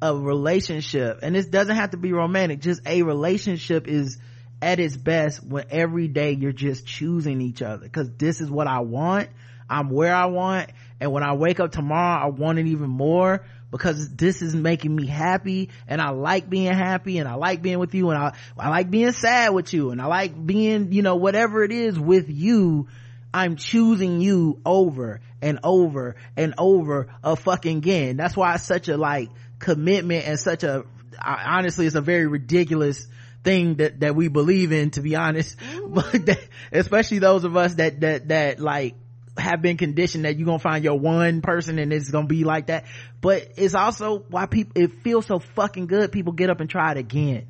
[0.02, 4.18] a relationship and this doesn't have to be romantic just a relationship is
[4.60, 8.66] at its best when every day you're just choosing each other because this is what
[8.66, 9.28] I want.
[9.68, 10.70] I'm where I want.
[11.00, 13.44] And when I wake up tomorrow, I want it even more
[13.74, 17.80] because this is making me happy and I like being happy and I like being
[17.80, 21.02] with you and I, I like being sad with you and I like being, you
[21.02, 22.86] know, whatever it is with you.
[23.32, 28.16] I'm choosing you over and over and over a fucking again.
[28.16, 30.84] That's why it's such a like commitment and such a,
[31.20, 33.08] honestly, it's a very ridiculous
[33.42, 35.56] thing that, that we believe in, to be honest.
[35.88, 36.40] But that,
[36.70, 38.94] especially those of us that, that, that like,
[39.36, 42.66] have been conditioned that you're gonna find your one person and it's gonna be like
[42.66, 42.84] that.
[43.20, 46.12] But it's also why people, it feels so fucking good.
[46.12, 47.48] People get up and try it again.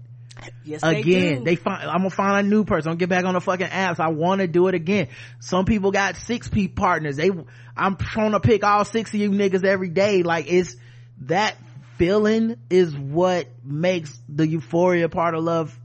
[0.65, 1.45] Yes, again.
[1.45, 2.89] They, They find, I'm gonna find a new person.
[2.91, 4.01] I'm gonna get back on the fucking apps.
[4.01, 5.09] I want to do it again.
[5.41, 7.17] Some people got six P partners.
[7.17, 7.31] They,
[7.77, 10.23] I'm trying to pick all six of you niggas every day.
[10.23, 10.77] Like it's
[11.23, 11.57] that
[11.99, 15.79] feeling is what makes the euphoria part of love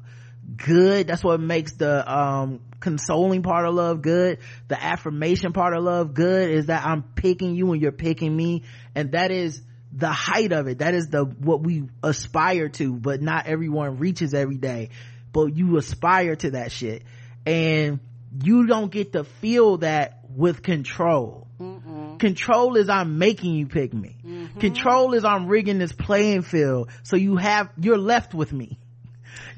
[0.55, 1.07] good.
[1.07, 4.39] That's what makes the, um, consoling part of love good.
[4.67, 8.63] The affirmation part of love good is that I'm picking you and you're picking me.
[8.95, 9.61] And that is
[9.91, 10.79] the height of it.
[10.79, 14.89] That is the, what we aspire to, but not everyone reaches every day.
[15.31, 17.03] But you aspire to that shit.
[17.45, 17.99] And
[18.43, 21.47] you don't get to feel that with control.
[21.59, 22.19] Mm-mm.
[22.19, 24.15] Control is I'm making you pick me.
[24.25, 24.59] Mm-hmm.
[24.59, 28.78] Control is I'm rigging this playing field so you have, you're left with me.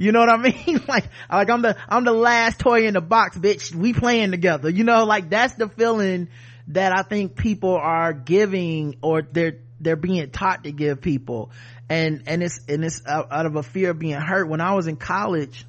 [0.01, 0.81] You know what I mean?
[0.87, 3.73] like, like I'm the, I'm the last toy in the box, bitch.
[3.73, 4.67] We playing together.
[4.67, 6.29] You know, like that's the feeling
[6.69, 11.51] that I think people are giving or they're, they're being taught to give people.
[11.87, 14.49] And, and it's, and it's out of a fear of being hurt.
[14.49, 15.65] When I was in college,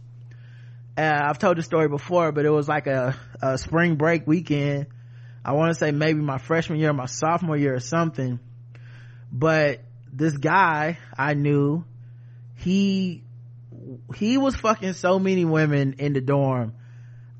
[0.96, 4.86] uh, I've told the story before, but it was like a, a spring break weekend.
[5.44, 8.40] I want to say maybe my freshman year, my sophomore year or something.
[9.30, 9.80] But
[10.10, 11.84] this guy I knew,
[12.56, 13.24] he
[14.14, 16.74] he was fucking so many women in the dorm.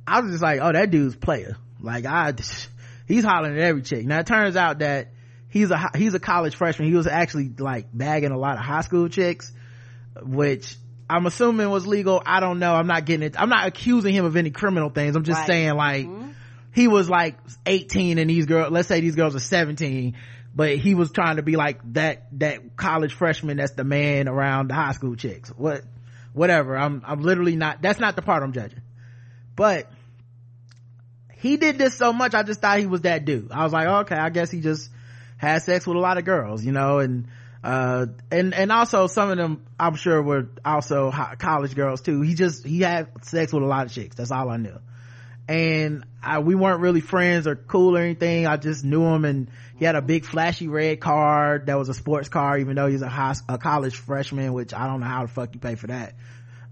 [0.07, 1.57] I was just like, oh, that dude's player.
[1.81, 2.35] Like I,
[3.09, 4.05] he's hollering at every chick.
[4.07, 5.09] Now it turns out that
[5.49, 6.89] he's a, he's a college freshman.
[6.89, 9.53] He was actually like bagging a lot of high school chicks,
[10.21, 10.77] which
[11.09, 12.23] I'm assuming was legal.
[12.25, 12.75] I don't know.
[12.75, 13.41] I'm not getting it.
[13.41, 15.17] I'm not accusing him of any criminal things.
[15.17, 15.47] I'm just right.
[15.47, 16.31] saying like, mm-hmm.
[16.73, 20.15] he was like 18 and these girls, let's say these girls are 17
[20.55, 24.69] but he was trying to be like that that college freshman that's the man around
[24.69, 25.83] the high school chicks what
[26.33, 26.77] whatever.
[26.77, 28.83] I'm i'm literally not that's not the part i'm judging.
[29.55, 29.91] But
[31.35, 33.51] he did this so much i just thought he was that dude.
[33.51, 34.91] I was like okay i guess he just
[35.37, 37.27] had sex with a lot of girls you know and
[37.65, 42.23] uh and and also some of them i'm sure were also college girls too.
[42.23, 44.17] He just he had sex with a lot of chicks.
[44.17, 44.79] That's all i knew.
[45.49, 48.47] And I, we weren't really friends or cool or anything.
[48.47, 49.51] I just knew him and
[49.83, 53.03] he had a big flashy red car that was a sports car even though he's
[53.03, 55.89] a high, a college freshman which i don't know how the fuck you pay for
[55.89, 56.15] that.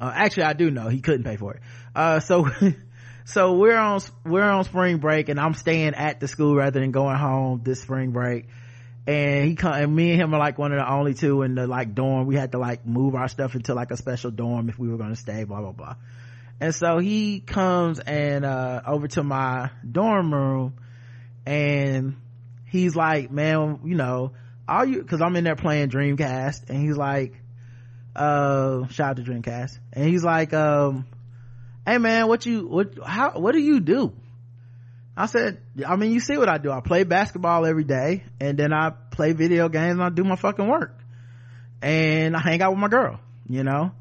[0.01, 0.87] Uh, actually i do know.
[0.87, 1.61] He couldn't pay for it.
[1.93, 2.49] Uh, so
[3.24, 6.93] so we're on we're on spring break and i'm staying at the school rather than
[6.93, 8.47] going home this spring break.
[9.09, 11.57] And he come and me and him are like one of the only two in
[11.57, 12.28] the like dorm.
[12.28, 14.99] We had to like move our stuff into like a special dorm if we were
[14.99, 15.97] going to stay blah blah blah.
[16.61, 20.74] And so he comes and uh over to my dorm room
[21.45, 22.15] and
[22.71, 24.33] he's like, man, you know,
[24.69, 27.35] all you, cause I'm in there playing Dreamcast and he's like,
[28.15, 29.79] uh, shout out to Dreamcast.
[29.93, 31.07] And he's like, um,
[31.87, 34.13] hey man, what you, what, how, what do you do?
[35.17, 36.71] I said, I mean, you see what I do.
[36.71, 40.37] I play basketball every day and then I play video games and I do my
[40.37, 40.97] fucking work
[41.83, 43.93] and I hang out with my girl, you know?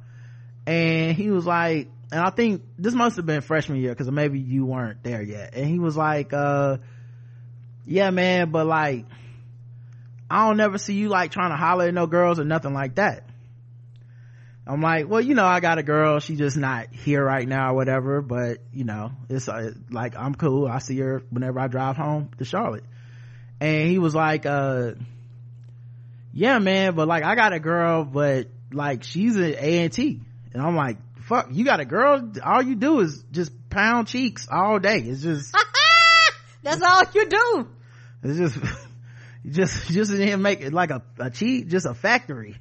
[0.68, 4.40] And he was like, and I think this must have been freshman year because maybe
[4.40, 5.56] you weren't there yet.
[5.56, 6.78] And he was like, uh,
[7.86, 9.06] yeah man but like
[10.30, 12.96] i don't never see you like trying to holler at no girls or nothing like
[12.96, 13.26] that.
[14.68, 16.20] I'm like well you know i got a girl.
[16.20, 20.36] She just not here right now or whatever but you know it's uh, like i'm
[20.36, 20.68] cool.
[20.68, 22.84] I see her whenever i drive home to charlotte.
[23.60, 24.92] And he was like uh
[26.34, 30.22] yeah man but like i got a girl but like she's an a&t
[30.54, 30.98] and i'm like
[31.30, 32.32] fuck you got a girl?
[32.44, 34.98] All you do is just pound cheeks all day.
[34.98, 35.56] It's just
[36.64, 37.68] that's all you do
[38.24, 38.76] it's just,
[39.50, 42.58] just, just in here make it like a, a cheese, just a factory,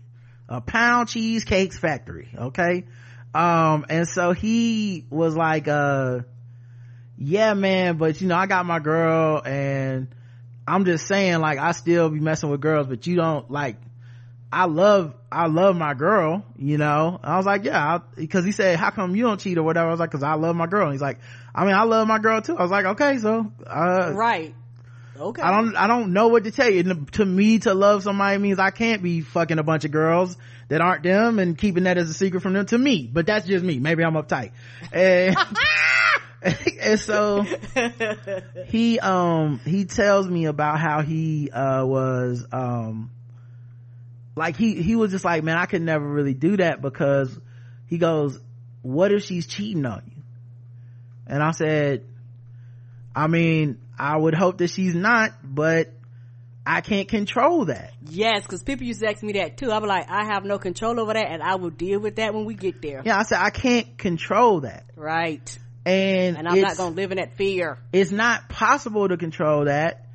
[0.49, 2.29] a pound cheesecakes factory.
[2.37, 2.85] Okay.
[3.35, 6.21] Um, and so he was like, uh,
[7.19, 10.09] yeah, man, but you know, I got my girl and
[10.67, 13.77] I'm just saying, like, I still be messing with girls, but you don't like,
[14.51, 17.21] I love, I love my girl, you know.
[17.23, 19.89] I was like, yeah, because he said, how come you don't cheat or whatever?
[19.89, 20.85] I was like, cause I love my girl.
[20.85, 21.19] And he's like,
[21.55, 22.57] I mean, I love my girl too.
[22.57, 24.55] I was like, okay, so, uh, right
[25.21, 25.43] Okay.
[25.43, 26.81] I don't, I don't know what to tell you.
[26.81, 30.37] And To me, to love somebody means I can't be fucking a bunch of girls
[30.69, 33.09] that aren't them and keeping that as a secret from them to me.
[33.13, 33.79] But that's just me.
[33.79, 34.53] Maybe I'm uptight.
[34.93, 35.37] And,
[36.81, 37.45] and so
[38.67, 43.11] he, um, he tells me about how he, uh, was, um,
[44.39, 47.37] like he, he was just like, man, I could never really do that because
[47.87, 48.39] he goes,
[48.83, 50.23] what if she's cheating on you?
[51.27, 52.05] And I said,
[53.15, 55.93] I mean, I would hope that she's not, but
[56.65, 57.93] I can't control that.
[58.09, 59.73] Yes, because people used to ask me that too.
[59.73, 62.45] I'm like, I have no control over that, and I will deal with that when
[62.45, 63.03] we get there.
[63.05, 64.85] Yeah, I said I can't control that.
[64.97, 65.59] Right.
[65.85, 67.79] And And I'm not gonna live in that fear.
[67.93, 70.07] it's not possible to control that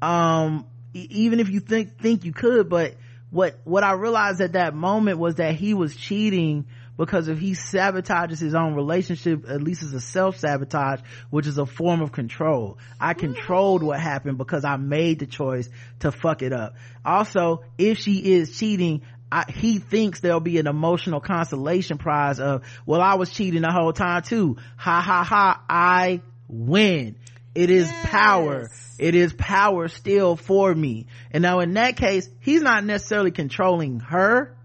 [0.00, 2.96] um even if you think think you could but
[3.32, 6.66] what what i realized at that moment was that he was cheating
[6.98, 11.00] because if he sabotages his own relationship at least it's a self-sabotage
[11.30, 13.20] which is a form of control i mm-hmm.
[13.20, 15.68] controlled what happened because i made the choice
[15.98, 19.02] to fuck it up also if she is cheating
[19.32, 23.72] I, he thinks there'll be an emotional consolation prize of, well, I was cheating the
[23.72, 24.58] whole time too.
[24.76, 27.16] Ha ha ha, I win.
[27.54, 28.70] It is power.
[28.98, 31.06] It is power still for me.
[31.30, 34.56] And now in that case, he's not necessarily controlling her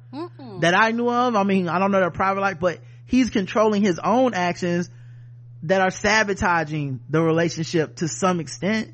[0.61, 1.35] that I knew of.
[1.35, 4.89] I mean, I don't know their private life, but he's controlling his own actions
[5.63, 8.93] that are sabotaging the relationship to some extent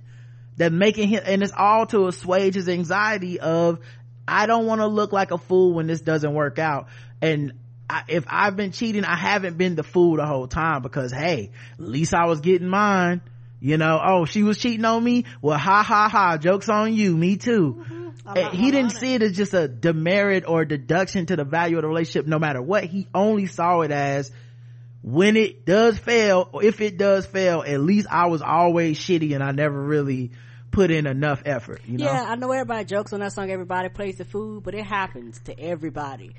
[0.57, 3.79] that making him and it's all to assuage his anxiety of
[4.27, 6.87] i don't want to look like a fool when this doesn't work out
[7.21, 7.53] and
[7.89, 11.51] I, if i've been cheating i haven't been the fool the whole time because hey
[11.73, 13.21] at least i was getting mine
[13.63, 15.25] you know oh she was cheating on me?
[15.41, 17.15] Well ha ha ha jokes on you.
[17.15, 17.85] Me too.
[17.87, 18.37] Mm-hmm.
[18.37, 21.77] Eh, and he didn't see it as just a demerit or deduction to the value
[21.77, 22.83] of the relationship no matter what.
[22.83, 24.31] He only saw it as
[25.01, 29.35] when it does fail or if it does fail at least i was always shitty
[29.35, 30.31] and i never really
[30.71, 32.05] put in enough effort you know?
[32.05, 33.51] Yeah, I know everybody jokes on that song.
[33.51, 36.35] Everybody plays the fool, but it happens to everybody.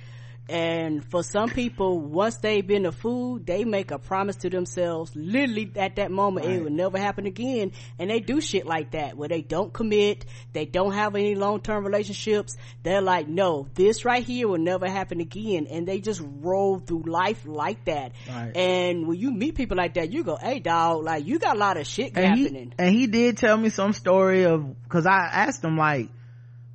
[0.49, 5.12] And for some people, once they've been a fool, they make a promise to themselves,
[5.15, 7.73] literally at that moment, it will never happen again.
[7.99, 11.85] And they do shit like that, where they don't commit, they don't have any long-term
[11.85, 12.57] relationships.
[12.83, 15.66] They're like, no, this right here will never happen again.
[15.71, 18.12] And they just roll through life like that.
[18.29, 18.55] Right.
[18.55, 21.59] And when you meet people like that, you go, hey dog, like you got a
[21.59, 22.75] lot of shit and happening.
[22.77, 26.11] he and he did tell me some story of because I asked him like,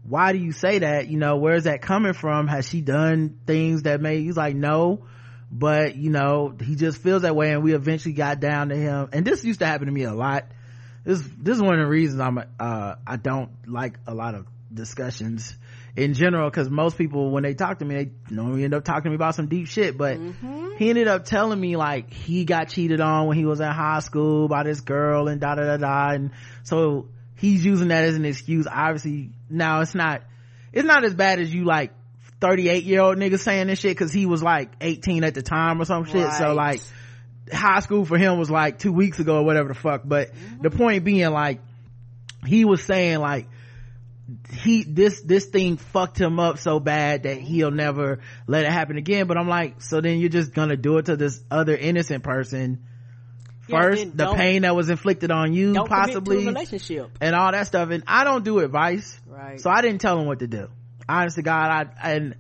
[0.10, 1.08] why do you say that?
[1.08, 2.48] You know, where's that coming from?
[2.48, 4.24] Has she done things that made?
[4.24, 5.06] He's like, no,
[5.52, 7.52] but you know, he just feels that way.
[7.52, 9.10] And we eventually got down to him.
[9.14, 10.46] And this used to happen to me a lot.
[11.04, 14.48] This this is one of the reasons I'm uh I don't like a lot of
[14.74, 15.56] discussions
[15.96, 19.04] in general because most people when they talk to me they normally end up talking
[19.06, 20.18] to me about some deep shit but
[20.78, 24.00] he ended up telling me like he got cheated on when he was in high
[24.00, 26.32] school by this girl and da da da da and
[26.64, 27.08] so
[27.40, 28.68] he's using that as an excuse.
[28.68, 30.24] Obviously now it's not
[30.74, 31.94] it's not as bad as you like
[32.42, 35.82] 38 year old nigga saying this shit because he was like 18 at the time
[35.82, 36.32] or some shit.
[36.34, 36.82] So like
[37.52, 40.02] high school for him was like two weeks ago or whatever the fuck.
[40.06, 40.62] But mm-hmm.
[40.62, 41.62] the point being like
[42.46, 43.48] he was saying like
[44.52, 47.46] he this this thing fucked him up so bad that mm-hmm.
[47.46, 49.28] he'll never let it happen again.
[49.28, 52.86] But i'm like so then you're just gonna do it to this other innocent person
[53.70, 57.12] Yeah, first the pain that was inflicted on you Don't commit to a possibly relationship.
[57.22, 59.20] and all that stuff and i don't do advice.
[59.28, 59.62] Right.
[59.62, 60.70] so i didn't tell him what to do.
[61.08, 62.36] Honest to god i and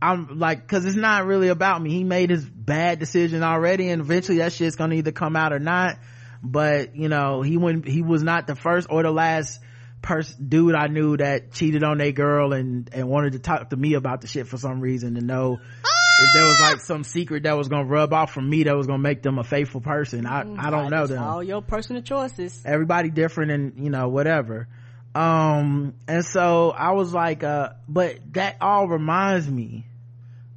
[0.00, 1.90] i'm like because it's not really about me.
[1.90, 5.58] He made his bad decision already and eventually that shit's gonna either come out or
[5.58, 5.98] not.
[6.42, 9.60] But you know he went he was not the first or the last
[10.02, 13.76] person dude i knew that cheated on a girl and and wanted to talk to
[13.76, 15.88] me about the shit for some reason to know ah!
[16.22, 18.86] If there was like some secret that was gonna rub off from me that was
[18.86, 21.22] gonna make them a faithful person i i don't know them.
[21.22, 22.62] All your personal choices.
[22.64, 24.68] everybody different and you know whatever.
[25.14, 29.86] Um and so i was like uh but that all reminds me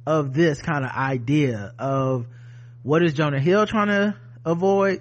[0.06, 2.26] of this kind of idea of
[2.82, 5.00] what is jonah hill trying to avoid?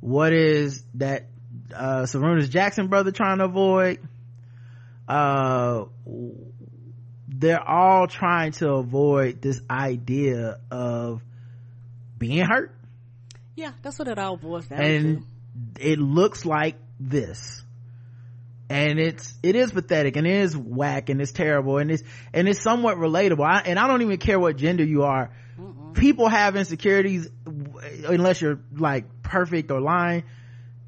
[0.00, 1.26] What is that
[1.74, 3.98] uh Sarunas jackson brother trying to avoid?
[5.08, 5.84] Uh
[7.38, 11.22] they're all trying to avoid this idea of
[12.18, 12.74] being hurt.
[13.54, 15.26] Yeah, that's what it all boils down and
[15.78, 17.62] it looks like this.
[18.68, 22.02] And it's it is pathetic and it is whack and it's terrible and it's
[22.32, 23.46] and it's somewhat relatable.
[23.46, 25.30] I, and i don't even care what gender you are.
[25.94, 27.28] People have insecurities
[28.06, 30.24] unless you're like perfect or lying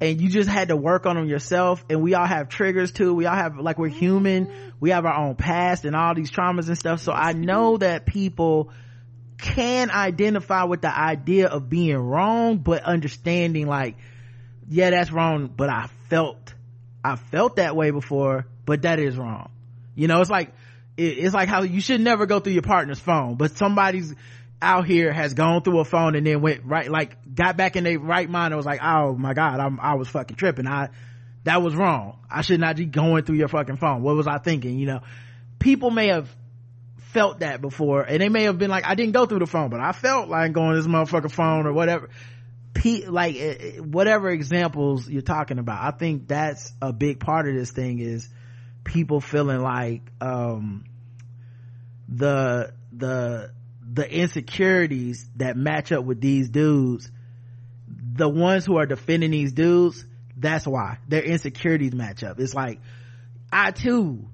[0.01, 3.13] and you just had to work on them yourself and we all have triggers too.
[3.13, 4.73] We all have like we're human.
[4.79, 7.01] We have our own past and all these traumas and stuff.
[7.01, 8.71] So i know that people
[9.37, 13.95] can identify with the idea of being wrong but understanding like
[14.67, 16.53] yeah that's wrong but i felt
[17.03, 19.49] I felt that way before, but that is wrong.
[19.95, 20.51] You know, it's like,
[20.97, 24.13] it's like how you should never go through your partner's phone, but somebody's
[24.61, 27.83] out here has gone through a phone and then went right, like got back in
[27.83, 30.67] their right mind and was like, oh my God, I'm, I was fucking tripping.
[30.67, 30.89] I,
[31.45, 32.19] that was wrong.
[32.29, 34.01] I should not be going through your fucking phone.
[34.01, 34.77] What was I thinking?
[34.77, 35.01] You know,
[35.59, 36.29] people may have
[37.13, 39.69] felt that before and they may have been like, I didn't go through the phone,
[39.69, 42.09] but I felt like going this motherfucking phone or whatever.
[42.73, 45.81] P, like eh, eh, whatever examples you're talking about.
[45.81, 48.29] I think that's a big part of this thing is
[48.83, 50.85] people feeling like, um,
[52.09, 53.51] the, the,
[53.91, 57.09] the insecurities that match up with these dudes,
[57.87, 60.05] the ones who are defending these dudes,
[60.37, 62.39] that's why their insecurities match up.
[62.39, 62.79] It's like,
[63.51, 64.27] I too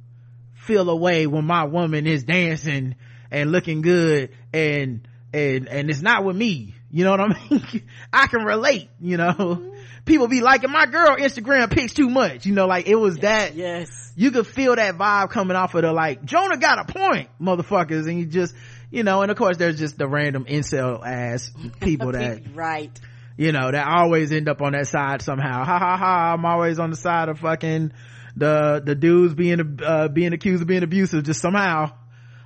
[0.55, 2.95] feel a way when my woman is dancing
[3.31, 6.75] and looking good and, and, and it's not with me.
[6.91, 7.83] You know what I mean?
[8.11, 9.33] I can relate, you know?
[9.33, 9.69] Mm-hmm.
[10.05, 13.55] People be liking my girl Instagram pics too much, you know, like it was that.
[13.55, 14.13] Yes.
[14.15, 18.07] You could feel that vibe coming off of the like, Jonah got a point, motherfuckers.
[18.07, 18.53] And you just,
[18.91, 21.51] you know, and of course there's just the random incel ass
[21.81, 22.97] people that, right.
[23.37, 25.65] You know, that always end up on that side somehow.
[25.65, 27.91] Ha ha ha, I'm always on the side of fucking
[28.37, 31.91] the, the dudes being, uh, being accused of being abusive just somehow.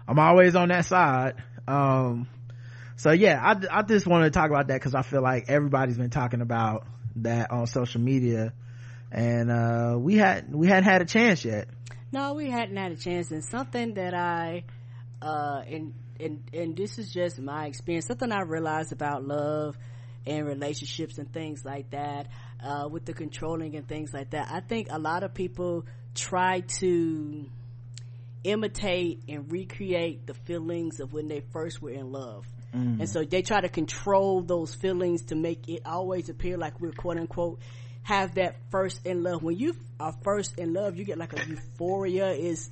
[0.08, 1.36] I'm always on that side.
[1.68, 2.28] Um,
[2.96, 5.98] so yeah, I, I just wanted to talk about that because I feel like everybody's
[5.98, 6.88] been talking about
[7.18, 8.54] that on social media
[9.12, 11.68] and, uh, we had, we hadn't had a chance yet.
[12.12, 14.64] No, we hadn't had a chance and something that I,
[15.22, 18.08] uh, and and and this is just my experience.
[18.08, 19.78] Something i realized about love
[20.26, 22.28] and relationships and things like that
[22.64, 24.50] uh, with the controlling and things like that.
[24.52, 27.46] I think a lot of people try to
[28.44, 32.46] imitate and recreate the feelings of when they first were in love.
[32.74, 33.00] Mm.
[33.00, 36.92] and so they try to control those feelings to make it always appear like we're
[36.92, 37.60] quote unquote
[38.04, 39.42] have that first in love.
[39.42, 42.30] When you are first in love you get like a euphoria.
[42.30, 42.70] Is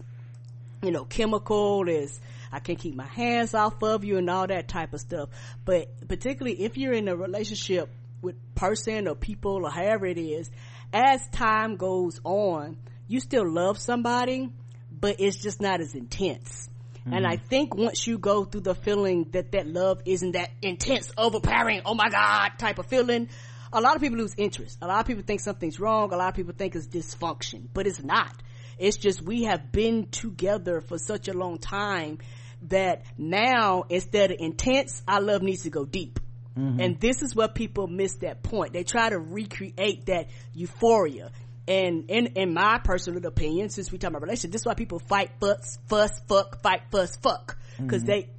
[0.82, 2.20] you know chemical is
[2.52, 5.30] I can't keep my hands off of you and all that type of stuff.
[5.66, 7.90] But particularly if you're in a relationship
[8.22, 10.49] with person or people or however it is,
[10.94, 12.78] as time goes on,
[13.08, 14.49] you still love somebody,
[14.91, 16.70] but it's just not as intense.
[16.99, 17.14] Mm-hmm.
[17.14, 21.12] And I think once you go through the feeling that that love isn't that intense,
[21.18, 23.30] overpowering, oh my God type of feeling,
[23.72, 24.78] a lot of people lose interest.
[24.82, 26.14] A lot of people think something's wrong.
[26.14, 28.34] A lot of people think it's dysfunction, but it's not.
[28.80, 32.20] It's just we have been together for such a long time
[32.64, 36.20] that now instead of intense, our love needs to go deep.
[36.58, 36.80] Mm-hmm.
[36.80, 38.74] And this is where people miss that point.
[38.74, 41.32] They try to recreate that euphoria.
[41.68, 44.99] And in, in my personal opinion, since we talk about relationship, this is why people
[44.99, 47.58] fight, fuss, fuss, fuck, fight, fuss, fuck.
[47.78, 48.06] Cause mm-hmm.
[48.06, 48.30] they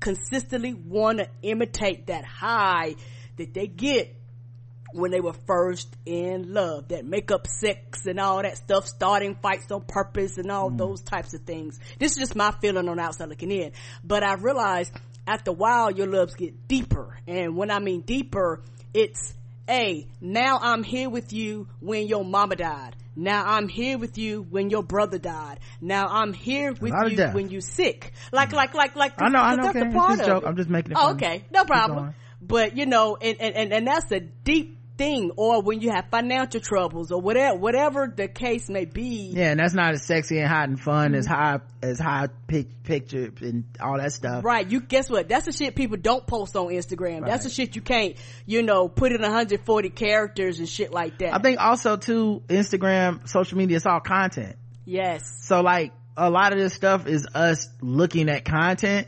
[0.00, 2.96] consistently want to imitate that high
[3.36, 4.14] that they get
[4.92, 9.34] when they were first in love that make up sex and all that stuff starting
[9.36, 10.78] fights on purpose and all mm.
[10.78, 14.34] those types of things this is just my feeling on outside looking in but i
[14.34, 14.92] realized
[15.26, 18.62] after a while your loves get deeper and when i mean deeper
[18.94, 19.34] it's
[19.66, 24.46] hey now i'm here with you when your mama died now I'm here with you
[24.48, 25.58] when your brother died.
[25.80, 28.12] Now I'm here with you when you sick.
[28.30, 29.20] Like, like, like, like.
[29.20, 29.64] I know, I know.
[29.64, 29.92] That's okay.
[29.92, 30.98] part of I'm just making it.
[31.00, 32.14] Oh, okay, no problem.
[32.40, 36.60] But you know, and, and and that's a deep thing or when you have financial
[36.60, 39.32] troubles or whatever whatever the case may be.
[39.34, 41.20] Yeah and that's not as sexy and hot and fun mm-hmm.
[41.20, 44.44] as high as high pic, picture and all that stuff.
[44.44, 45.28] Right you guess what?
[45.28, 47.20] That's the shit people don't post on instagram.
[47.22, 47.30] Right.
[47.30, 51.34] that's the shit you can't you know put in 140 characters and shit like that.
[51.34, 54.56] I think also too instagram social media it's all content.
[54.84, 55.46] Yes.
[55.46, 59.06] So like a lot of this stuff is us looking at content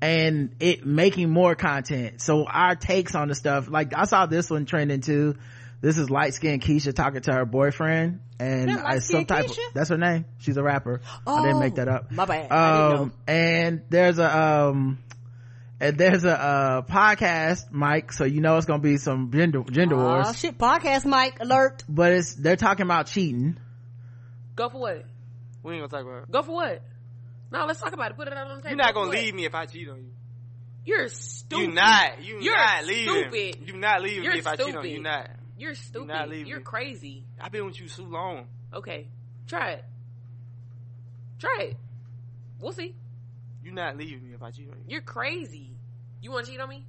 [0.00, 2.20] and it making more content.
[2.20, 5.36] So our takes on the stuff, like I saw this one trending too.
[5.80, 9.68] This is light skinned Keisha talking to her boyfriend and I, some type Keisha?
[9.68, 10.24] of, that's her name.
[10.38, 11.00] She's a rapper.
[11.26, 12.10] Oh, I didn't make that up.
[12.10, 12.50] My bad.
[12.50, 14.98] Um, and there's a, um,
[15.80, 19.94] and there's a uh, podcast mike so you know it's gonna be some gender gender
[19.94, 23.56] oh, wars shit podcast mike alert but it's they're talking about cheating
[24.56, 25.04] go for what
[25.62, 26.30] we ain't gonna talk about it.
[26.32, 26.82] go for what
[27.50, 28.16] no, let's talk about it.
[28.16, 28.76] Put it out on the table.
[28.76, 30.12] You're not gonna leave me if I cheat on you.
[30.84, 31.62] You're stupid.
[31.64, 32.24] You're not.
[32.24, 33.14] You're, You're not leaving.
[33.14, 33.68] Stupid.
[33.68, 34.60] You're not leaving You're me if stupid.
[34.62, 34.90] I cheat on you.
[34.92, 35.30] You're not.
[35.58, 36.08] You're stupid.
[36.08, 37.24] You're, not leaving You're crazy.
[37.40, 38.46] I've been with you so long.
[38.72, 39.08] Okay,
[39.46, 39.84] try it.
[41.38, 41.76] Try it.
[42.60, 42.94] We'll see.
[43.62, 44.84] You're not leaving me if I cheat on you.
[44.88, 45.76] You're crazy.
[46.20, 46.84] You want to cheat on me?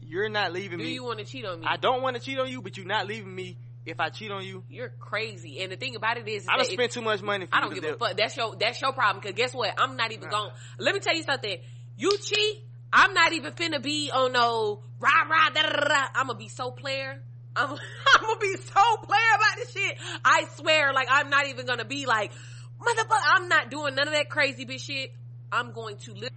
[0.00, 0.90] You're not leaving Do me.
[0.90, 1.66] Do you want to cheat on me?
[1.68, 4.30] I don't want to cheat on you, but you're not leaving me if I cheat
[4.30, 5.60] on you, you're crazy.
[5.60, 7.48] And the thing about it is, I don't spend too much money.
[7.52, 8.16] I don't give a fuck.
[8.16, 9.20] That's your that's your problem.
[9.20, 9.74] Because guess what?
[9.78, 10.50] I'm not even going.
[10.78, 11.58] Let me tell you something.
[11.96, 12.64] You cheat.
[12.92, 16.06] I'm not even finna be on no rah rah da da da.
[16.14, 17.22] I'm gonna be so player.
[17.56, 17.70] I'm,
[18.14, 19.98] I'm gonna be so player about this shit.
[20.24, 22.32] I swear, like I'm not even gonna be like,
[22.80, 23.22] motherfucker.
[23.24, 25.12] I'm not doing none of that crazy bitch shit.
[25.50, 26.30] I'm going to live.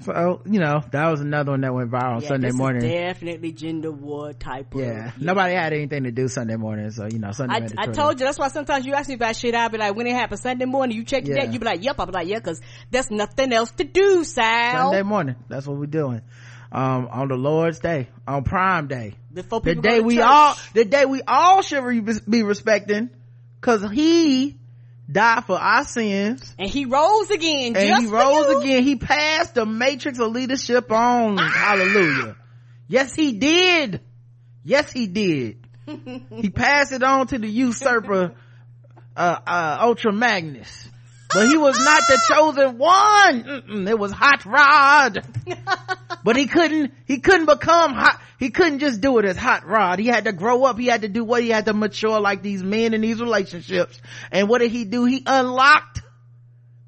[0.00, 2.82] So you know that was another one that went viral on Yeah, Sunday morning.
[2.88, 4.80] definitely gender war type of.
[4.80, 5.10] yeah.
[5.18, 7.68] nobody had anything to do Sunday morning, so you know Sunday.
[7.76, 9.54] I, I told you that's why sometimes you ask me about shit.
[9.56, 11.34] I'll be like, when it happens Sunday morning, you check Yeah.
[11.44, 11.52] that.
[11.52, 11.96] You be like, yep.
[11.98, 12.60] I'll be like, yeah, because
[12.90, 14.90] there's nothing else to do, Sal.
[14.90, 15.36] Sunday morning.
[15.48, 16.22] That's what we're doing.
[16.70, 20.24] Um, on the Lord's Day, on Prime Day, Before the day we church.
[20.26, 23.08] all, the day we all should re- be respecting,
[23.62, 24.57] cause He
[25.10, 26.54] died for our sins.
[26.58, 27.76] and he rose again.
[27.76, 28.82] and he rose again.
[28.82, 31.38] He passed the matrix of leadership on.
[31.38, 32.36] Hallelujah.
[32.88, 34.00] Yes, he did.
[34.64, 35.66] Yes, he did.
[35.86, 38.34] he passed it on to the usurper,
[39.16, 40.88] uh, uh, Ultra Magnus.
[41.32, 43.44] But he was not the chosen one.
[43.44, 45.26] Mm-mm, it was Hot Rod.
[46.24, 48.20] but he couldn't, he couldn't become hot.
[48.38, 49.98] He couldn't just do it as Hot Rod.
[49.98, 50.78] He had to grow up.
[50.78, 54.00] He had to do what he had to mature like these men in these relationships.
[54.32, 55.04] And what did he do?
[55.04, 56.00] He unlocked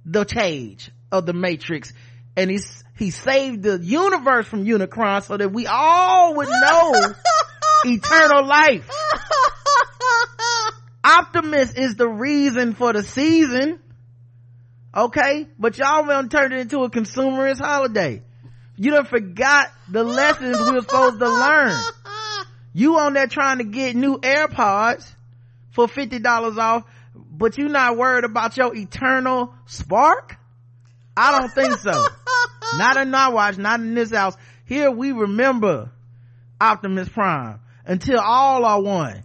[0.05, 1.93] the cage of the matrix
[2.37, 7.15] and he's he saved the universe from unicron so that we all would know
[7.85, 8.89] eternal life
[11.05, 13.81] optimus is the reason for the season
[14.95, 15.47] okay?
[15.59, 18.23] But y'all want to turn it into a consumerist holiday.
[18.77, 21.83] You done forgot the lessons we were supposed to learn.
[22.73, 25.11] You on there trying to get new airpods
[25.73, 26.85] for $50 off
[27.15, 30.37] but you not worried about your eternal spark?
[31.17, 32.07] I don't think so.
[32.77, 34.37] Not in our watch not in this house.
[34.65, 35.91] Here we remember
[36.61, 39.25] optimus prime until all are one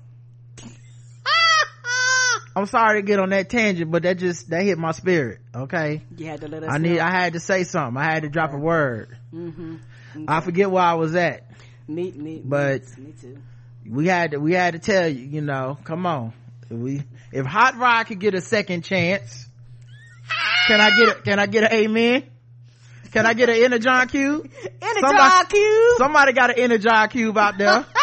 [2.56, 6.02] i'm sorry to get on that tangent but that just that hit my spirit okay?
[6.18, 7.04] You had to let us i need know.
[7.04, 7.98] i had to say something.
[8.02, 9.18] I had to drop a word.
[9.34, 9.76] Mm-hmm.
[10.28, 11.44] i forget where i was at.
[11.88, 13.38] Me, me, But- me, too.
[13.88, 16.34] we had to we had to tell you you know come on.
[16.70, 19.48] If we if hot rod could get a second chance
[20.68, 22.24] can i get a can i get an amen?
[23.12, 24.50] Can i get an Energon cube
[25.00, 25.98] Somebody- cube.
[25.98, 27.86] somebody got an Energon cube out there.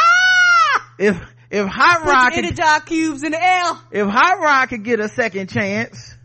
[0.99, 1.21] If
[1.53, 3.73] if hot rod could, dog cubes in the air.
[3.93, 6.17] if hot rod could get a second chance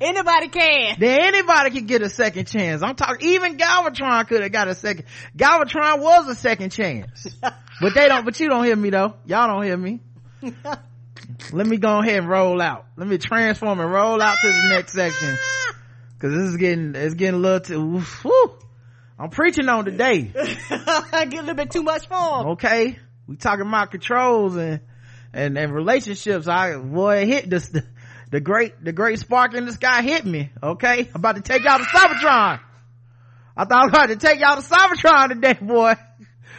[0.00, 0.96] Anybody can.
[0.98, 2.82] then anybody could get a second chance.
[2.82, 5.04] I'm talking even galvatron could have got a second
[5.36, 7.26] galvatron was a second chance.
[7.78, 9.16] But they don't but you don't hear me though.
[9.26, 10.00] Y'all don't hear me.
[11.52, 12.86] Let me go ahead and roll out.
[12.96, 15.36] Let me transform and roll out to the next section.
[16.18, 18.58] Because this is getting it's getting a little too whew.
[19.18, 20.32] i'm preaching on today.
[20.34, 24.80] I get a little bit too much for okay we talking about controls and
[25.32, 26.48] and and relationships.
[26.48, 27.84] I boy it hit this the,
[28.30, 31.08] the great the great spark in the sky hit me okay?
[31.08, 32.60] I'm about to take y'all to cybertron.
[33.58, 35.94] I thought i was about to take y'all to cybertron today boy.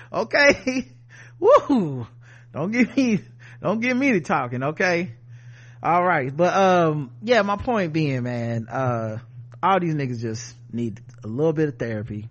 [0.10, 0.90] Okay?
[1.40, 2.08] Woo!
[2.54, 3.20] Don't give me
[3.62, 5.12] don't give me the talking okay?
[5.84, 9.18] All right but um yeah my point being man uh
[9.62, 12.30] all these niggas just need a little bit of therapy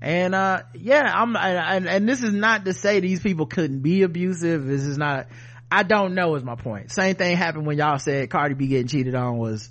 [0.00, 4.02] and uh yeah i'm and, and this is not to say these people couldn't be
[4.02, 4.64] abusive.
[4.66, 5.26] This is not
[5.70, 6.92] i don't know is my point.
[6.92, 9.68] Same thing happened when y'all said cardi b getting cheated on was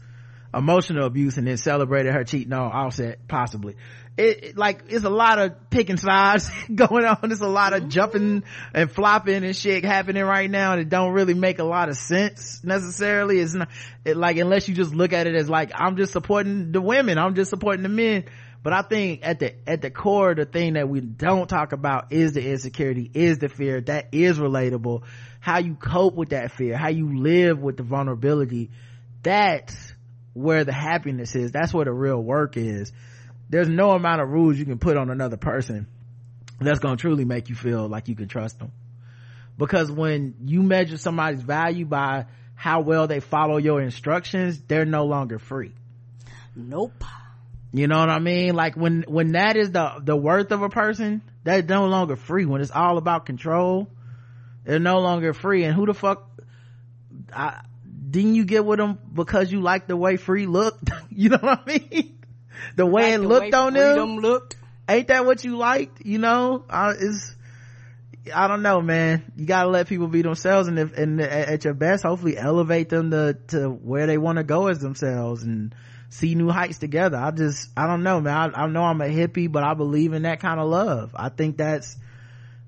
[0.54, 3.76] emotional abuse and then celebrated her cheating on offset possibly.
[4.18, 7.18] It, it- like it's a lot of picking sides going on.
[7.22, 8.44] There's a lot of jumping
[8.74, 11.98] and flopping and shit happening right now and it don't really make a lot of
[11.98, 13.40] sense necessarily.
[13.40, 13.70] It's not
[14.04, 17.18] it, like unless you just look at it as like i'm just supporting the women.
[17.18, 18.26] I'm just supporting the men
[18.68, 22.12] but i think at the at the core the thing that we don't talk about
[22.12, 23.80] is the insecurity is the fear.
[23.80, 25.04] That is relatable.
[25.40, 28.70] How you cope with that fear how you live with the vulnerability
[29.24, 29.94] that's
[30.34, 31.54] where the happiness is.
[31.54, 32.92] That's where the real work is.
[33.50, 35.88] There's no amount of rules you can put on another person
[36.60, 38.74] that's going to truly make you feel like you can trust them.
[39.58, 45.06] Because when you measure somebody's value by how well they follow your instructions they're no
[45.06, 45.72] longer free.
[46.54, 47.02] Nope.
[47.78, 48.56] You know what i mean?
[48.56, 52.46] Like when when that is the the worth of a person they're no longer free.
[52.46, 53.90] When it's all about control
[54.66, 55.64] they're no longer free.
[55.64, 56.30] And who the fuck
[57.34, 57.62] I,
[58.10, 60.90] didn't you get with them because you like the way free looked?
[61.10, 62.20] You know what i mean?
[62.76, 64.18] The way Like it the looked way on them?
[64.18, 64.56] looked.
[64.88, 66.06] ain't that what you liked?
[66.06, 66.64] You know?
[66.70, 67.36] Uh, it's
[68.36, 69.32] i don't know man.
[69.38, 73.12] You gotta let people be themselves and if and at your best hopefully elevate them
[73.12, 75.74] to to where they want to go as themselves and
[76.10, 77.18] see new heights together.
[77.18, 78.54] I just i don't know man.
[78.56, 81.12] I, I know i'm a hippie but i believe in that kind of love.
[81.16, 81.98] I think that's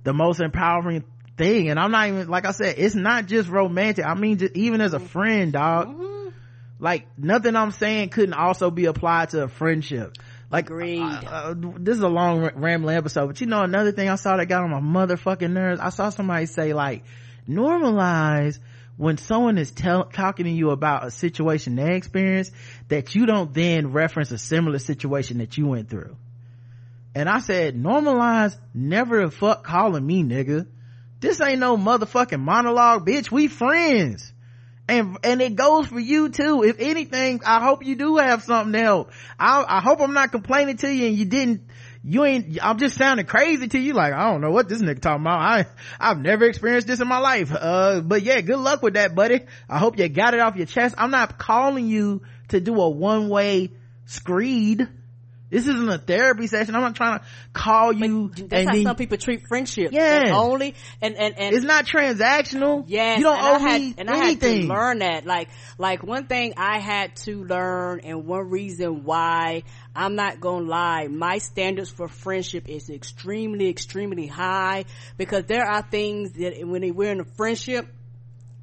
[0.03, 1.03] the most empowering
[1.37, 1.69] thing.
[1.69, 4.05] And i'm not even like i said it's not just romantic.
[4.05, 5.95] I mean just even as a friend dog
[6.79, 10.17] like nothing i'm saying couldn't also be applied to a friendship.
[10.51, 11.01] Like Agreed.
[11.01, 14.35] uh, uh, this is a long rambling episode but you know another thing i saw
[14.37, 17.03] that got on my motherfucking nerves i saw somebody say like
[17.47, 18.59] normalize
[18.99, 22.51] when someone is tell, talking to you about a situation they experienced
[22.89, 26.17] that you don't then reference a similar situation that you went through.
[27.15, 30.67] And I said, normalize never the fuck calling me nigga.
[31.21, 33.31] This ain't no motherfucking monologue, bitch.
[33.31, 34.33] We friends.
[34.89, 36.63] And, and it goes for you too.
[36.63, 39.11] If anything, I hope you do have something to help.
[39.39, 41.69] I, I hope I'm not complaining to you and you didn't
[42.03, 43.93] you ain't i'm just sounding crazy to you.
[43.93, 45.39] Like i don't know what this nigga talking about.
[45.39, 45.65] I
[45.99, 47.51] i've never experienced this in my life.
[47.53, 49.41] Uh but yeah good luck with that buddy.
[49.69, 50.95] I hope you got it off your chest.
[50.97, 53.71] I'm not calling you to do a one-way
[54.05, 54.87] screed
[55.49, 56.75] this isn't a therapy session.
[56.75, 58.29] I'm not trying to call you.
[58.29, 59.91] But that's how then, some people treat friendship.
[59.91, 60.21] Yeah.
[60.21, 62.85] And only and and and it's not transactional.
[62.87, 65.25] Yes, you don't and owe I had, me and I had to learn that.
[65.25, 69.63] Like, like one thing I had to learn, and one reason why
[69.95, 74.85] I'm not gonna lie, my standards for friendship is extremely, extremely high
[75.17, 77.87] because there are things that when we're in a friendship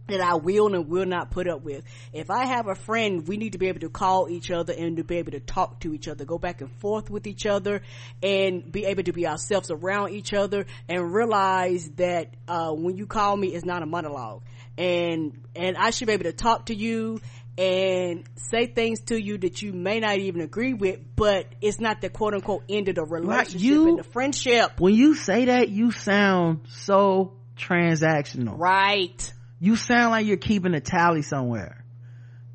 [0.09, 1.85] that I will and will not put up with.
[2.13, 4.97] If I have a friend, we need to be able to call each other and
[4.99, 7.83] to be able to talk to each other, go back and forth with each other
[8.23, 13.07] and be able to be ourselves around each other and realize that, uh, when you
[13.07, 14.43] call me, it's not a monologue.
[14.79, 17.21] And, and I should be able to talk to you
[17.59, 22.03] and say things to you that you may not even agree with, but it's not
[22.03, 24.79] the quote unquote end of the relationship you- and the friendship.
[24.79, 28.59] when you say that, you sound so transactional.
[28.59, 29.33] Right.
[29.59, 31.85] You sound like you're keeping a tally somewhere.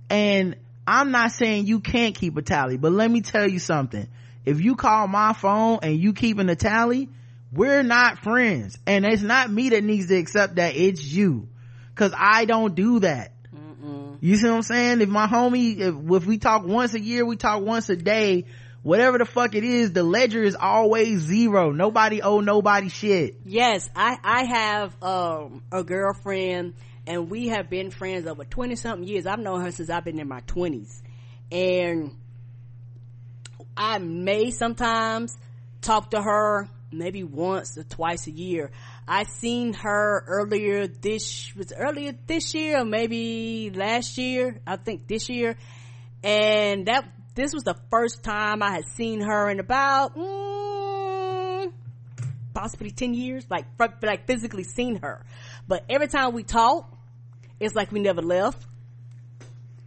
[0.10, 0.56] And
[0.86, 4.08] I'm not saying you can't keep a tally, but let me tell you something.
[4.46, 7.10] If you call my phone and you keeping a tally,
[7.52, 8.78] we're not friends.
[8.86, 11.48] And it's not me that needs to accept that, it's you.
[11.96, 13.32] Cause I don't do that.
[14.22, 15.02] You see what I'm saying?
[15.02, 18.46] If my homie, if, if we talk once a year, we talk once a day,
[18.84, 21.72] whatever the fuck it is, the ledger is always zero.
[21.72, 23.38] Nobody owe nobody shit.
[23.46, 26.76] Yes, I I have um a girlfriend
[27.08, 29.26] and we have been friends over 20 something years.
[29.26, 31.02] I've known her since I've been in my 20s.
[31.52, 32.16] And
[33.76, 35.36] I may sometimes
[35.82, 38.72] talk to her maybe once or twice a year.
[39.08, 44.60] I seen her earlier this was earlier this year maybe last year.
[44.68, 45.58] I think this year.
[46.24, 51.72] And that this was the first time I had seen her in about mm,
[52.54, 53.66] possibly 10 years like
[54.02, 55.26] like physically seen her
[55.68, 56.88] but every time we talk
[57.60, 58.66] it's like we never left.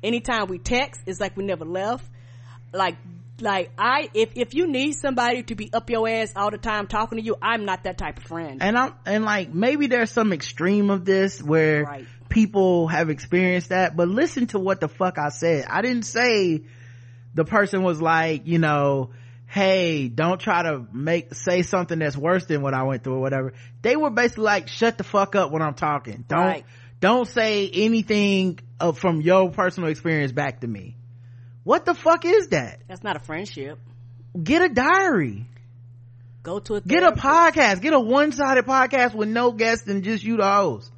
[0.02, 2.04] Anytime we text it's like we never left.
[2.72, 2.96] Like
[3.40, 6.86] like i if if you need somebody to be up your ass all the time
[6.86, 8.62] talking to you i'm not that type of friend.
[8.62, 12.06] And i'm and like maybe there's some extreme of this where Right.
[12.28, 15.64] people have experienced that but listen to what the fuck i said.
[15.68, 16.62] I didn't say
[17.34, 19.10] the person was like you know
[19.54, 23.20] hey don't try to make say something that's worse than what i went through or
[23.20, 23.52] whatever.
[23.82, 26.24] They were basically like shut the fuck up when i'm talking.
[26.26, 26.64] Don't Right.
[26.98, 30.96] don't say anything uh, from your personal experience back to me.
[31.62, 32.80] What the fuck is that?
[32.88, 33.78] That's not a friendship.
[34.42, 35.46] Get a diary.
[36.42, 37.80] Go to a Get a podcast.
[37.80, 40.90] Get a one-sided podcast with no guests and just you the host.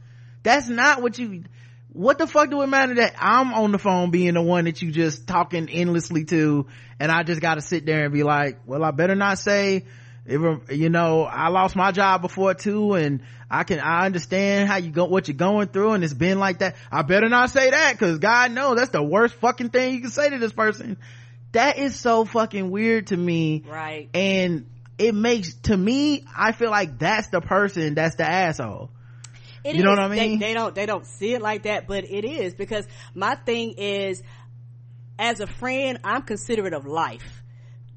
[0.43, 1.45] That's not what you,
[1.92, 4.82] what the fuck do it matter that I'm on the phone being the one that
[4.82, 6.66] you just talking endlessly to
[7.00, 9.84] and I just gotta sit there and be like, well, I better not say,
[10.26, 14.90] you know, I lost my job before too and I can, I understand how you
[14.90, 16.76] go, what you're going through and it's been like that.
[16.90, 20.10] I better not say that cause God knows that's the worst fucking thing you can
[20.10, 20.96] say to this person.
[21.52, 24.66] That is so fucking weird to me right and
[24.98, 28.90] it makes to me i feel like that's the person that's the asshole
[29.66, 30.38] It You know what I mean?
[30.38, 33.72] They, they don't they don't see it like that, but it is because my thing
[33.72, 34.22] is,
[35.18, 37.43] as a friend, I'm considerate of life.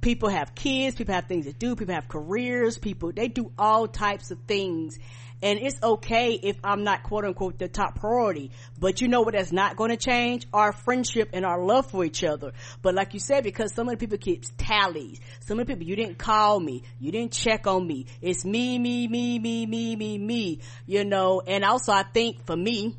[0.01, 3.87] People have kids, people have things to do, people have careers, people they do all
[3.87, 4.97] types of things.
[5.41, 8.51] And it's okay if I'm not quote unquote the top priority.
[8.77, 10.45] But you know what that's not gonna change?
[10.53, 12.51] Our friendship and our love for each other.
[12.81, 15.19] But like you said, because some of the people keeps tallies.
[15.41, 16.83] Some of the people, you didn't call me.
[16.99, 18.07] You didn't check on me.
[18.21, 20.59] It's me, me, me, me, me, me, me.
[20.85, 22.97] You know, and also I think for me,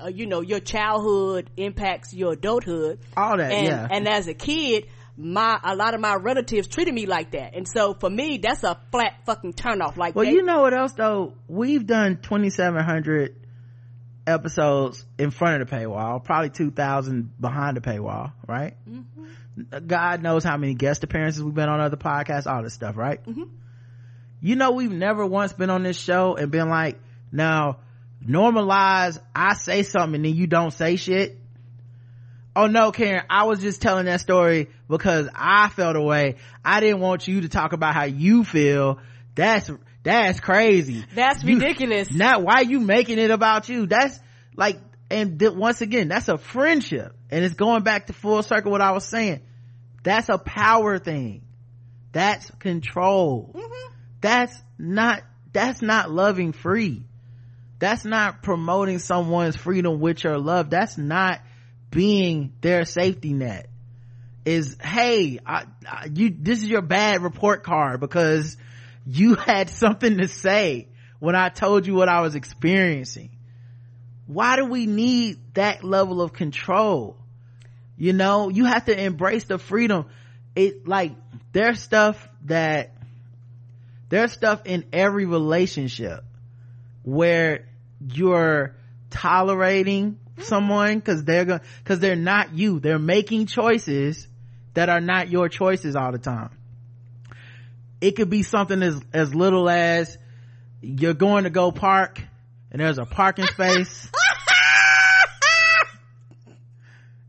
[0.00, 3.00] uh, you know, your childhood impacts your adulthood.
[3.16, 3.88] All that, and, yeah.
[3.90, 4.86] And as a kid,
[5.16, 7.54] my, a lot of my relatives treated me like that.
[7.54, 9.96] And so for me, that's a flat fucking turnoff.
[9.96, 13.36] Like, well they- you know what else though we've done 2700
[14.26, 19.86] episodes in front of the paywall probably 2000 behind the paywall right Mm-hmm.
[19.88, 23.20] god knows how many guest appearances we've been on other podcasts all this stuff right
[23.26, 23.42] Mm-hmm.
[24.40, 27.00] you know we've never once been on this show and been like
[27.32, 27.78] now
[28.24, 31.40] normalize i say something and then you don't say shit
[32.54, 37.00] oh no karen i was just telling that story because i felt away i didn't
[37.00, 38.98] want you to talk about how you feel.
[39.34, 39.70] That's
[40.02, 41.04] that's crazy.
[41.14, 42.12] That's You- ridiculous.
[42.12, 43.86] not why you making it about you?
[43.86, 44.18] That's
[44.56, 44.78] like
[45.10, 47.14] and th- once again that's a friendship.
[47.30, 49.40] And it's going back to full circle what i was saying.
[50.02, 51.42] That's a power thing.
[52.12, 53.52] That's control.
[53.54, 53.92] Mm-hmm.
[54.20, 55.22] That's not
[55.54, 57.04] that's not loving free.
[57.78, 60.68] That's not promoting someone's freedom with your love.
[60.70, 61.40] That's not
[61.92, 63.68] being their safety net
[64.44, 68.56] is hey I, I, you this is your bad report card because
[69.06, 70.88] you had something to say
[71.20, 73.30] when i told you what i was experiencing.
[74.26, 77.18] Why do we need that level of control?
[77.98, 80.06] You know you have to embrace the freedom.
[80.56, 81.12] It like
[81.52, 82.94] there's stuff that
[84.08, 86.24] there's stuff in every relationship
[87.02, 87.68] where
[88.00, 88.76] you're
[89.10, 92.80] tolerating someone because they're going because they're not you.
[92.80, 94.26] They're making choices
[94.74, 96.50] that are not your choices all the time.
[98.00, 100.18] It could be something as as little as
[100.80, 102.20] you're going to go park
[102.70, 104.08] and there's a parking space.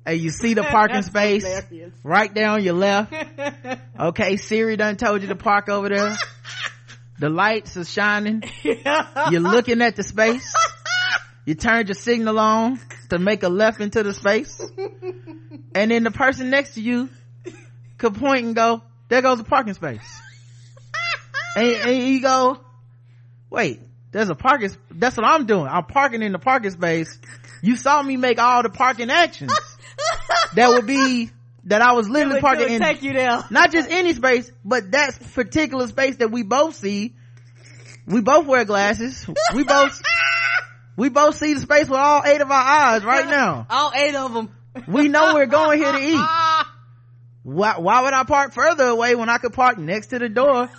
[0.06, 1.94] And you see the parking space hilarious.
[2.04, 3.14] right there on your left.
[4.00, 6.18] Okay siri done told you to park over there.
[7.20, 8.44] The lights are shining.
[8.64, 10.54] You're looking at the space.
[11.46, 12.80] You turned your signal on
[13.14, 14.62] to make a left into the space.
[15.76, 17.10] And then the person next to you
[17.98, 20.22] could point and go there goes a parking space.
[21.56, 22.60] And, and you go
[23.50, 23.80] wait
[24.12, 25.68] there's a parking sp- that's what i'm doing.
[25.68, 27.20] I'm parking in the parking space.
[27.62, 29.52] You saw me make all the parking actions
[30.56, 31.30] that would be
[31.66, 33.44] that i was literally parking in take you there.
[33.52, 37.14] not just any space but that particular space that we both see.
[38.06, 39.26] We both wear glasses.
[39.56, 40.02] We both
[40.96, 44.16] we both see the space with all eight of our eyes right now All eight
[44.16, 44.50] of them.
[44.88, 46.66] we know we're going here to eat
[47.44, 50.70] why, why would i park further away when i could park next to the door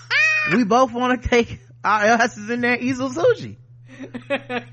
[0.52, 3.56] we both want to take our asses in there and eat some sushi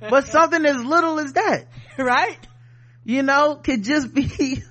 [0.10, 1.66] but something as little as that
[1.98, 2.38] right?
[3.04, 4.62] you know could just be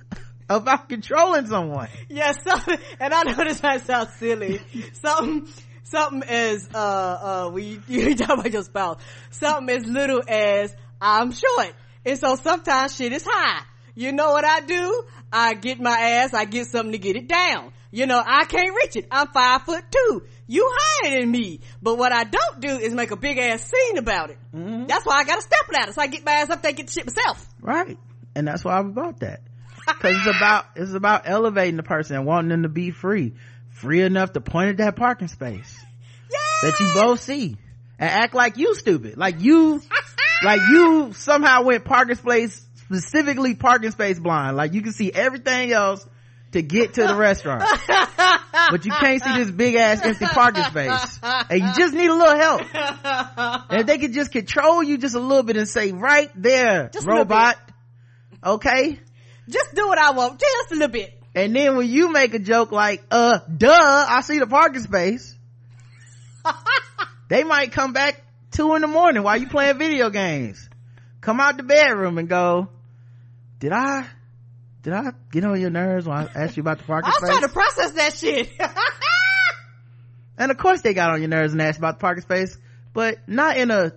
[0.49, 4.61] about controlling someone Yeah, something, and I know this might sound silly.
[4.93, 5.47] Something,
[5.85, 8.99] something as, uh, uh, when you, you talk about your spouse,
[9.31, 11.73] something as little as, I'm short.
[12.05, 13.63] And so sometimes shit is high.
[13.95, 15.03] You know what I do?
[15.31, 17.71] I get my ass, I get something to get it down.
[17.91, 19.07] You know, I can't reach it.
[19.09, 20.23] I'm five foot two.
[20.47, 21.61] You higher than me.
[21.81, 24.37] But what I don't do is make a big ass scene about it.
[24.51, 25.93] That's why I got a step ladder.
[25.93, 27.47] So I get my ass up there and get the shit myself.
[27.61, 27.97] right
[28.35, 29.39] and that's why i'm about that
[29.87, 33.33] because it's about it's about elevating the person and wanting them to be free
[33.75, 35.77] free enough to point at that parking space
[36.63, 37.57] that you both see
[37.99, 39.17] and act like you stupid.
[39.17, 39.81] Like you
[40.43, 44.57] like you somehow went parking space specifically parking space blind.
[44.57, 46.05] Like you can see everything else
[46.51, 47.63] to get to the restaurant.
[48.71, 51.19] But you can't see this big ass empty parking space.
[51.21, 52.61] And you just need a little help.
[53.69, 56.89] And if they could just control you just a little bit and say right there
[56.91, 57.57] Just robot.
[58.43, 58.99] okay?
[59.47, 60.39] Just do what I want.
[60.39, 61.21] Just a little bit.
[61.35, 65.35] And then when you make a joke like uh duh i see the parking space
[67.27, 70.69] they might come back two in the morning while you playing video games
[71.19, 72.69] come out the bedroom and go
[73.59, 74.07] did i
[74.81, 77.23] did i get on your nerves when i asked you about the parking space?
[77.29, 78.49] I was trying to process that shit.
[80.37, 82.57] and of course they got on your nerves and asked about the parking space
[82.93, 83.91] but not in a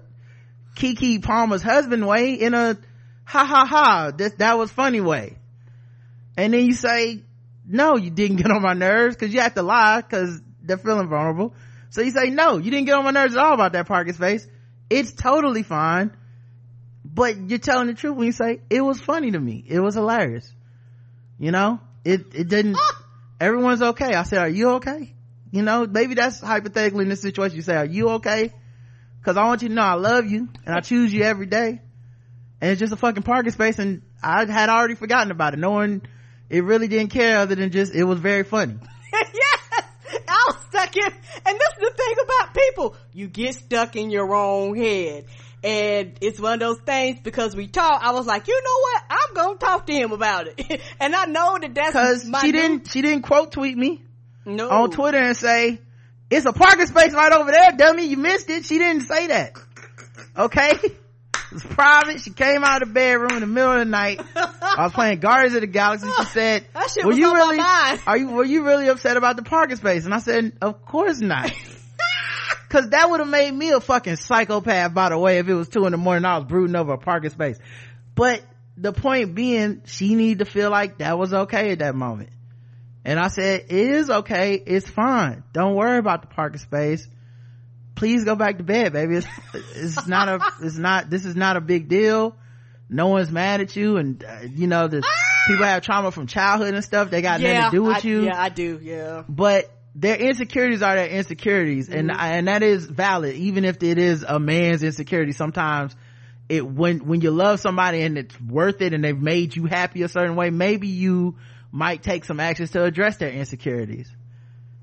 [0.74, 2.76] keke palmer's husband way in a
[3.24, 5.36] ha ha ha that, that was funny way
[6.36, 7.22] and then you say
[7.68, 11.08] no you didn't get on my nerves because you have to lie because they're feeling
[11.08, 11.54] vulnerable.
[11.90, 14.14] So you say no you didn't get on my nerves at all about that parking
[14.14, 14.46] space.
[14.90, 16.16] It's totally fine
[17.04, 19.64] but you're telling the truth when you say it was funny to me.
[19.66, 20.52] It was hilarious.
[21.38, 21.80] You know?
[22.04, 22.76] It it didn't
[23.40, 24.14] everyone's okay.
[24.14, 25.14] I said are you okay?
[25.50, 27.56] You know maybe that's hypothetically in this situation.
[27.56, 28.52] You say are you okay?
[29.20, 31.80] Because i want you to know i love you and i choose you every day.
[32.60, 35.58] And it's just a fucking parking space and i had already forgotten about it.
[35.58, 36.02] No one
[36.50, 38.78] it really didn't care other than just it was very funny
[39.12, 39.84] yes!
[40.28, 42.96] I was stuck in, and this is the thing about people.
[43.12, 45.24] You get stuck in your own head.
[45.64, 49.02] And it's one of those things because we talk, I was like, you know what?
[49.10, 50.80] I'm gonna talk to him about it.
[51.00, 54.02] and I know that that's because she new- didn't she didn't quote tweet me
[54.44, 54.68] no.
[54.70, 55.80] on twitter and say
[56.30, 59.52] it's a parking space right over there dummy you missed it she didn't say that
[60.36, 60.72] okay
[61.50, 64.20] it was private she came out of the bedroom in the middle of the night
[64.36, 66.66] i was playing guardians of the galaxy she said
[67.04, 70.14] were you really mind." are you were you really upset about the parking space and
[70.14, 71.52] i said of course not
[72.68, 75.68] Cause that would have made me a fucking psychopath, by the way, if it was
[75.68, 77.58] two in the morning I was brooding over a parking space.
[78.14, 78.42] But
[78.76, 82.30] the point being, she needed to feel like that was okay at that moment.
[83.04, 84.54] And I said, it is okay.
[84.54, 85.44] It's fine.
[85.54, 87.08] Don't worry about the parking space.
[87.98, 89.16] Please go back to bed baby.
[89.16, 89.26] It's,
[89.74, 92.36] it's not a it's not this is not a big deal.
[92.88, 95.02] No one's mad at you and uh, you know the
[95.46, 97.10] people have trauma from childhood and stuff.
[97.10, 98.24] They got nothing to do with I, you.
[98.24, 99.24] yeah i do yeah.
[99.28, 102.20] But their insecurities are their insecurities and Mm-hmm.
[102.20, 105.32] and that is valid even if it is a man's insecurity.
[105.32, 105.94] Sometimes
[106.48, 110.02] it when when you love somebody and it's worth it and they've made you happy
[110.02, 111.36] a certain way maybe you
[111.70, 114.10] might take some actions to address their insecurities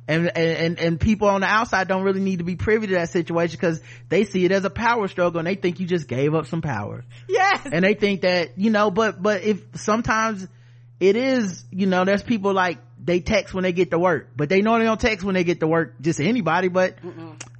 [0.07, 3.09] and and and people on the outside don't really need to be privy to that
[3.09, 6.35] situation because they see it as a power struggle and they think you just gave
[6.35, 7.03] up some power.
[7.27, 7.67] Yes.
[7.71, 10.47] And they think that you know but but if sometimes
[10.99, 14.29] it is you know there's people like they text when they get to work.
[14.35, 16.97] But they know they don't text when they get to work just anybody but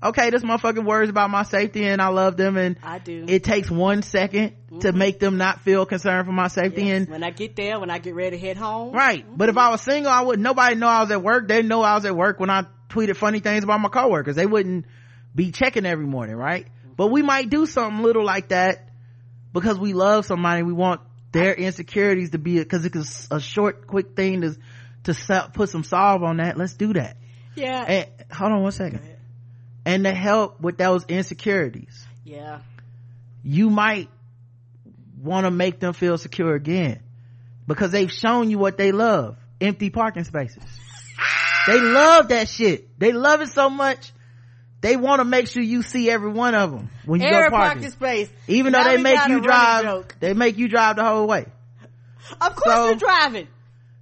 [0.02, 3.26] okay this motherfucking worries about my safety and i love them and I do.
[3.28, 6.98] it takes one second to make them not feel concerned for my safety Yes.
[7.02, 8.92] and when i get there when i get ready to head home.
[8.94, 9.24] Right.
[9.38, 11.48] But if i was single i would nobody know i was at work.
[11.48, 14.36] They know i was at work when i tweeted funny things about my coworkers.
[14.36, 14.86] They wouldn't
[15.36, 16.66] be checking every morning right?
[16.98, 18.90] But we might do something little like that
[19.54, 21.02] because we love somebody we want
[21.32, 24.56] their insecurities to be because it's a short quick thing to
[25.06, 27.18] to se- put some solve on that let's do that.
[27.56, 27.84] Yeah.
[27.88, 29.02] And hold on one second.
[29.86, 32.06] And to help with those insecurities.
[32.24, 32.60] Yeah.
[33.44, 34.10] You might
[35.22, 37.02] want to make them feel secure again.
[37.68, 39.38] Because they've shown you what they love.
[39.62, 40.64] Empty parking spaces.
[41.68, 43.00] They love that shit.
[43.00, 44.12] They love it so much
[44.82, 47.56] they want to make sure you see every one of them when you Every go
[47.56, 47.82] parking.
[47.82, 48.30] parking space.
[48.48, 51.46] Even though they make you drive they make you drive the whole way.
[52.40, 53.48] Of course So- you're driving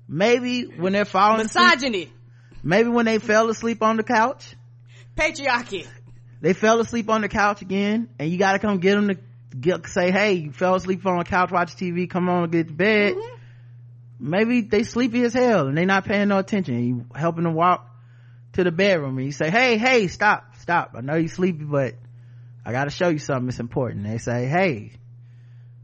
[0.07, 1.65] maybe when they're falling asleep.
[1.65, 2.13] Misogyny.
[2.63, 4.55] Maybe when they fell asleep on the couch.
[5.15, 5.87] Patriarchy.
[6.41, 9.17] They fell asleep on the couch again and you gotta come get them to
[9.59, 12.73] get, say hey you fell asleep on the couch watch tv come on get to
[12.73, 13.13] bed.
[13.13, 14.29] Mm-hmm.
[14.29, 17.87] maybe they sleepy as hell and they not paying no attention you helping them walk
[18.53, 20.93] to the bedroom and you say hey hey stop stop.
[20.95, 21.95] I know you sleepy but
[22.65, 24.05] i gotta show you something it's important.
[24.05, 24.93] They say hey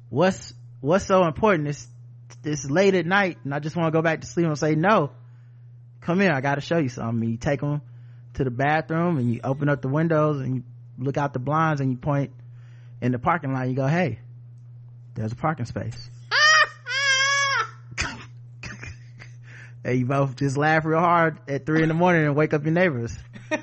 [0.09, 1.87] what's what's so important it's
[2.44, 4.76] it's late at night and i just want to go back to sleep and say
[4.76, 5.11] no
[6.02, 7.30] come here i gotta show you something.
[7.30, 7.82] You take them
[8.36, 10.64] to the bathroom and you open up the windows and you
[10.98, 12.32] look out the blinds and you point
[13.02, 14.20] in the parking lot you go hey
[15.16, 16.10] there's a parking space.
[19.82, 22.64] And you both just laugh real hard at three in the morning and wake up
[22.64, 23.16] your neighbors.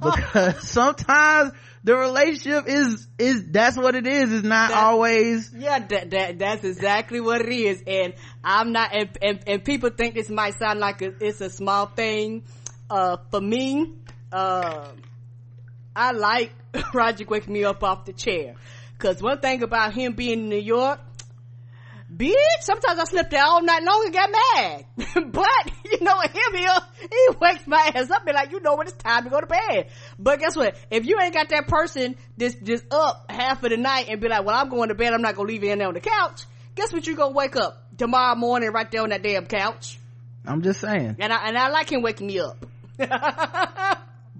[0.00, 1.52] Because sometimes
[1.88, 6.38] the relationship is is that's what it is it's not That- always Yeah, that, that
[6.38, 8.12] that's exactly what it is, and
[8.44, 8.94] I'm not.
[8.94, 12.42] And, and, and people think this might sound like a, it's a small thing.
[12.90, 13.94] Uh, for me,
[14.30, 14.88] uh,
[15.96, 16.52] I like
[16.92, 18.56] Roger waking me up off the chair,
[18.98, 21.00] cause one thing about him being in New York,
[22.14, 24.84] bitch, sometimes I slept there all night long and got mad.
[25.32, 28.76] but you know, him here, he wakes my ass up, and be like, you know
[28.76, 29.88] when it's time to go to bed.
[30.18, 30.76] But guess what?
[30.90, 34.28] If you ain't got that person just just up half of the night and be
[34.28, 36.00] like, well, I'm going to bed, I'm not gonna leave you in there on the
[36.00, 36.44] couch.
[36.74, 37.06] Guess what?
[37.06, 39.98] You gonna wake up tomorrow morning right there on that damn couch.
[40.46, 42.64] i'm just saying And I and I like him waking me up.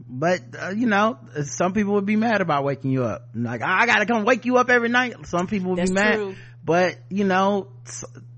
[0.09, 3.87] but uh, you know some people would be mad about waking you up like i
[3.87, 6.35] gotta come wake you up every night some people would That's be mad true.
[6.69, 7.69] But you know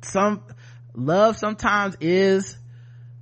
[0.03, 0.41] some
[0.95, 2.57] love sometimes is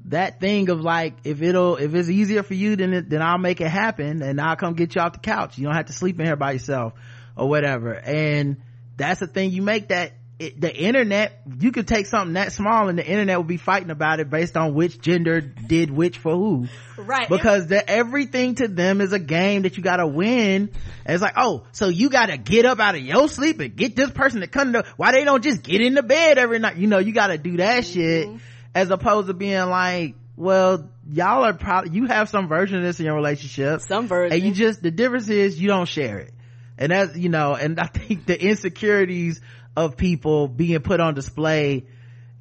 [0.05, 3.39] that thing of like if it'll if it's easier for you then it, then i'll
[3.39, 5.57] make it happen and i'll come get you off the couch.
[5.57, 6.93] You don't have to sleep in here by yourself
[7.39, 7.95] or whatever.
[7.95, 8.59] And
[8.99, 12.89] that's the thing you make that it, the internet you could take something that small
[12.89, 16.33] and the internet will be fighting about it based on which gender did which for
[16.33, 16.69] who.
[16.97, 17.29] Right.
[17.29, 20.71] because the, everything to them is a game that you gotta win.
[21.05, 23.97] And it's like oh so you gotta get up out of your sleep and get
[23.97, 26.77] this person to come to why they don't just get in the bed every night?
[26.77, 27.93] You know you gotta do that mm-hmm.
[27.93, 28.41] shit.
[28.75, 33.01] As opposed to being like well y'all are probably you have some version of this
[33.01, 34.37] in your relationship Some version.
[34.37, 36.33] and you just the difference is you don't share it.
[36.81, 39.41] And that's you know and i think the insecurities
[39.79, 41.87] of people being put on display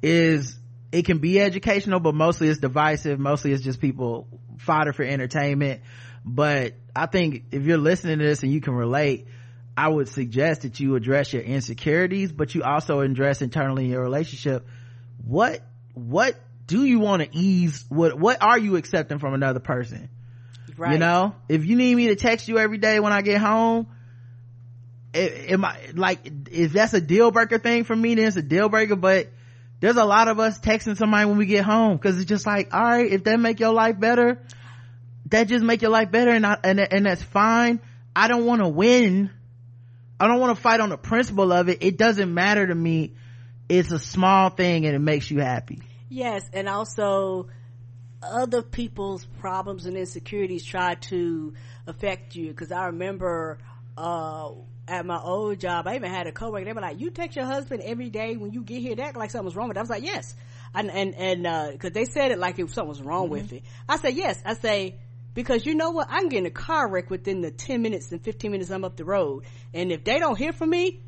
[0.02, 0.58] is
[0.90, 3.20] it can be educational but mostly it's divisive.
[3.20, 4.26] Mostly it's just people
[4.58, 5.82] fodder for entertainment.
[6.24, 9.28] But i think if you're listening to this and you can relate
[9.76, 14.02] i would suggest that you address your insecurities but you also address internally in your
[14.02, 14.66] relationship.
[15.24, 15.62] What
[15.94, 16.34] what
[16.66, 20.08] do you want to ease what what are you accepting from another person?
[20.76, 20.92] Right.
[20.92, 23.88] you know if you need me to text you every day when i get home
[25.14, 28.68] am I like if that's a deal breaker thing for me then it's a deal
[28.68, 29.28] breaker but
[29.80, 32.74] there's a lot of us texting somebody when we get home because it's just like
[32.74, 34.38] all right if that make your life better
[35.30, 37.80] that just make your life better and I, and, and that's fine.
[38.14, 39.30] I don't want to win.
[40.18, 41.78] I don't want to fight on the principle of it.
[41.82, 43.14] It doesn't matter to me.
[43.68, 45.82] It's a small thing and it makes you happy.
[46.08, 47.48] Yes, and also
[48.22, 51.52] other people's problems and insecurities try to
[51.86, 52.52] affect you.
[52.54, 53.58] Cause I remember,
[53.96, 54.52] uh,
[54.88, 56.64] at my old job, I even had a coworker.
[56.64, 58.96] They were like, "You text your husband every day when you get here.
[58.96, 59.80] That like something was wrong with." It.
[59.80, 60.34] I was like, "Yes,"
[60.74, 63.32] and and and uh, because they said it like if something was wrong mm-hmm.
[63.32, 63.62] with it.
[63.88, 64.98] I said, "Yes." I say
[65.34, 66.08] because you know what?
[66.10, 69.04] I'm getting a car wreck within the ten minutes and fifteen minutes I'm up the
[69.04, 71.02] road, and if they don't hear from me,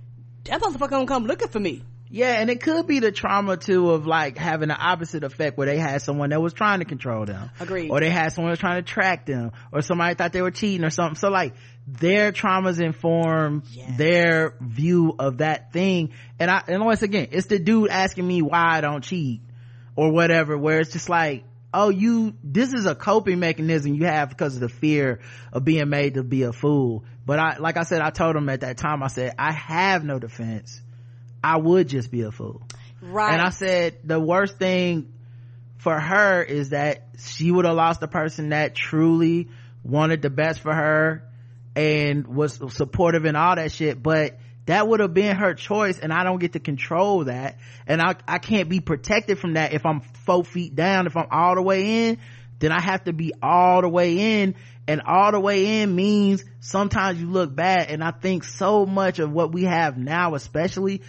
[0.45, 1.83] that motherfucker gonna come looking for me.
[2.13, 5.69] Yeah, and it could be the trauma too of like having the opposite effect where
[5.69, 7.51] they had someone that was trying to control them.
[7.61, 7.91] Agreed.
[7.91, 10.51] Or they had someone that was trying to track them, or somebody thought they were
[10.51, 11.15] cheating or something.
[11.15, 11.55] So like
[11.87, 13.97] their traumas inform yes.
[13.97, 16.11] their view of that thing.
[16.41, 19.43] And I, and once again, it's the dude asking me why I don't cheat
[19.95, 24.31] or whatever, where it's just like, oh, you, this is a coping mechanism you have
[24.31, 25.21] because of the fear
[25.53, 27.05] of being made to be a fool.
[27.25, 30.05] But I, like I said, I told him at that time, I said, I have
[30.05, 30.83] no defense
[31.43, 32.63] I would just be a fool.
[33.03, 33.33] Right.
[33.33, 35.13] And I said the worst thing
[35.79, 39.49] for her is that she would have lost a person that truly
[39.83, 41.25] wanted the best for her
[41.75, 46.13] and was supportive and all that shit, but that would have been her choice and
[46.13, 47.59] I don't get to control that.
[47.87, 51.07] And I, I can't be protected from that if I'm four feet down.
[51.07, 52.19] If I'm all the way in,
[52.59, 54.55] then I have to be all the way in
[54.87, 57.91] and all the way in means sometimes you look bad.
[57.91, 61.03] And I think so much of what we have now, especially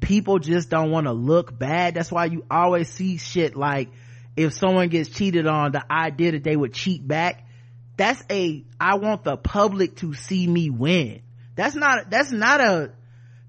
[0.00, 1.94] people just don't want to look bad.
[1.94, 3.88] That's why you always see shit like
[4.36, 7.44] if someone gets cheated on, the idea that they would cheat back.
[7.96, 11.22] That's a, I want the public to see me win.
[11.56, 12.92] That's not, that's not a,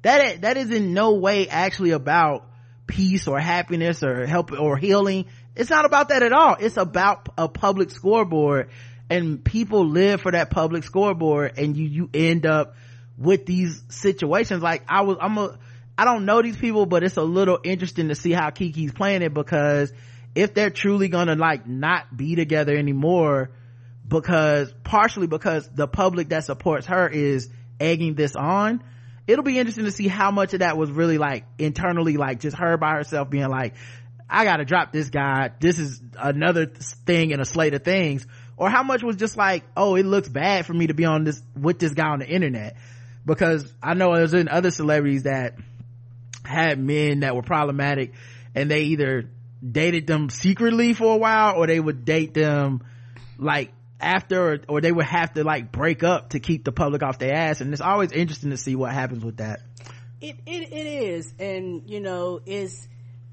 [0.02, 2.48] that, that is in no way actually about
[2.88, 5.26] peace or happiness or help or healing.
[5.56, 6.56] It's not about that at all.
[6.60, 8.72] It's about a public scoreboard
[9.12, 12.74] and people live for that public scoreboard and you, you end up
[13.16, 14.64] with these situations.
[14.64, 15.60] Like I was, I'm a,
[16.00, 19.22] I don't know these people, but it's a little interesting to see how Keke's playing
[19.22, 19.92] it because
[20.34, 23.50] if they're truly gonna like not be together anymore,
[24.08, 27.50] because partially because the public that supports her is
[27.82, 28.82] egging this on,
[29.28, 32.56] it'll be interesting to see how much of that was really like internally like just
[32.56, 33.74] her by herself being like,
[34.30, 35.52] I gotta drop this guy.
[35.60, 38.26] This is another thing in a slate of things.
[38.56, 41.26] Or how much was just like, oh, it looks bad for me to be on
[41.26, 42.78] this, with this guy on the internet.
[43.26, 45.56] Because I know there's in other celebrities that
[46.50, 48.14] had men that were problematic
[48.56, 49.30] and they either
[49.72, 52.82] dated them secretly for a while or they would date them
[53.38, 57.04] like after or, or, they would have to like break up to keep the public
[57.04, 59.62] off their ass and it's always interesting to see what happens with that
[60.22, 62.88] it it, it is and you know it's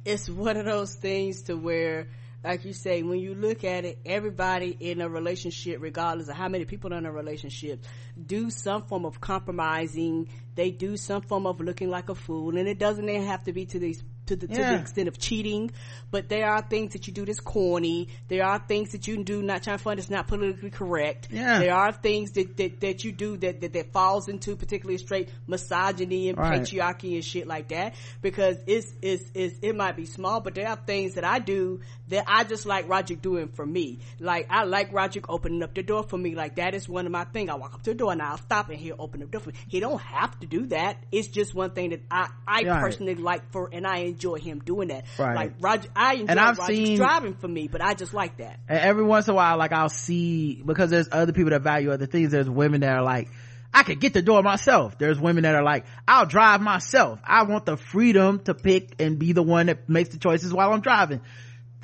[0.04, 2.08] it's one of those things to where
[2.46, 6.48] like you say, when you look at it, everybody in a relationship, regardless of how
[6.48, 7.84] many people are in a relationship,
[8.24, 10.28] do some form of compromising.
[10.56, 13.52] They do some form of looking like a fool, and it doesn't even have to
[13.52, 14.56] be to these to the, yeah.
[14.56, 15.70] to the extent of cheating,
[16.10, 18.08] but there are things that you do that's corny.
[18.28, 21.28] There are things that you do not trying to find that's not politically correct.
[21.30, 21.60] Yeah.
[21.60, 25.30] There are things that, that, that you do that, that, that falls into particularly straight
[25.46, 26.60] misogyny and right.
[26.60, 30.68] patriarchy and shit like that because it's, it's, it's, it might be small, but there
[30.68, 33.98] are things that I do that I just like Roger doing for me.
[34.20, 36.34] Like I like Roger opening up the door for me.
[36.34, 37.50] Like that is one of my things.
[37.50, 39.40] I walk up to the door and I'll stop and he'll open up the door
[39.40, 39.56] for me.
[39.68, 40.98] He don't have to do that.
[41.10, 42.80] It's just one thing that I, I yeah.
[42.80, 45.04] personally like for, and I enjoy him doing that.
[45.18, 45.34] Right.
[45.34, 48.38] Like Roger, I enjoy and I've Roger's seen, driving for me, but I just like
[48.38, 48.60] that.
[48.68, 51.90] And every once in a while, like I'll see, because there's other people that value
[51.90, 52.32] other things.
[52.32, 53.28] There's women that are like,
[53.72, 54.96] I could get the door myself.
[54.96, 57.20] There's women that are like, I'll drive myself.
[57.24, 60.72] I want the freedom to pick and be the one that makes the choices while
[60.72, 61.20] I'm driving.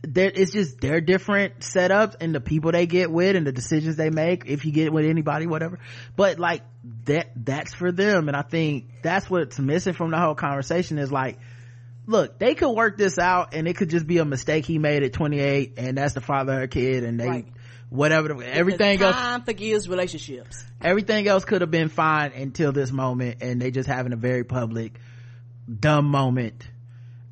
[0.04, 3.94] There, it's just their different setups and the people they get with and the decisions
[3.96, 4.44] they make.
[4.46, 5.78] If you get with anybody, whatever.
[6.16, 6.62] But like
[7.04, 8.26] that, that's for them.
[8.26, 11.38] And I think that's what's missing from the whole conversation is like,
[12.06, 15.02] look, they could work this out and it could just be a mistake he made
[15.02, 17.46] at 28 and that's the father of her kid and they, right.
[17.88, 19.16] whatever, everything time else.
[19.16, 20.64] Time forgives relationships.
[20.80, 24.44] Everything else could have been fine until this moment and they just having a very
[24.44, 24.98] public,
[25.72, 26.68] dumb moment.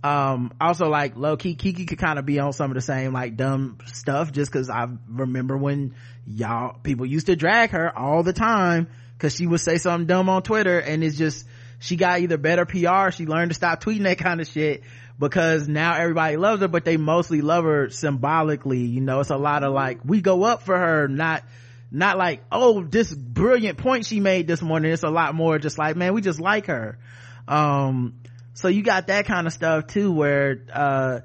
[0.02, 3.12] Um, also like low key, Keke could kind of be on some of the same
[3.12, 5.94] like dumb stuff just cause I remember when
[6.26, 10.30] y'all, people used to drag her all the time cause she would say something dumb
[10.30, 11.46] on Twitter and it's just,
[11.80, 14.84] she got either better PR, she learned to stop tweeting that kind of shit
[15.18, 18.80] because now everybody loves her, but they mostly love her symbolically.
[18.80, 21.44] You know, it's a lot of like, we go up for her, not,
[21.90, 24.92] not like, oh, this brilliant point she made this morning.
[24.92, 26.98] It's a lot more just like, man, we just like her.
[27.46, 28.19] Um,
[28.60, 31.20] so you got that kind of stuff too, where, uh,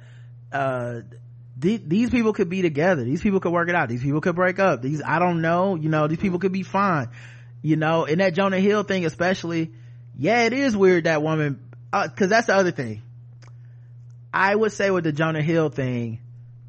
[0.52, 1.02] uh,
[1.62, 3.04] th- these people could be together.
[3.04, 3.90] These people could work it out.
[3.90, 4.82] These people could break up.
[4.82, 7.10] These, I don't know, you know, these people could be fine.
[7.62, 9.72] You know, and that Jonah Hill thing especially,
[10.18, 11.60] yeah it is weird that woman
[11.92, 13.02] uh, cause that's the other thing
[14.34, 16.20] i would say with the jonah hill thing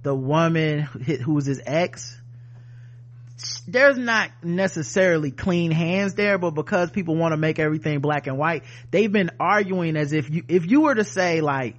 [0.03, 2.19] the woman who was his ex
[3.69, 8.39] there's not necessarily clean hands there but because people want to make everything black and
[8.39, 11.77] white they've been arguing as if you if you were to say like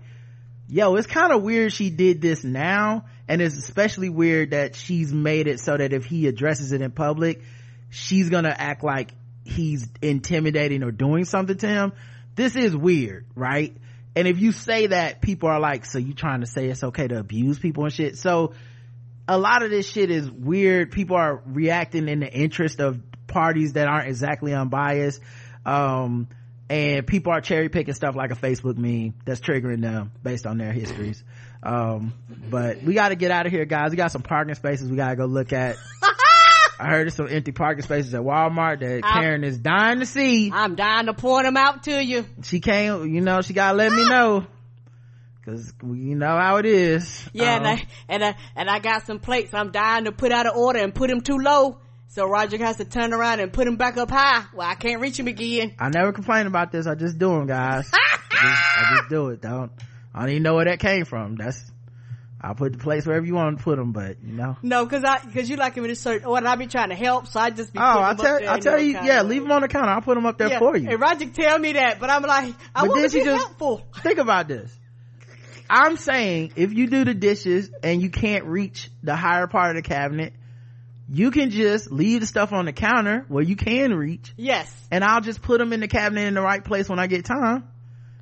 [0.68, 5.12] yo it's kind of weird she did this now and it's especially weird that she's
[5.12, 7.42] made it so that if he addresses it in public
[7.90, 9.12] she's gonna act like
[9.48, 11.94] he's intimidating or doing something to him.
[12.36, 13.76] This is weird right?
[14.16, 17.08] And if you say that people are like so you trying to say it's okay
[17.08, 18.18] to abuse people and shit?
[18.18, 18.54] So
[19.28, 23.74] a lot of this shit is weird people are reacting in the interest of parties
[23.74, 25.22] that aren't exactly unbiased
[25.66, 26.28] um,
[26.70, 30.58] and people are cherry picking stuff like a facebook meme that's triggering them based on
[30.58, 31.24] their histories
[31.64, 32.14] um,
[32.50, 34.96] but we got to get out of here guys we got some parking spaces we
[34.96, 35.76] got to go look at
[36.80, 40.06] I heard there's some empty parking spaces at Walmart that I'm- Karen is dying to
[40.06, 40.52] see.
[40.54, 42.24] I'm dying to point them out to you.
[42.44, 44.46] She can't, you know, she gotta let me know.
[45.48, 47.26] Cause you know how it is.
[47.32, 49.54] Yeah, Um, and I and I and I got some plates.
[49.54, 51.78] I'm dying to put out an order and put them too low,
[52.10, 54.44] so Roger has to turn around and put them back up high.
[54.54, 55.74] Well, I can't reach him again.
[55.80, 56.86] I never complain about this.
[56.86, 57.90] I just do them, guys.
[57.94, 59.42] I, just, I just do it.
[59.42, 59.72] Don't.
[60.14, 61.38] I don't even know where that came from.
[61.38, 61.64] That's.
[62.42, 64.58] I'll put the place wherever you want to put them, but you know.
[64.62, 66.46] No, cause I cause you like him in a certain order.
[66.46, 67.80] I be trying to help, so I just be.
[67.80, 69.92] Oh, I them tell, I tell you, yeah, leave them on the counter.
[69.92, 70.90] I'll put them up there Yeah, for you.
[70.90, 73.88] And Roger tell me that, but I'm like, I want to be just- helpful.
[74.04, 74.78] Think about this.
[75.70, 79.84] I'm saying if you do the dishes and you can't reach the higher part of
[79.84, 80.34] the cabinet,
[81.10, 84.74] you can just leave the stuff on the counter where you can reach Yes.
[84.92, 87.24] and I'll just put them in the cabinet in the right place when I get
[87.26, 87.68] time,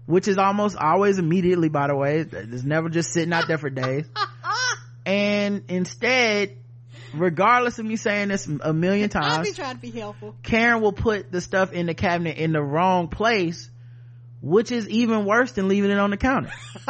[0.06, 2.20] which is almost always immediately, by the way.
[2.20, 4.06] It's never just sitting out there for days.
[5.06, 6.58] and instead,
[7.14, 10.36] regardless of me saying this a million times, I times, be trying to be helpful.
[10.44, 13.70] Karen will put the stuff in the cabinet in the wrong place,
[14.42, 16.52] which is even worse than leaving it on the counter.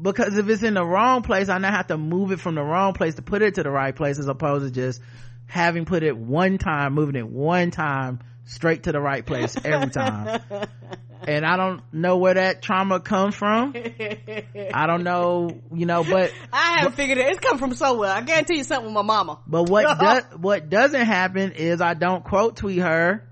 [0.00, 2.62] because if it's in the wrong place, I now have to move it from the
[2.62, 5.00] wrong place to put it to the right place as opposed to just
[5.46, 9.90] having put it one time, moving it one time straight to the right place every
[9.90, 10.40] time.
[11.26, 13.74] and I don't know where that trauma comes from.
[13.76, 17.26] I don't know, you know, but I haven't figured it.
[17.28, 18.10] It's come from somewhere.
[18.10, 19.40] I guarantee you something with my mama.
[19.46, 23.28] But what does what doesn't happen is I don't quote tweet her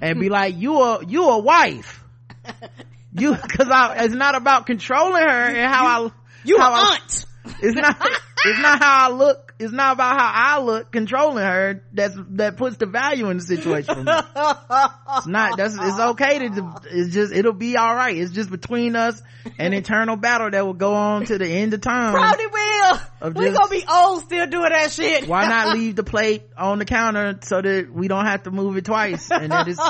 [0.00, 2.02] and be like, "You a you a wife."
[3.16, 6.10] You because I it's not about controlling her and how I
[6.44, 7.26] You how an I- aunt.
[7.62, 7.96] It's not
[8.44, 9.43] it's not how I look.
[9.58, 11.82] It's not about how I look controlling her.
[11.92, 14.00] That's that puts the value in the situation.
[14.00, 15.56] It's not.
[15.56, 16.74] That's it's okay to.
[16.90, 18.16] It's just it'll be all right.
[18.16, 19.22] It's just between us
[19.58, 22.12] an internal battle that will go on to the end of time.
[22.14, 23.32] Probably will.
[23.32, 25.26] We just- gonna be old still doing that shit.
[25.28, 28.76] why not leave the plate on the counter so that we don't have to move
[28.76, 29.80] it twice and that it's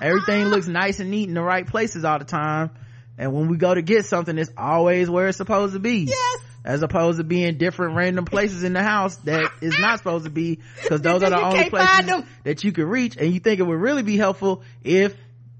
[0.00, 2.70] everything looks nice and neat in the right places all the time
[3.18, 6.38] and when we go to get something it's always where it's supposed to be Yes.
[6.64, 10.30] As opposed to being different random places in the house that is not supposed to
[10.30, 13.62] be because those are the only places that you can reach and you think it
[13.62, 15.14] would really be helpful if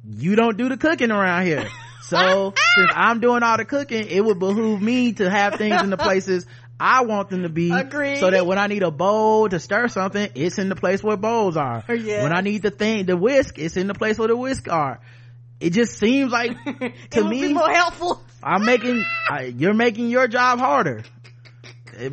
[0.08, 1.68] you don't do the cooking around here
[2.02, 5.90] so since i'm doing all the cooking it would behoove me to have things in
[5.90, 6.46] the places
[6.82, 8.16] I want them to be Agreed.
[8.16, 11.18] so that when I need a bowl to stir something, it's in the place where
[11.18, 11.84] bowls are.
[11.86, 12.22] Oh, yeah.
[12.22, 14.98] When I need the thing, the whisk, it's in the place where the whisk are.
[15.60, 18.22] It just seems like to it would me, be more helpful.
[18.42, 21.02] I'm making, I, you're making your job harder.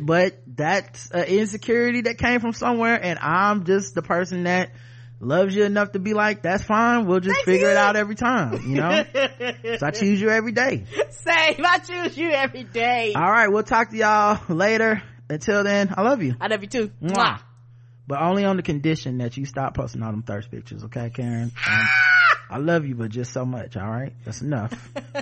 [0.00, 4.70] But that's an insecurity that came from somewhere and I'm just the person that
[5.20, 7.06] loves you enough to be like, that's fine.
[7.06, 9.04] We'll just Thank figure it out every time, you know?
[9.78, 10.84] so I choose you every day.
[11.10, 11.64] Same.
[11.64, 13.14] I choose you every day.
[13.14, 13.48] All right.
[13.48, 15.02] We'll talk to y'all later.
[15.30, 16.36] Until then, I love you.
[16.40, 16.90] I love you too.
[17.02, 17.40] Mwah.
[18.06, 21.52] But only on the condition that you stop posting all them thirst pictures, okay, Karen?
[21.70, 21.88] Um,
[22.50, 24.14] I love you, but just so much, all right?
[24.24, 24.72] That's enough.